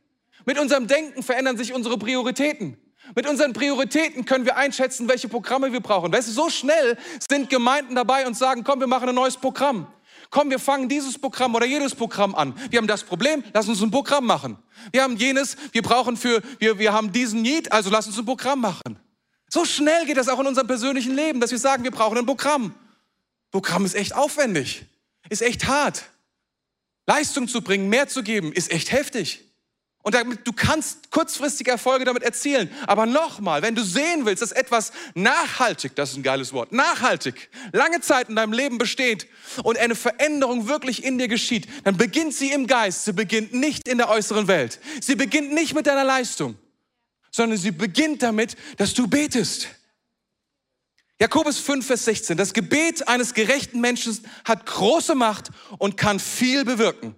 Mit 0.49 0.59
unserem 0.59 0.87
Denken 0.87 1.23
verändern 1.23 1.59
sich 1.59 1.75
unsere 1.75 1.99
Prioritäten. 1.99 2.79
Mit 3.15 3.29
unseren 3.29 3.53
Prioritäten 3.53 4.25
können 4.25 4.47
wir 4.47 4.57
einschätzen, 4.57 5.07
welche 5.07 5.29
Programme 5.29 5.75
wir 5.75 5.81
brauchen. 5.81 6.11
Weißt 6.11 6.27
du, 6.27 6.33
so 6.33 6.49
schnell 6.49 6.97
sind 7.29 7.51
Gemeinden 7.51 7.95
dabei 7.95 8.27
und 8.27 8.35
sagen, 8.35 8.65
komm, 8.65 8.81
wir 8.81 8.87
machen 8.87 9.11
ein 9.11 9.15
neues 9.15 9.37
Programm. 9.37 9.93
Komm, 10.31 10.49
wir 10.49 10.59
fangen 10.59 10.89
dieses 10.89 11.19
Programm 11.19 11.55
oder 11.55 11.67
jedes 11.67 11.95
Programm 11.95 12.35
an. 12.35 12.55
Wir 12.71 12.79
haben 12.79 12.87
das 12.87 13.05
Problem, 13.05 13.45
lass 13.53 13.69
uns 13.69 13.83
ein 13.83 13.91
Programm 13.91 14.25
machen. 14.25 14.57
Wir 14.91 15.03
haben 15.03 15.19
jenes, 15.19 15.55
wir 15.73 15.83
brauchen 15.83 16.17
für, 16.17 16.41
wir, 16.59 16.79
wir 16.79 16.95
haben 16.95 17.13
diesen 17.13 17.43
Need, 17.43 17.71
also 17.71 17.91
lass 17.91 18.07
uns 18.07 18.19
ein 18.19 18.25
Programm 18.25 18.63
machen. 18.63 18.99
So 19.51 19.67
schnell 19.67 20.07
geht 20.07 20.17
das 20.17 20.31
auch 20.31 20.41
in 20.41 20.47
unserem 20.47 20.67
persönlichen 20.67 21.15
Leben, 21.15 21.41
dass 21.41 21.51
wir 21.51 21.59
sagen, 21.59 21.85
wir 21.85 21.91
brauchen 21.91 22.17
ein 22.17 22.25
Programm. 22.25 22.75
Programm 23.51 23.85
ist 23.85 23.95
echt 23.95 24.15
aufwendig, 24.15 24.87
ist 25.29 25.43
echt 25.43 25.67
hart. 25.67 26.05
Leistung 27.07 27.49
zu 27.49 27.61
bringen, 27.61 27.91
mehr 27.91 28.09
zu 28.09 28.23
geben, 28.23 28.51
ist 28.51 28.71
echt 28.71 28.93
heftig. 28.93 29.45
Und 30.09 30.15
damit, 30.15 30.47
du 30.47 30.55
kannst 30.55 31.11
kurzfristige 31.11 31.71
Erfolge 31.71 32.07
damit 32.07 32.23
erzielen. 32.23 32.71
Aber 32.87 33.05
nochmal, 33.05 33.61
wenn 33.61 33.75
du 33.75 33.85
sehen 33.85 34.25
willst, 34.25 34.41
dass 34.41 34.53
etwas 34.53 34.91
nachhaltig, 35.15 35.95
das 35.97 36.13
ist 36.13 36.17
ein 36.17 36.23
geiles 36.23 36.55
Wort, 36.55 36.73
nachhaltig, 36.73 37.51
lange 37.75 38.01
Zeit 38.01 38.31
in 38.31 38.37
deinem 38.37 38.55
Leben 38.55 38.79
besteht 38.79 39.27
und 39.65 39.77
eine 39.77 39.95
Veränderung 39.95 40.67
wirklich 40.67 41.05
in 41.05 41.19
dir 41.19 41.29
geschieht, 41.29 41.69
dann 41.85 41.99
beginnt 41.99 42.33
sie 42.33 42.53
im 42.53 42.67
Geist. 42.67 43.05
Sie 43.05 43.13
beginnt 43.13 43.53
nicht 43.53 43.87
in 43.87 43.99
der 43.99 44.09
äußeren 44.09 44.49
Welt. 44.49 44.81
Sie 45.03 45.15
beginnt 45.15 45.53
nicht 45.53 45.75
mit 45.75 45.87
deiner 45.87 46.05
Leistung, 46.05 46.57
sondern 47.31 47.59
sie 47.59 47.71
beginnt 47.71 48.23
damit, 48.23 48.57
dass 48.79 48.95
du 48.95 49.09
betest. 49.09 49.69
Jakobus 51.21 51.59
5, 51.59 51.87
Vers 51.87 52.07
16. 52.07 52.39
Das 52.39 52.55
Gebet 52.55 53.09
eines 53.09 53.35
gerechten 53.35 53.83
Menschen 53.83 54.19
hat 54.47 54.65
große 54.65 55.15
Macht 55.15 55.51
und 55.77 55.99
kann 55.99 56.19
viel 56.19 56.65
bewirken. 56.65 57.15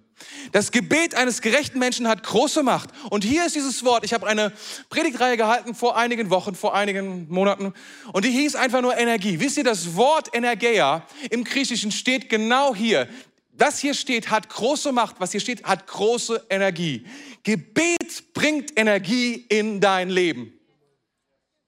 Das 0.51 0.71
Gebet 0.71 1.15
eines 1.15 1.41
gerechten 1.41 1.79
Menschen 1.79 2.07
hat 2.07 2.23
große 2.23 2.63
Macht. 2.63 2.89
Und 3.09 3.23
hier 3.23 3.45
ist 3.45 3.55
dieses 3.55 3.83
Wort. 3.83 4.03
Ich 4.03 4.13
habe 4.13 4.27
eine 4.27 4.51
Predigtreihe 4.89 5.37
gehalten 5.37 5.75
vor 5.75 5.97
einigen 5.97 6.29
Wochen, 6.29 6.55
vor 6.55 6.75
einigen 6.75 7.27
Monaten. 7.29 7.73
Und 8.11 8.25
die 8.25 8.31
hieß 8.31 8.55
einfach 8.55 8.81
nur 8.81 8.97
Energie. 8.97 9.39
Wisst 9.39 9.57
ihr, 9.57 9.63
das 9.63 9.95
Wort 9.95 10.29
Energeia 10.33 11.05
im 11.29 11.43
Griechischen 11.43 11.91
steht 11.91 12.29
genau 12.29 12.75
hier. 12.75 13.07
Das 13.53 13.79
hier 13.79 13.93
steht, 13.93 14.29
hat 14.29 14.49
große 14.49 14.91
Macht. 14.91 15.17
Was 15.19 15.31
hier 15.31 15.39
steht, 15.39 15.63
hat 15.63 15.87
große 15.87 16.45
Energie. 16.49 17.05
Gebet 17.43 18.33
bringt 18.33 18.77
Energie 18.79 19.45
in 19.49 19.79
dein 19.79 20.09
Leben. 20.09 20.53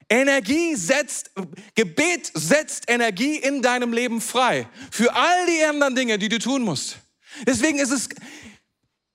Energie 0.10 0.76
setzt, 0.76 1.32
Gebet 1.76 2.32
setzt 2.34 2.89
Energie 2.89 3.38
in 3.38 3.62
deinem 3.62 3.93
Leben 3.93 4.22
frei. 4.22 4.68
Für 4.91 5.16
all 5.16 5.45
die 5.47 5.64
anderen 5.64 5.95
Dinge, 5.95 6.20
die 6.20 6.30
du 6.30 6.39
tun 6.39 6.62
musst. 6.62 6.97
Deswegen 7.46 7.80
ist 7.80 7.92
es, 7.92 8.10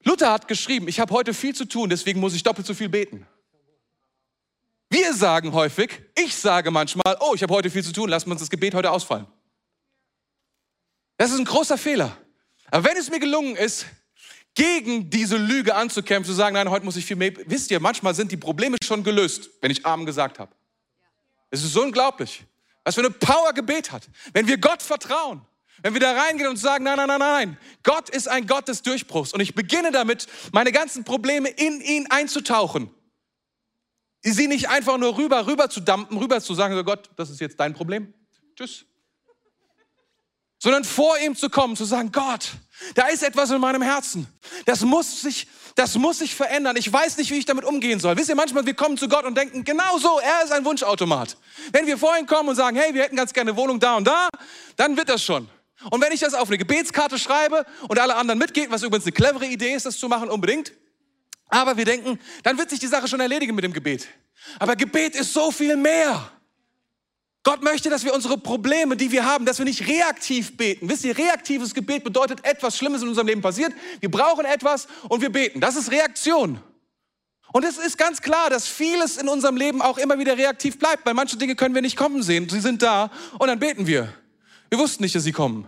Luther 0.05 0.33
hat 0.33 0.49
geschrieben, 0.49 0.89
ich 0.89 1.01
habe 1.01 1.13
heute 1.15 1.35
viel 1.35 1.55
zu 1.55 1.65
tun, 1.65 1.91
deswegen 1.91 2.21
muss 2.21 2.35
ich 2.35 2.43
doppelt 2.43 2.67
so 2.67 2.75
viel 2.75 2.89
beten. 2.89 3.27
Wir 4.91 5.13
sagen 5.15 5.53
häufig, 5.53 6.01
ich 6.17 6.35
sage 6.35 6.71
manchmal, 6.71 7.17
oh, 7.21 7.35
ich 7.35 7.43
habe 7.43 7.53
heute 7.53 7.71
viel 7.71 7.85
zu 7.85 7.93
tun, 7.93 8.09
lassen 8.09 8.27
wir 8.27 8.33
uns 8.33 8.41
das 8.41 8.51
Gebet 8.51 8.75
heute 8.75 8.91
ausfallen. 8.91 9.27
Das 11.19 11.31
ist 11.31 11.39
ein 11.39 11.45
großer 11.45 11.77
Fehler. 11.77 12.17
Aber 12.71 12.89
wenn 12.89 12.97
es 12.97 13.11
mir 13.11 13.21
gelungen 13.21 13.57
ist, 13.57 13.87
gegen 14.55 15.11
diese 15.11 15.37
Lüge 15.37 15.75
anzukämpfen, 15.75 16.33
zu 16.33 16.37
sagen, 16.37 16.55
nein, 16.55 16.71
heute 16.71 16.85
muss 16.85 16.97
ich 16.97 17.05
viel 17.05 17.17
mehr, 17.17 17.33
wisst 17.47 17.71
ihr, 17.71 17.81
manchmal 17.81 18.15
sind 18.15 18.33
die 18.33 18.37
Probleme 18.37 18.77
schon 18.83 19.05
gelöst, 19.05 19.51
wenn 19.61 19.71
ich 19.71 19.85
Amen 19.85 20.07
gesagt 20.07 20.39
habe. 20.39 20.53
Es 21.51 21.63
ist 21.63 21.73
so 21.73 21.83
unglaublich, 21.83 22.45
was 22.83 22.95
für 22.95 23.03
eine 23.03 23.11
Power 23.11 23.53
Gebet 23.53 23.93
hat. 23.93 24.09
Wenn 24.33 24.47
wir 24.47 24.59
Gott 24.59 24.83
vertrauen, 24.83 25.43
wenn 25.83 25.95
wir 25.95 26.01
da 26.01 26.13
reingehen 26.13 26.49
und 26.49 26.57
sagen, 26.57 26.85
nein, 26.85 26.97
nein, 26.97 27.09
nein, 27.09 27.19
nein, 27.19 27.59
Gott 27.83 28.09
ist 28.11 28.29
ein 28.29 28.47
Gott 28.47 28.69
des 28.69 28.83
Durchbruchs 28.83 29.33
und 29.33 29.41
ich 29.41 29.55
beginne 29.55 29.93
damit, 29.93 30.27
meine 30.53 30.73
ganzen 30.73 31.05
Probleme 31.05 31.49
in 31.49 31.81
ihn 31.81 32.07
einzutauchen. 32.11 32.91
Sie 34.23 34.49
nicht 34.49 34.69
einfach 34.69 34.99
nur 34.99 35.17
rüber, 35.17 35.47
rüber 35.47 35.71
zu 35.71 35.81
dampen, 35.81 36.19
rüber 36.19 36.41
zu 36.41 36.55
sagen, 36.55 36.75
so 36.75 36.83
Gott, 36.83 37.11
das 37.17 37.31
ist 37.31 37.41
jetzt 37.41 37.59
dein 37.61 37.73
Problem. 37.73 38.13
Tschüss. 38.57 38.85
Sondern 40.61 40.83
vor 40.83 41.17
ihm 41.19 41.37
zu 41.37 41.51
kommen, 41.51 41.77
zu 41.77 41.85
sagen, 41.85 42.11
Gott, 42.11 42.51
da 42.97 43.07
ist 43.07 43.23
etwas 43.23 43.51
in 43.53 43.61
meinem 43.61 43.81
Herzen. 43.81 44.27
Das 44.67 44.81
muss 44.81 45.21
sich, 45.21 45.47
das 45.77 45.95
muss 45.95 46.19
sich 46.19 46.35
verändern. 46.35 46.75
Ich 46.77 46.93
weiß 46.93 47.17
nicht, 47.17 47.31
wie 47.31 47.37
ich 47.37 47.45
damit 47.45 47.65
umgehen 47.65 48.01
soll. 48.01 48.17
Wisst 48.17 48.29
ihr, 48.29 48.35
manchmal 48.35 48.67
wir 48.67 48.75
kommen 48.75 48.99
zu 48.99 49.09
Gott 49.09 49.25
und 49.25 49.37
denken, 49.37 49.63
genau 49.63 49.99
so, 49.99 50.19
er 50.19 50.43
ist 50.43 50.51
ein 50.51 50.65
Wunschautomat. 50.65 51.37
Wenn 51.71 51.87
wir 51.87 51.97
vor 51.97 52.19
ihn 52.19 52.27
kommen 52.27 52.49
und 52.49 52.57
sagen, 52.57 52.77
hey, 52.77 52.93
wir 52.93 53.05
hätten 53.05 53.15
ganz 53.15 53.33
gerne 53.33 53.53
eine 53.53 53.57
Wohnung 53.57 53.79
da 53.79 53.97
und 53.97 54.05
da, 54.05 54.29
dann 54.75 54.97
wird 54.97 55.09
das 55.09 55.23
schon. 55.23 55.49
Und 55.91 56.01
wenn 56.01 56.13
ich 56.13 56.21
das 56.21 56.35
auf 56.35 56.49
eine 56.49 56.59
Gebetskarte 56.59 57.19
schreibe 57.19 57.65
und 57.89 57.99
alle 57.99 58.17
anderen 58.17 58.39
mitgehen, 58.39 58.71
was 58.71 58.83
übrigens 58.83 59.05
eine 59.05 59.13
clevere 59.13 59.47
Idee 59.47 59.75
ist, 59.75 59.87
das 59.87 59.99
zu 59.99 60.09
machen, 60.09 60.29
unbedingt. 60.29 60.73
Aber 61.49 61.77
wir 61.77 61.85
denken, 61.85 62.19
dann 62.43 62.59
wird 62.59 62.71
sich 62.71 62.81
die 62.81 62.87
Sache 62.87 63.09
schon 63.09 63.21
erledigen 63.21 63.55
mit 63.55 63.65
dem 63.65 63.73
Gebet. 63.73 64.09
Aber 64.59 64.77
Gebet 64.77 65.15
ist 65.15 65.33
so 65.33 65.51
viel 65.51 65.77
mehr. 65.77 66.31
Gott 67.45 67.63
möchte, 67.63 67.89
dass 67.89 68.05
wir 68.05 68.13
unsere 68.13 68.37
Probleme, 68.37 68.97
die 68.97 69.11
wir 69.11 69.25
haben, 69.25 69.47
dass 69.47 69.59
wir 69.59 69.65
nicht 69.65 69.87
reaktiv 69.89 70.57
beten. 70.57 70.89
Wisst 70.89 71.05
ihr, 71.05 71.17
reaktives 71.17 71.73
Gebet 71.73 72.05
bedeutet, 72.05 72.45
etwas 72.45 72.77
Schlimmes 72.77 73.01
in 73.03 73.09
unserem 73.09 73.29
Leben 73.29 73.41
passiert. 73.41 73.73
Wir 74.01 74.11
brauchen 74.11 74.45
etwas 74.45 74.89
und 75.09 75.23
wir 75.23 75.31
beten. 75.31 75.61
Das 75.61 75.77
ist 75.77 75.91
Reaktion. 75.91 76.61
Und 77.53 77.65
es 77.65 77.79
ist 77.79 77.97
ganz 77.97 78.21
klar, 78.21 78.51
dass 78.51 78.69
vieles 78.69 79.17
in 79.17 79.29
unserem 79.29 79.57
Leben 79.57 79.81
auch 79.81 79.97
immer 79.97 80.19
wieder 80.19 80.37
reaktiv 80.37 80.79
bleibt, 80.79 81.07
weil 81.07 81.15
manche 81.15 81.39
Dinge 81.39 81.57
können 81.57 81.75
wir 81.75 81.81
nicht 81.81 81.97
kommen 81.97 82.23
sehen. 82.23 82.49
Sie 82.49 82.61
sind 82.61 82.83
da 82.83 83.11
und 83.39 83.47
dann 83.47 83.59
beten 83.59 83.87
wir. 83.87 84.13
Wir 84.69 84.79
wussten 84.79 85.03
nicht, 85.03 85.15
dass 85.15 85.25
sie 85.25 85.33
kommen. 85.33 85.67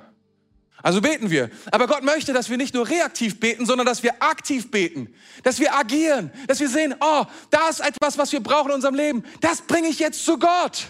Also 0.83 1.01
beten 1.01 1.31
wir. 1.31 1.51
Aber 1.73 1.87
Gott 1.87 2.03
möchte, 2.03 2.33
dass 2.33 2.49
wir 2.49 2.57
nicht 2.57 2.75
nur 2.75 2.89
reaktiv 2.89 3.39
beten, 3.39 3.67
sondern 3.67 3.87
dass 3.87 4.03
wir 4.03 4.23
aktiv 4.23 4.71
beten. 4.71 5.15
Dass 5.43 5.59
wir 5.59 5.75
agieren. 5.75 6.33
Dass 6.47 6.61
wir 6.61 6.69
sehen, 6.69 6.95
oh, 7.01 7.25
da 7.51 7.69
ist 7.69 7.81
etwas, 7.81 8.17
was 8.17 8.33
wir 8.33 8.41
brauchen 8.41 8.71
in 8.71 8.77
unserem 8.77 8.95
Leben. 8.95 9.25
Das 9.41 9.63
bringe 9.63 9.89
ich 9.89 9.99
jetzt 9.99 10.25
zu 10.25 10.39
Gott. 10.39 10.87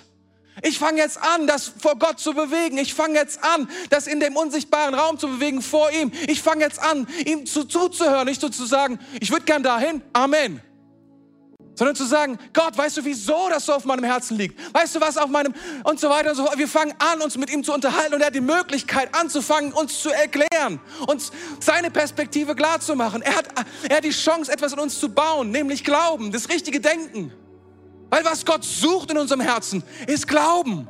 Ich 0.63 0.79
fange 0.79 0.99
jetzt 0.99 1.19
an, 1.19 1.47
das 1.47 1.73
vor 1.79 1.97
Gott 1.99 2.21
zu 2.21 2.35
bewegen. 2.35 2.79
Ich 2.79 2.95
fange 2.95 3.15
jetzt 3.15 3.43
an, 3.43 3.69
das 3.89 4.07
in 4.07 4.21
dem 4.21 4.37
unsichtbaren 4.37 4.95
Raum 4.95 5.19
zu 5.19 5.27
bewegen 5.29 5.63
vor 5.63 5.91
ihm. 5.91 6.13
Ich 6.29 6.43
fange 6.43 6.63
jetzt 6.63 6.79
an, 6.79 7.09
ihm 7.25 7.47
zu, 7.47 7.65
zuzuhören, 7.65 8.27
nicht 8.27 8.41
so 8.41 8.49
zu 8.49 8.67
sagen, 8.67 8.99
ich 9.21 9.31
würde 9.31 9.45
gern 9.45 9.63
dahin. 9.63 10.03
Amen 10.13 10.61
sondern 11.81 11.97
zu 11.97 12.05
sagen, 12.05 12.39
Gott, 12.53 12.77
weißt 12.77 12.99
du, 12.99 13.05
wieso 13.07 13.49
das 13.49 13.65
so 13.65 13.73
auf 13.73 13.87
meinem 13.87 14.05
Herzen 14.05 14.37
liegt? 14.37 14.75
Weißt 14.75 14.95
du, 14.95 15.01
was 15.01 15.17
auf 15.17 15.31
meinem 15.31 15.55
und 15.85 15.99
so 15.99 16.11
weiter 16.11 16.29
und 16.29 16.37
so 16.37 16.45
fort. 16.45 16.59
Wir 16.59 16.69
fangen 16.69 16.93
an, 16.99 17.23
uns 17.23 17.39
mit 17.39 17.51
ihm 17.51 17.65
zu 17.65 17.73
unterhalten 17.73 18.13
und 18.13 18.21
er 18.21 18.27
hat 18.27 18.35
die 18.35 18.43
Möglichkeit 18.43 19.09
anzufangen, 19.15 19.73
uns 19.73 20.03
zu 20.03 20.11
erklären, 20.11 20.79
uns 21.07 21.33
seine 21.59 21.91
Perspektive 21.91 22.55
klar 22.55 22.81
zu 22.81 22.95
machen. 22.97 23.23
Er 23.23 23.35
hat, 23.35 23.47
er 23.89 23.97
hat 23.97 24.05
die 24.05 24.11
Chance, 24.11 24.53
etwas 24.53 24.75
in 24.75 24.79
uns 24.79 25.01
zu 25.01 25.09
bauen, 25.09 25.53
nämlich 25.53 25.83
Glauben, 25.83 26.31
das 26.33 26.51
richtige 26.51 26.81
Denken. 26.81 27.33
Weil 28.11 28.27
was 28.27 28.45
Gott 28.45 28.63
sucht 28.63 29.11
in 29.11 29.17
unserem 29.17 29.41
Herzen, 29.41 29.83
ist 30.07 30.29
Glauben. 30.29 30.87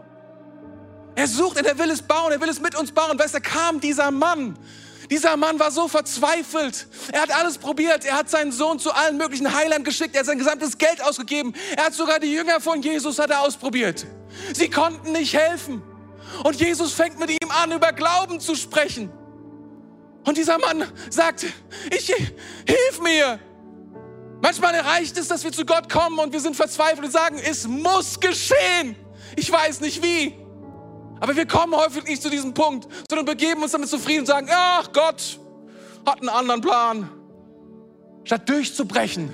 Er 1.15 1.29
sucht 1.29 1.57
und 1.57 1.67
er 1.67 1.79
will 1.79 1.91
es 1.91 2.03
bauen, 2.03 2.33
er 2.33 2.41
will 2.41 2.49
es 2.49 2.61
mit 2.61 2.75
uns 2.75 2.91
bauen. 2.91 3.17
Weißt 3.17 3.35
du, 3.35 3.39
da 3.39 3.49
kam 3.49 3.81
dieser 3.81 4.11
Mann 4.11 4.59
dieser 5.11 5.37
Mann 5.37 5.59
war 5.59 5.73
so 5.73 5.89
verzweifelt. 5.89 6.87
Er 7.13 7.23
hat 7.23 7.33
alles 7.33 7.59
probiert. 7.59 8.05
Er 8.05 8.17
hat 8.17 8.31
seinen 8.31 8.53
Sohn 8.53 8.79
zu 8.79 8.93
allen 8.93 9.17
möglichen 9.17 9.53
Heilern 9.53 9.83
geschickt. 9.83 10.15
Er 10.15 10.21
hat 10.21 10.27
sein 10.27 10.39
gesamtes 10.39 10.79
Geld 10.79 11.03
ausgegeben. 11.03 11.53
Er 11.77 11.87
hat 11.87 11.95
sogar 11.95 12.21
die 12.21 12.33
Jünger 12.33 12.61
von 12.61 12.81
Jesus 12.81 13.19
hat 13.19 13.31
er 13.31 13.41
ausprobiert. 13.41 14.07
Sie 14.55 14.71
konnten 14.71 15.13
nicht 15.13 15.35
helfen. 15.35 15.83
Und 16.45 16.57
Jesus 16.61 16.93
fängt 16.93 17.19
mit 17.19 17.31
ihm 17.31 17.51
an, 17.51 17.73
über 17.73 17.93
Glauben 17.93 18.39
zu 18.39 18.55
sprechen. 18.55 19.11
Und 20.25 20.37
dieser 20.37 20.59
Mann 20.59 20.85
sagt, 21.09 21.45
ich, 21.91 22.07
hilf 22.07 23.01
mir. 23.03 23.41
Manchmal 24.43 24.75
erreicht 24.75 25.19
es, 25.19 25.29
dass 25.29 25.43
wir 25.45 25.53
zu 25.53 25.67
Gott 25.67 25.91
kommen 25.91 26.19
und 26.19 26.33
wir 26.33 26.41
sind 26.41 26.55
verzweifelt 26.55 27.05
und 27.05 27.11
sagen, 27.11 27.39
es 27.45 27.67
muss 27.67 28.21
geschehen. 28.21 28.97
Ich 29.37 29.51
weiß 29.51 29.81
nicht 29.81 30.03
wie. 30.03 30.39
Aber 31.21 31.37
wir 31.37 31.47
kommen 31.47 31.75
häufig 31.75 32.05
nicht 32.05 32.23
zu 32.23 32.31
diesem 32.31 32.55
Punkt, 32.55 32.89
sondern 33.09 33.27
begeben 33.27 33.63
uns 33.63 33.73
damit 33.73 33.89
zufrieden 33.89 34.21
und 34.21 34.27
sagen, 34.27 34.49
ach 34.51 34.91
Gott 34.93 35.39
hat 36.07 36.21
einen 36.21 36.31
anderen 36.31 36.61
Plan. 36.63 37.11
Statt 38.25 38.49
durchzubrechen 38.49 39.31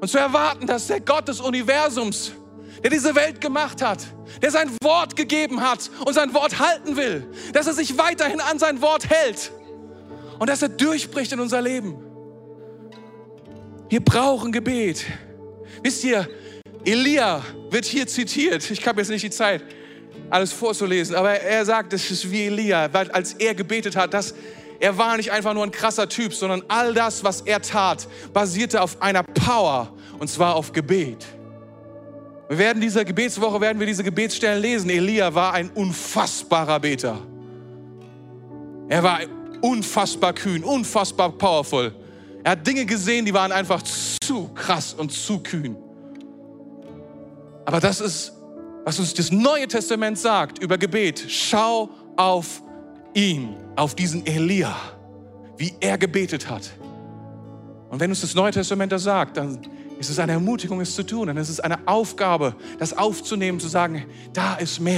und 0.00 0.08
zu 0.08 0.18
erwarten, 0.18 0.66
dass 0.66 0.86
der 0.86 1.00
Gott 1.00 1.28
des 1.28 1.40
Universums, 1.40 2.32
der 2.82 2.90
diese 2.90 3.14
Welt 3.14 3.40
gemacht 3.40 3.82
hat, 3.82 4.04
der 4.40 4.50
sein 4.50 4.70
Wort 4.82 5.14
gegeben 5.14 5.60
hat 5.60 5.90
und 6.04 6.14
sein 6.14 6.32
Wort 6.34 6.58
halten 6.58 6.96
will, 6.96 7.30
dass 7.52 7.66
er 7.66 7.74
sich 7.74 7.98
weiterhin 7.98 8.40
an 8.40 8.58
sein 8.58 8.80
Wort 8.80 9.08
hält 9.08 9.52
und 10.38 10.48
dass 10.48 10.62
er 10.62 10.70
durchbricht 10.70 11.32
in 11.32 11.40
unser 11.40 11.60
Leben. 11.60 11.96
Wir 13.88 14.02
brauchen 14.02 14.52
Gebet. 14.52 15.04
Wisst 15.82 16.02
ihr, 16.04 16.26
Elia 16.84 17.42
wird 17.70 17.84
hier 17.84 18.06
zitiert. 18.06 18.70
Ich 18.70 18.86
habe 18.86 19.00
jetzt 19.00 19.10
nicht 19.10 19.22
die 19.22 19.30
Zeit 19.30 19.62
alles 20.32 20.52
vorzulesen, 20.52 21.14
aber 21.14 21.40
er 21.40 21.64
sagt, 21.66 21.92
es 21.92 22.10
ist 22.10 22.30
wie 22.30 22.46
Elia, 22.46 22.90
weil 22.92 23.10
als 23.10 23.34
er 23.34 23.54
gebetet 23.54 23.96
hat, 23.96 24.14
dass 24.14 24.34
er 24.80 24.96
war 24.96 25.18
nicht 25.18 25.30
einfach 25.30 25.52
nur 25.52 25.62
ein 25.62 25.70
krasser 25.70 26.08
Typ, 26.08 26.32
sondern 26.32 26.62
all 26.68 26.94
das, 26.94 27.22
was 27.22 27.42
er 27.42 27.60
tat, 27.60 28.08
basierte 28.32 28.80
auf 28.80 29.00
einer 29.02 29.22
Power 29.22 29.92
und 30.18 30.28
zwar 30.28 30.56
auf 30.56 30.72
Gebet. 30.72 31.26
Wir 32.48 32.58
werden 32.58 32.80
dieser 32.80 33.04
Gebetswoche 33.04 33.60
werden 33.60 33.78
wir 33.78 33.86
diese 33.86 34.02
Gebetsstellen 34.02 34.60
lesen. 34.60 34.88
Elia 34.90 35.34
war 35.34 35.52
ein 35.52 35.70
unfassbarer 35.70 36.80
Beter. 36.80 37.18
Er 38.88 39.02
war 39.02 39.20
unfassbar 39.60 40.32
kühn, 40.32 40.64
unfassbar 40.64 41.30
powerful. 41.30 41.94
Er 42.42 42.52
hat 42.52 42.66
Dinge 42.66 42.86
gesehen, 42.86 43.26
die 43.26 43.34
waren 43.34 43.52
einfach 43.52 43.82
zu 43.82 44.48
krass 44.54 44.94
und 44.94 45.12
zu 45.12 45.40
kühn. 45.40 45.76
Aber 47.66 47.80
das 47.80 48.00
ist, 48.00 48.32
was 48.84 48.98
uns 48.98 49.14
das 49.14 49.30
Neue 49.30 49.68
Testament 49.68 50.18
sagt 50.18 50.58
über 50.58 50.78
Gebet. 50.78 51.24
Schau 51.28 51.90
auf 52.16 52.62
ihn, 53.14 53.56
auf 53.76 53.94
diesen 53.94 54.26
Elia, 54.26 54.74
wie 55.56 55.74
er 55.80 55.98
gebetet 55.98 56.48
hat. 56.48 56.70
Und 57.90 58.00
wenn 58.00 58.10
uns 58.10 58.22
das 58.22 58.34
Neue 58.34 58.52
Testament 58.52 58.90
das 58.90 59.02
sagt, 59.04 59.36
dann 59.36 59.58
ist 59.98 60.10
es 60.10 60.18
eine 60.18 60.32
Ermutigung, 60.32 60.80
es 60.80 60.94
zu 60.94 61.04
tun. 61.04 61.28
Dann 61.28 61.36
ist 61.36 61.48
es 61.48 61.60
eine 61.60 61.86
Aufgabe, 61.86 62.56
das 62.78 62.96
aufzunehmen, 62.96 63.60
zu 63.60 63.68
sagen, 63.68 64.04
da 64.32 64.54
ist 64.56 64.80
mehr. 64.80 64.96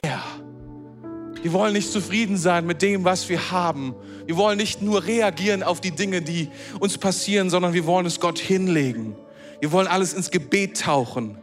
Wir 1.43 1.53
wollen 1.53 1.75
nicht 1.75 1.93
zufrieden 1.93 2.39
sein 2.39 2.65
mit 2.67 2.81
dem, 2.81 3.05
was 3.05 3.29
wir 3.29 3.51
haben. 3.51 3.95
Wir 4.25 4.37
wollen 4.39 4.57
nicht 4.57 4.81
nur 4.81 5.05
reagieren 5.05 5.63
auf 5.63 5.83
die 5.83 5.91
Dinge, 5.91 6.23
die 6.23 6.49
uns 6.81 6.97
passieren, 6.97 7.51
sondern 7.51 7.75
wir 7.75 7.85
wollen 7.85 8.07
es 8.07 8.19
Gott 8.19 8.39
hinlegen. 8.39 9.15
Wir 9.61 9.71
wollen 9.71 9.87
alles 9.87 10.15
ins 10.15 10.31
Gebet 10.31 10.81
tauchen. 10.81 11.37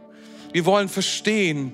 Wir 0.52 0.66
wollen 0.66 0.88
verstehen, 0.88 1.72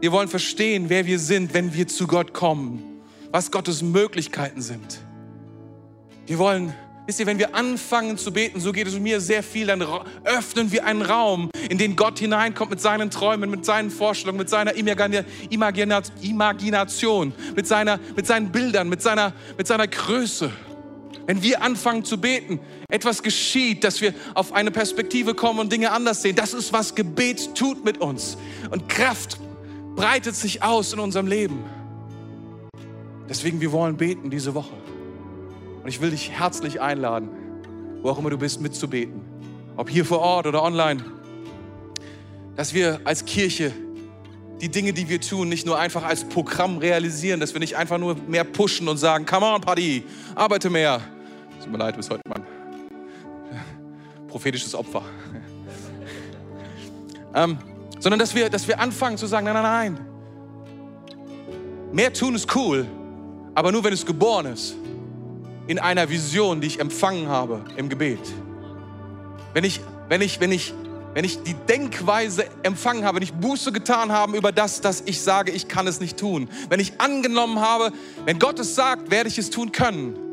wir 0.00 0.12
wollen 0.12 0.28
verstehen, 0.28 0.88
wer 0.88 1.06
wir 1.06 1.18
sind, 1.18 1.54
wenn 1.54 1.74
wir 1.74 1.88
zu 1.88 2.06
Gott 2.06 2.32
kommen, 2.32 2.82
was 3.30 3.50
Gottes 3.50 3.82
Möglichkeiten 3.82 4.62
sind. 4.62 5.00
Wir 6.26 6.38
wollen 6.38 6.72
Wisst 7.08 7.18
ihr, 7.20 7.26
wenn 7.26 7.38
wir 7.38 7.54
anfangen 7.54 8.18
zu 8.18 8.34
beten, 8.34 8.60
so 8.60 8.70
geht 8.70 8.86
es 8.86 8.98
mir 8.98 9.22
sehr 9.22 9.42
viel, 9.42 9.68
dann 9.68 9.82
öffnen 10.24 10.70
wir 10.72 10.84
einen 10.84 11.00
Raum, 11.00 11.50
in 11.70 11.78
den 11.78 11.96
Gott 11.96 12.18
hineinkommt 12.18 12.70
mit 12.70 12.82
seinen 12.82 13.10
Träumen, 13.10 13.48
mit 13.48 13.64
seinen 13.64 13.90
Vorstellungen, 13.90 14.36
mit 14.36 14.50
seiner 14.50 14.74
Imagination, 14.76 17.32
mit, 17.56 17.66
seiner, 17.66 17.98
mit 18.14 18.26
seinen 18.26 18.52
Bildern, 18.52 18.90
mit 18.90 19.00
seiner, 19.00 19.32
mit 19.56 19.66
seiner 19.66 19.88
Größe. 19.88 20.52
Wenn 21.24 21.42
wir 21.42 21.62
anfangen 21.62 22.04
zu 22.04 22.20
beten, 22.20 22.60
etwas 22.90 23.22
geschieht, 23.22 23.84
dass 23.84 24.02
wir 24.02 24.12
auf 24.34 24.52
eine 24.52 24.70
Perspektive 24.70 25.32
kommen 25.32 25.60
und 25.60 25.72
Dinge 25.72 25.92
anders 25.92 26.20
sehen. 26.20 26.36
Das 26.36 26.52
ist, 26.52 26.74
was 26.74 26.94
Gebet 26.94 27.54
tut 27.54 27.86
mit 27.86 28.02
uns. 28.02 28.36
Und 28.70 28.90
Kraft 28.90 29.38
breitet 29.98 30.36
sich 30.36 30.62
aus 30.62 30.92
in 30.92 31.00
unserem 31.00 31.26
Leben. 31.26 31.64
Deswegen, 33.28 33.60
wir 33.60 33.72
wollen 33.72 33.96
beten 33.96 34.30
diese 34.30 34.54
Woche. 34.54 34.74
Und 35.82 35.88
ich 35.88 36.00
will 36.00 36.10
dich 36.10 36.30
herzlich 36.30 36.80
einladen, 36.80 37.28
wo 38.00 38.10
auch 38.10 38.18
immer 38.18 38.30
du 38.30 38.38
bist, 38.38 38.60
mitzubeten. 38.60 39.20
Ob 39.76 39.90
hier 39.90 40.04
vor 40.04 40.20
Ort 40.20 40.46
oder 40.46 40.62
online. 40.62 41.04
Dass 42.54 42.74
wir 42.74 43.00
als 43.02 43.24
Kirche 43.24 43.72
die 44.60 44.68
Dinge, 44.68 44.92
die 44.92 45.08
wir 45.08 45.20
tun, 45.20 45.48
nicht 45.48 45.66
nur 45.66 45.76
einfach 45.76 46.04
als 46.04 46.24
Programm 46.24 46.78
realisieren, 46.78 47.40
dass 47.40 47.52
wir 47.52 47.60
nicht 47.60 47.76
einfach 47.76 47.98
nur 47.98 48.14
mehr 48.14 48.44
pushen 48.44 48.86
und 48.86 48.98
sagen, 48.98 49.26
come 49.26 49.46
on, 49.46 49.60
Paddy, 49.60 50.04
arbeite 50.36 50.70
mehr. 50.70 51.00
Tut 51.60 51.72
mir 51.72 51.78
leid, 51.78 51.96
bis 51.96 52.08
heute 52.08 52.22
mein 52.28 52.46
prophetisches 54.28 54.76
Opfer. 54.76 55.02
ähm, 57.34 57.58
sondern 57.98 58.18
dass 58.18 58.34
wir, 58.34 58.48
dass 58.50 58.68
wir 58.68 58.80
anfangen 58.80 59.16
zu 59.16 59.26
sagen, 59.26 59.46
nein, 59.46 59.54
nein, 59.54 59.94
nein. 59.94 60.06
Mehr 61.92 62.12
tun 62.12 62.34
ist 62.34 62.54
cool, 62.54 62.86
aber 63.54 63.72
nur 63.72 63.82
wenn 63.84 63.92
es 63.92 64.04
geboren 64.04 64.46
ist 64.46 64.76
in 65.66 65.78
einer 65.78 66.08
Vision, 66.08 66.60
die 66.60 66.66
ich 66.66 66.80
empfangen 66.80 67.28
habe 67.28 67.64
im 67.76 67.88
Gebet. 67.88 68.20
Wenn 69.52 69.64
ich, 69.64 69.80
wenn 70.08 70.20
ich, 70.20 70.40
wenn 70.40 70.52
ich, 70.52 70.74
wenn 71.14 71.24
ich 71.24 71.42
die 71.42 71.54
Denkweise 71.54 72.44
empfangen 72.62 73.04
habe, 73.04 73.16
wenn 73.16 73.22
ich 73.22 73.32
Buße 73.32 73.72
getan 73.72 74.12
habe 74.12 74.36
über 74.36 74.52
das, 74.52 74.80
dass 74.80 75.02
ich 75.04 75.20
sage, 75.20 75.50
ich 75.50 75.68
kann 75.68 75.86
es 75.86 76.00
nicht 76.00 76.18
tun. 76.18 76.48
Wenn 76.68 76.80
ich 76.80 77.00
angenommen 77.00 77.60
habe, 77.60 77.92
wenn 78.24 78.38
Gott 78.38 78.58
es 78.58 78.74
sagt, 78.74 79.10
werde 79.10 79.28
ich 79.28 79.38
es 79.38 79.50
tun 79.50 79.72
können. 79.72 80.27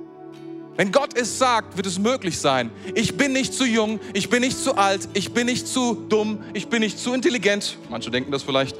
Wenn 0.78 0.92
Gott 0.92 1.18
es 1.18 1.40
sagt, 1.40 1.78
wird 1.78 1.88
es 1.88 1.98
möglich 1.98 2.38
sein. 2.38 2.70
Ich 2.96 3.16
bin 3.16 3.32
nicht 3.32 3.54
zu 3.54 3.66
jung, 3.66 4.00
ich 4.14 4.30
bin 4.30 4.42
nicht 4.42 4.58
zu 4.58 4.76
alt, 4.76 5.08
ich 5.14 5.32
bin 5.32 5.46
nicht 5.46 5.68
zu 5.68 5.96
dumm, 6.10 6.44
ich 6.54 6.68
bin 6.68 6.82
nicht 6.82 7.00
zu 7.00 7.14
intelligent. 7.14 7.78
Manche 7.90 8.12
denken 8.12 8.32
das 8.32 8.44
vielleicht. 8.44 8.76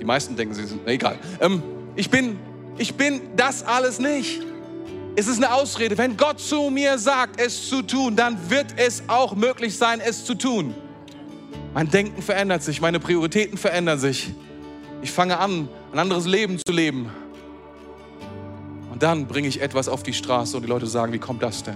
Die 0.00 0.04
meisten 0.04 0.34
denken, 0.36 0.54
sie 0.54 0.64
sind, 0.64 0.86
egal. 0.88 1.18
Ähm, 1.40 1.62
ich 1.96 2.08
bin, 2.08 2.38
ich 2.78 2.94
bin 2.94 3.20
das 3.36 3.62
alles 3.62 3.98
nicht. 3.98 4.40
Es 5.14 5.26
ist 5.26 5.36
eine 5.36 5.52
Ausrede. 5.52 5.98
Wenn 5.98 6.16
Gott 6.16 6.40
zu 6.40 6.70
mir 6.70 6.96
sagt, 6.96 7.38
es 7.38 7.68
zu 7.68 7.82
tun, 7.82 8.16
dann 8.16 8.38
wird 8.48 8.68
es 8.78 9.02
auch 9.08 9.36
möglich 9.36 9.76
sein, 9.76 10.00
es 10.00 10.24
zu 10.24 10.34
tun. 10.34 10.74
Mein 11.74 11.90
Denken 11.90 12.22
verändert 12.22 12.62
sich, 12.62 12.80
meine 12.80 12.98
Prioritäten 12.98 13.58
verändern 13.58 13.98
sich. 13.98 14.32
Ich 15.02 15.10
fange 15.10 15.38
an, 15.38 15.68
ein 15.92 15.98
anderes 15.98 16.26
Leben 16.26 16.58
zu 16.58 16.72
leben. 16.72 17.10
Dann 19.02 19.26
bringe 19.26 19.48
ich 19.48 19.60
etwas 19.60 19.88
auf 19.88 20.04
die 20.04 20.12
Straße 20.12 20.56
und 20.56 20.62
die 20.62 20.68
Leute 20.68 20.86
sagen, 20.86 21.12
wie 21.12 21.18
kommt 21.18 21.42
das 21.42 21.64
denn? 21.64 21.74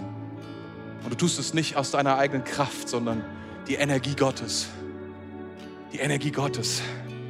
Und 1.03 1.11
du 1.11 1.17
tust 1.17 1.41
es 1.41 1.55
nicht 1.55 1.77
aus 1.77 1.91
deiner 1.91 2.19
eigenen 2.19 2.45
Kraft, 2.45 2.89
sondern 2.89 3.25
die 3.67 3.75
Energie 3.75 4.15
Gottes. 4.15 4.69
Die 5.93 5.99
Energie 5.99 6.31
Gottes 6.31 6.83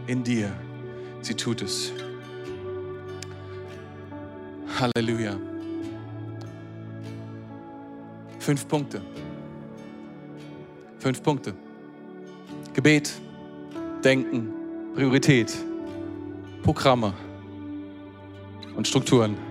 in 0.06 0.22
dir. 0.22 0.52
Sie 1.22 1.32
tut 1.32 1.62
es. 1.62 1.92
Halleluja. 4.78 5.38
Fünf 8.38 8.68
Punkte. 8.68 9.00
Fünf 10.98 11.22
Punkte. 11.22 11.54
Gebet, 12.74 13.14
Denken, 14.04 14.52
Priorität, 14.94 15.54
Programme 16.62 17.14
und 18.76 18.86
Strukturen 18.86 19.45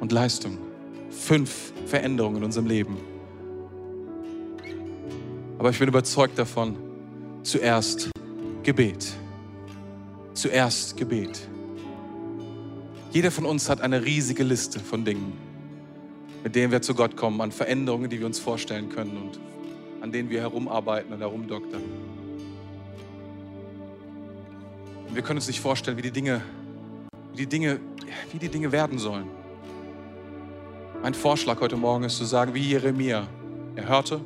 und 0.00 0.12
Leistung. 0.12 0.58
Fünf 1.10 1.72
Veränderungen 1.86 2.38
in 2.38 2.44
unserem 2.44 2.66
Leben. 2.66 2.96
Aber 5.58 5.70
ich 5.70 5.78
bin 5.78 5.88
überzeugt 5.88 6.38
davon, 6.38 6.76
zuerst 7.42 8.10
Gebet. 8.62 9.12
Zuerst 10.34 10.96
Gebet. 10.96 11.48
Jeder 13.12 13.30
von 13.30 13.46
uns 13.46 13.68
hat 13.68 13.80
eine 13.80 14.04
riesige 14.04 14.42
Liste 14.42 14.80
von 14.80 15.04
Dingen 15.04 15.44
mit 16.44 16.54
denen 16.54 16.70
wir 16.70 16.82
zu 16.82 16.94
Gott 16.94 17.16
kommen, 17.16 17.40
an 17.40 17.50
Veränderungen, 17.50 18.10
die 18.10 18.20
wir 18.20 18.26
uns 18.26 18.38
vorstellen 18.38 18.90
können 18.90 19.16
und 19.16 19.40
an 20.02 20.12
denen 20.12 20.28
wir 20.28 20.42
herumarbeiten 20.42 21.12
und 21.14 21.20
herumdoktern. 21.20 21.82
Und 25.08 25.14
wir 25.14 25.22
können 25.22 25.38
uns 25.38 25.46
nicht 25.46 25.60
vorstellen, 25.60 25.96
wie 25.96 26.02
die 26.02 26.10
Dinge, 26.10 26.42
wie 27.32 27.38
die 27.38 27.46
Dinge, 27.46 27.80
wie 28.30 28.38
die 28.38 28.50
Dinge 28.50 28.72
werden 28.72 28.98
sollen. 28.98 29.26
Mein 31.04 31.12
Vorschlag 31.12 31.60
heute 31.60 31.76
Morgen 31.76 32.04
ist 32.04 32.16
zu 32.16 32.24
sagen, 32.24 32.54
wie 32.54 32.62
Jeremia. 32.62 33.28
Er 33.76 33.86
hörte, 33.86 34.22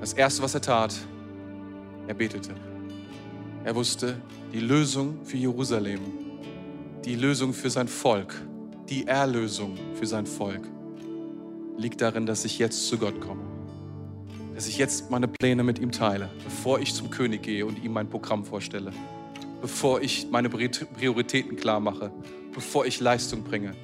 das 0.00 0.12
Erste, 0.12 0.42
was 0.42 0.52
er 0.54 0.60
tat, 0.60 0.94
er 2.06 2.12
betete. 2.12 2.50
Er 3.64 3.74
wusste, 3.74 4.20
die 4.52 4.60
Lösung 4.60 5.24
für 5.24 5.38
Jerusalem, 5.38 6.00
die 7.06 7.14
Lösung 7.14 7.54
für 7.54 7.70
sein 7.70 7.88
Volk, 7.88 8.34
die 8.90 9.06
Erlösung 9.06 9.78
für 9.94 10.04
sein 10.04 10.26
Volk 10.26 10.60
liegt 11.78 12.02
darin, 12.02 12.26
dass 12.26 12.44
ich 12.44 12.58
jetzt 12.58 12.86
zu 12.88 12.98
Gott 12.98 13.18
komme. 13.22 13.40
Dass 14.54 14.66
ich 14.66 14.76
jetzt 14.76 15.10
meine 15.10 15.26
Pläne 15.26 15.62
mit 15.64 15.78
ihm 15.78 15.90
teile, 15.90 16.28
bevor 16.44 16.80
ich 16.80 16.92
zum 16.92 17.08
König 17.08 17.44
gehe 17.44 17.64
und 17.64 17.82
ihm 17.82 17.94
mein 17.94 18.10
Programm 18.10 18.44
vorstelle. 18.44 18.92
Bevor 19.62 20.02
ich 20.02 20.26
meine 20.30 20.50
Prioritäten 20.50 21.56
klar 21.56 21.80
mache. 21.80 22.12
Bevor 22.52 22.84
ich 22.84 23.00
Leistung 23.00 23.42
bringe. 23.42 23.74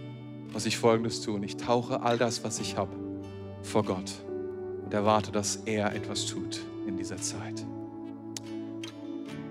Muss 0.52 0.66
ich 0.66 0.78
Folgendes 0.78 1.20
tun. 1.20 1.42
Ich 1.42 1.56
tauche 1.56 2.02
all 2.02 2.18
das, 2.18 2.42
was 2.44 2.58
ich 2.60 2.76
habe, 2.76 2.92
vor 3.62 3.84
Gott 3.84 4.12
und 4.84 4.94
erwarte, 4.94 5.30
dass 5.30 5.56
er 5.66 5.94
etwas 5.94 6.26
tut 6.26 6.60
in 6.86 6.96
dieser 6.96 7.18
Zeit. 7.18 7.64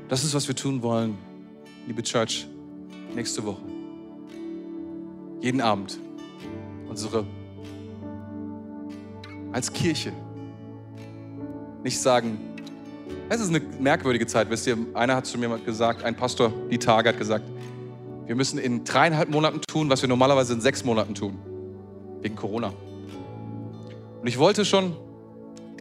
Das 0.10 0.24
ist, 0.24 0.34
was 0.34 0.48
wir 0.48 0.56
tun 0.56 0.82
wollen, 0.82 1.18
liebe 1.86 2.02
Church, 2.02 2.48
nächste 3.14 3.46
Woche. 3.46 3.62
Jeden 5.42 5.62
Abend 5.62 6.00
unsere 6.90 7.26
als 9.52 9.72
Kirche. 9.72 10.12
Nicht 11.84 12.00
sagen, 12.00 12.38
es 13.30 13.40
ist 13.40 13.50
eine 13.50 13.60
merkwürdige 13.80 14.28
Zeit. 14.28 14.50
Wisst 14.50 14.68
ihr, 14.68 14.78
einer 14.94 15.16
hat 15.16 15.26
zu 15.26 15.38
mir 15.38 15.58
gesagt, 15.60 16.04
ein 16.04 16.16
Pastor, 16.16 16.52
die 16.72 16.78
Tage 16.78 17.10
hat 17.10 17.18
gesagt, 17.18 17.46
wir 18.28 18.36
müssen 18.36 18.60
in 18.60 18.84
dreieinhalb 18.84 19.30
Monaten 19.30 19.62
tun, 19.68 19.90
was 19.90 20.02
wir 20.02 20.10
normalerweise 20.10 20.54
in 20.54 20.62
sechs 20.62 20.84
Monaten 20.84 21.16
tun. 21.16 21.40
Wegen 22.22 22.36
Corona. 22.36 22.74
Und 24.22 24.28
ich 24.28 24.38
wollte 24.38 24.66
schon 24.66 24.96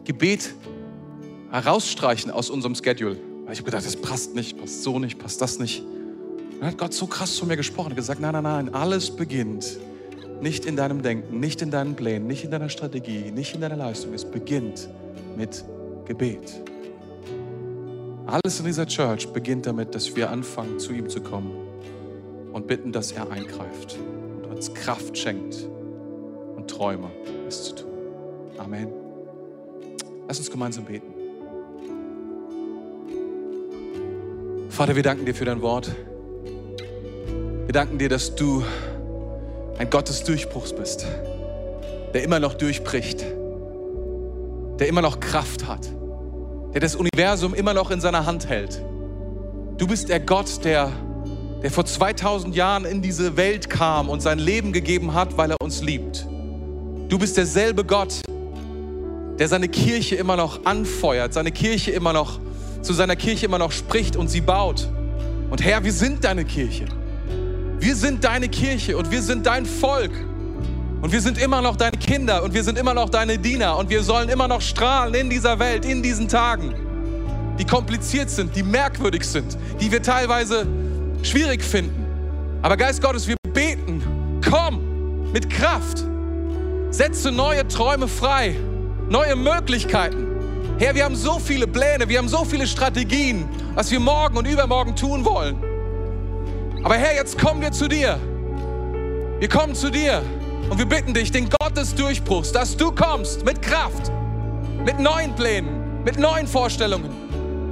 Gebet 0.05 0.53
herausstreichen 1.51 2.31
aus 2.31 2.49
unserem 2.49 2.73
Schedule. 2.73 3.17
Weil 3.43 3.53
ich 3.53 3.59
habe 3.59 3.65
gedacht, 3.65 3.85
das 3.85 3.97
passt 3.97 4.33
nicht, 4.33 4.57
passt 4.57 4.83
so 4.83 4.97
nicht, 4.97 5.19
passt 5.19 5.41
das 5.41 5.59
nicht. 5.59 5.81
Und 5.81 6.61
dann 6.61 6.69
hat 6.69 6.77
Gott 6.77 6.93
so 6.93 7.05
krass 7.05 7.35
zu 7.35 7.45
mir 7.45 7.57
gesprochen 7.57 7.89
und 7.89 7.95
gesagt, 7.95 8.21
nein, 8.21 8.31
nein, 8.31 8.43
nein, 8.43 8.73
alles 8.73 9.11
beginnt 9.11 9.77
nicht 10.41 10.65
in 10.65 10.75
deinem 10.75 11.01
Denken, 11.01 11.39
nicht 11.39 11.61
in 11.61 11.71
deinen 11.71 11.95
Plänen, 11.95 12.27
nicht 12.27 12.45
in 12.45 12.51
deiner 12.51 12.69
Strategie, 12.69 13.31
nicht 13.31 13.55
in 13.55 13.61
deiner 13.61 13.75
Leistung. 13.75 14.13
Es 14.13 14.23
beginnt 14.23 14.87
mit 15.35 15.65
Gebet. 16.05 16.61
Alles 18.25 18.59
in 18.59 18.65
dieser 18.65 18.85
Church 18.85 19.27
beginnt 19.33 19.65
damit, 19.65 19.95
dass 19.95 20.15
wir 20.15 20.29
anfangen, 20.29 20.79
zu 20.79 20.93
ihm 20.93 21.09
zu 21.09 21.21
kommen 21.21 21.66
und 22.57 22.65
bitten, 22.65 22.91
dass 22.91 23.11
er 23.11 23.29
eingreift 23.29 23.99
und 24.41 24.45
uns 24.49 24.73
Kraft 24.73 25.15
schenkt 25.15 25.55
und 26.55 26.67
Träume, 26.67 27.11
es 27.47 27.65
zu 27.65 27.75
tun. 27.75 27.91
Amen. 28.57 28.87
Lass 30.27 30.39
uns 30.39 30.49
gemeinsam 30.49 30.85
beten. 30.85 31.13
Vater, 34.69 34.95
wir 34.95 35.03
danken 35.03 35.27
dir 35.27 35.35
für 35.35 35.45
dein 35.45 35.61
Wort. 35.61 35.91
Wir 37.65 37.73
danken 37.73 37.99
dir, 37.99 38.09
dass 38.09 38.33
du 38.33 38.63
ein 39.77 39.91
Gott 39.91 40.09
des 40.09 40.23
Durchbruchs 40.23 40.73
bist, 40.73 41.05
der 42.15 42.23
immer 42.23 42.39
noch 42.39 42.55
durchbricht, 42.55 43.23
der 44.79 44.87
immer 44.87 45.03
noch 45.03 45.19
Kraft 45.19 45.67
hat, 45.67 45.87
der 46.73 46.81
das 46.81 46.95
Universum 46.95 47.53
immer 47.53 47.75
noch 47.75 47.91
in 47.91 48.01
seiner 48.01 48.25
Hand 48.25 48.49
hält. 48.49 48.81
Du 49.77 49.85
bist 49.85 50.09
der 50.09 50.19
Gott, 50.19 50.65
der, 50.65 50.91
der 51.63 51.71
vor 51.71 51.85
2000 51.85 52.55
Jahren 52.55 52.85
in 52.85 53.01
diese 53.01 53.35
Welt 53.35 53.69
kam 53.69 54.09
und 54.09 54.21
sein 54.21 54.39
Leben 54.39 54.73
gegeben 54.73 55.13
hat, 55.13 55.37
weil 55.37 55.51
er 55.51 55.57
uns 55.61 55.81
liebt. 55.81 56.27
Du 57.09 57.17
bist 57.17 57.37
derselbe 57.37 57.83
Gott, 57.83 58.21
der 59.39 59.47
seine 59.47 59.67
Kirche 59.67 60.15
immer 60.15 60.35
noch 60.35 60.65
anfeuert, 60.65 61.33
seine 61.33 61.51
Kirche 61.51 61.91
immer 61.91 62.13
noch, 62.13 62.39
zu 62.81 62.93
seiner 62.93 63.15
Kirche 63.15 63.45
immer 63.45 63.59
noch 63.59 63.71
spricht 63.71 64.15
und 64.15 64.29
sie 64.29 64.41
baut. 64.41 64.87
Und 65.49 65.63
Herr, 65.63 65.83
wir 65.83 65.93
sind 65.93 66.23
deine 66.23 66.45
Kirche. 66.45 66.85
Wir 67.79 67.95
sind 67.95 68.23
deine 68.23 68.49
Kirche 68.49 68.97
und 68.97 69.11
wir 69.11 69.21
sind 69.21 69.45
dein 69.45 69.65
Volk. 69.65 70.11
Und 71.01 71.11
wir 71.11 71.21
sind 71.21 71.37
immer 71.37 71.61
noch 71.61 71.75
deine 71.75 71.97
Kinder 71.97 72.43
und 72.43 72.53
wir 72.53 72.63
sind 72.63 72.77
immer 72.77 72.93
noch 72.93 73.09
deine 73.09 73.37
Diener 73.37 73.77
und 73.77 73.89
wir 73.89 74.01
sollen 74.01 74.29
immer 74.29 74.47
noch 74.47 74.61
strahlen 74.61 75.13
in 75.13 75.29
dieser 75.29 75.59
Welt, 75.59 75.85
in 75.85 76.01
diesen 76.01 76.27
Tagen, 76.27 76.73
die 77.59 77.65
kompliziert 77.65 78.31
sind, 78.31 78.55
die 78.55 78.63
merkwürdig 78.63 79.23
sind, 79.23 79.57
die 79.79 79.91
wir 79.91 80.01
teilweise 80.01 80.65
schwierig 81.23 81.63
finden. 81.63 82.05
Aber 82.61 82.77
Geist 82.77 83.01
Gottes, 83.01 83.27
wir 83.27 83.35
beten, 83.53 84.01
komm 84.47 85.31
mit 85.31 85.49
Kraft, 85.49 86.03
setze 86.89 87.31
neue 87.31 87.67
Träume 87.67 88.07
frei, 88.07 88.55
neue 89.09 89.35
Möglichkeiten. 89.35 90.27
Herr, 90.79 90.93
wir 90.93 91.05
haben 91.05 91.15
so 91.15 91.39
viele 91.39 91.67
Pläne, 91.67 92.07
wir 92.07 92.19
haben 92.19 92.27
so 92.27 92.45
viele 92.45 92.67
Strategien, 92.67 93.49
was 93.73 93.89
wir 93.91 93.99
morgen 93.99 94.37
und 94.37 94.47
übermorgen 94.47 94.95
tun 94.95 95.25
wollen. 95.25 95.57
Aber 96.83 96.95
Herr, 96.95 97.15
jetzt 97.15 97.37
kommen 97.39 97.61
wir 97.61 97.71
zu 97.71 97.87
dir. 97.87 98.19
Wir 99.39 99.49
kommen 99.49 99.75
zu 99.75 99.89
dir 99.89 100.21
und 100.69 100.77
wir 100.77 100.85
bitten 100.85 101.13
dich, 101.13 101.31
den 101.31 101.49
Gott 101.49 101.75
des 101.75 101.95
Durchbruchs, 101.95 102.51
dass 102.51 102.77
du 102.77 102.91
kommst 102.91 103.45
mit 103.45 103.61
Kraft, 103.61 104.11
mit 104.85 104.99
neuen 104.99 105.35
Plänen, 105.35 106.03
mit 106.03 106.17
neuen 106.17 106.47
Vorstellungen, 106.47 107.09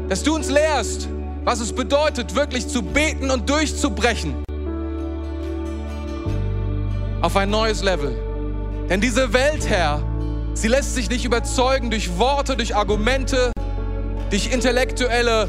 dass 0.10 0.24
du 0.24 0.36
uns 0.36 0.50
lehrst, 0.50 1.08
was 1.46 1.60
es 1.60 1.72
bedeutet, 1.72 2.36
wirklich 2.36 2.68
zu 2.68 2.82
beten 2.82 3.30
und 3.30 3.48
durchzubrechen 3.48 4.44
auf 7.22 7.38
ein 7.38 7.50
neues 7.50 7.84
Level. 7.84 8.18
Denn 8.90 9.00
diese 9.00 9.32
Welt, 9.32 9.68
Herr, 9.70 10.02
sie 10.54 10.68
lässt 10.68 10.96
sich 10.96 11.10
nicht 11.10 11.24
überzeugen 11.24 11.92
durch 11.92 12.18
Worte, 12.18 12.58
durch 12.58 12.76
Argumente, 12.76 13.52
durch 14.32 14.52
intellektuelle, 14.52 15.48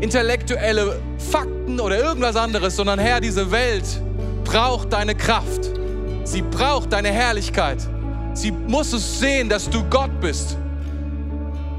intellektuelle 0.00 1.00
Fakten 1.18 1.80
oder 1.80 1.98
irgendwas 1.98 2.36
anderes, 2.36 2.76
sondern 2.76 2.98
Herr, 2.98 3.20
diese 3.20 3.50
Welt 3.50 3.84
braucht 4.44 4.92
deine 4.92 5.14
Kraft. 5.14 5.70
Sie 6.24 6.42
braucht 6.42 6.92
deine 6.92 7.08
Herrlichkeit. 7.10 7.78
Sie 8.34 8.50
muss 8.50 8.92
es 8.92 9.18
sehen, 9.18 9.48
dass 9.48 9.68
du 9.68 9.82
Gott 9.84 10.20
bist, 10.20 10.56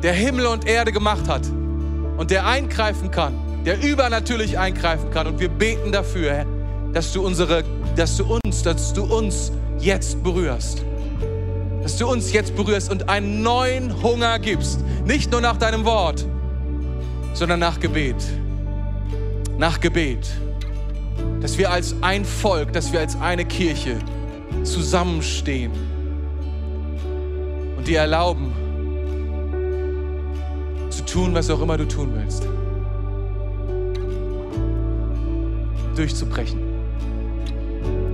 der 0.02 0.14
Himmel 0.14 0.48
und 0.48 0.68
Erde 0.68 0.92
gemacht 0.92 1.28
hat 1.28 1.44
und 2.18 2.32
der 2.32 2.46
eingreifen 2.46 3.12
kann, 3.12 3.34
der 3.66 3.82
übernatürlich 3.84 4.58
eingreifen 4.58 5.12
kann. 5.12 5.28
Und 5.28 5.40
wir 5.40 5.50
beten 5.50 5.92
dafür, 5.92 6.46
dass 6.94 7.12
du 7.14 7.26
unsere, 7.26 7.64
dass 7.96 8.18
du 8.18 8.40
uns, 8.44 8.64
dass 8.64 8.94
du 8.94 9.04
uns 9.04 9.52
jetzt 9.80 10.24
berührst. 10.24 10.84
Dass 11.84 11.98
du 11.98 12.08
uns 12.08 12.32
jetzt 12.32 12.56
berührst 12.56 12.92
und 12.92 13.10
einen 13.10 13.44
neuen 13.44 14.02
Hunger 14.02 14.40
gibst. 14.40 14.80
Nicht 15.06 15.32
nur 15.32 15.42
nach 15.42 15.58
deinem 15.58 15.86
Wort, 15.86 16.26
sondern 17.34 17.60
nach 17.60 17.80
Gebet. 17.80 18.16
Nach 19.58 19.80
Gebet. 19.80 20.28
Dass 21.42 21.58
wir 21.58 21.72
als 21.72 21.96
ein 22.02 22.26
Volk, 22.26 22.74
dass 22.74 22.92
wir 22.92 23.02
als 23.02 23.16
eine 23.22 23.46
Kirche 23.46 23.98
zusammenstehen 24.64 25.72
und 27.78 27.88
dir 27.88 28.00
erlauben, 28.00 28.52
zu 30.96 31.06
tun, 31.06 31.34
was 31.34 31.50
auch 31.50 31.62
immer 31.62 31.78
du 31.78 31.88
tun 31.88 32.14
willst. 32.14 32.44
Durchzubrechen. 35.96 36.60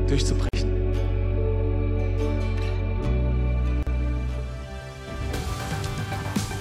Durchzubrechen. 0.07 0.71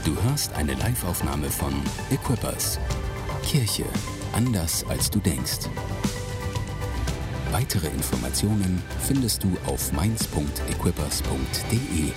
Du 0.05 0.17
hörst 0.25 0.53
eine 0.55 0.75
Live-Aufnahme 0.75 1.49
von 1.51 1.73
Equippers. 2.11 2.79
Kirche 3.43 3.85
anders 4.33 4.85
als 4.89 5.11
du 5.11 5.19
denkst. 5.19 5.69
Weitere 7.51 7.89
Informationen 7.89 8.81
findest 9.01 9.43
du 9.43 9.57
auf 9.67 9.93
mainz.equippers.de. 9.93 12.13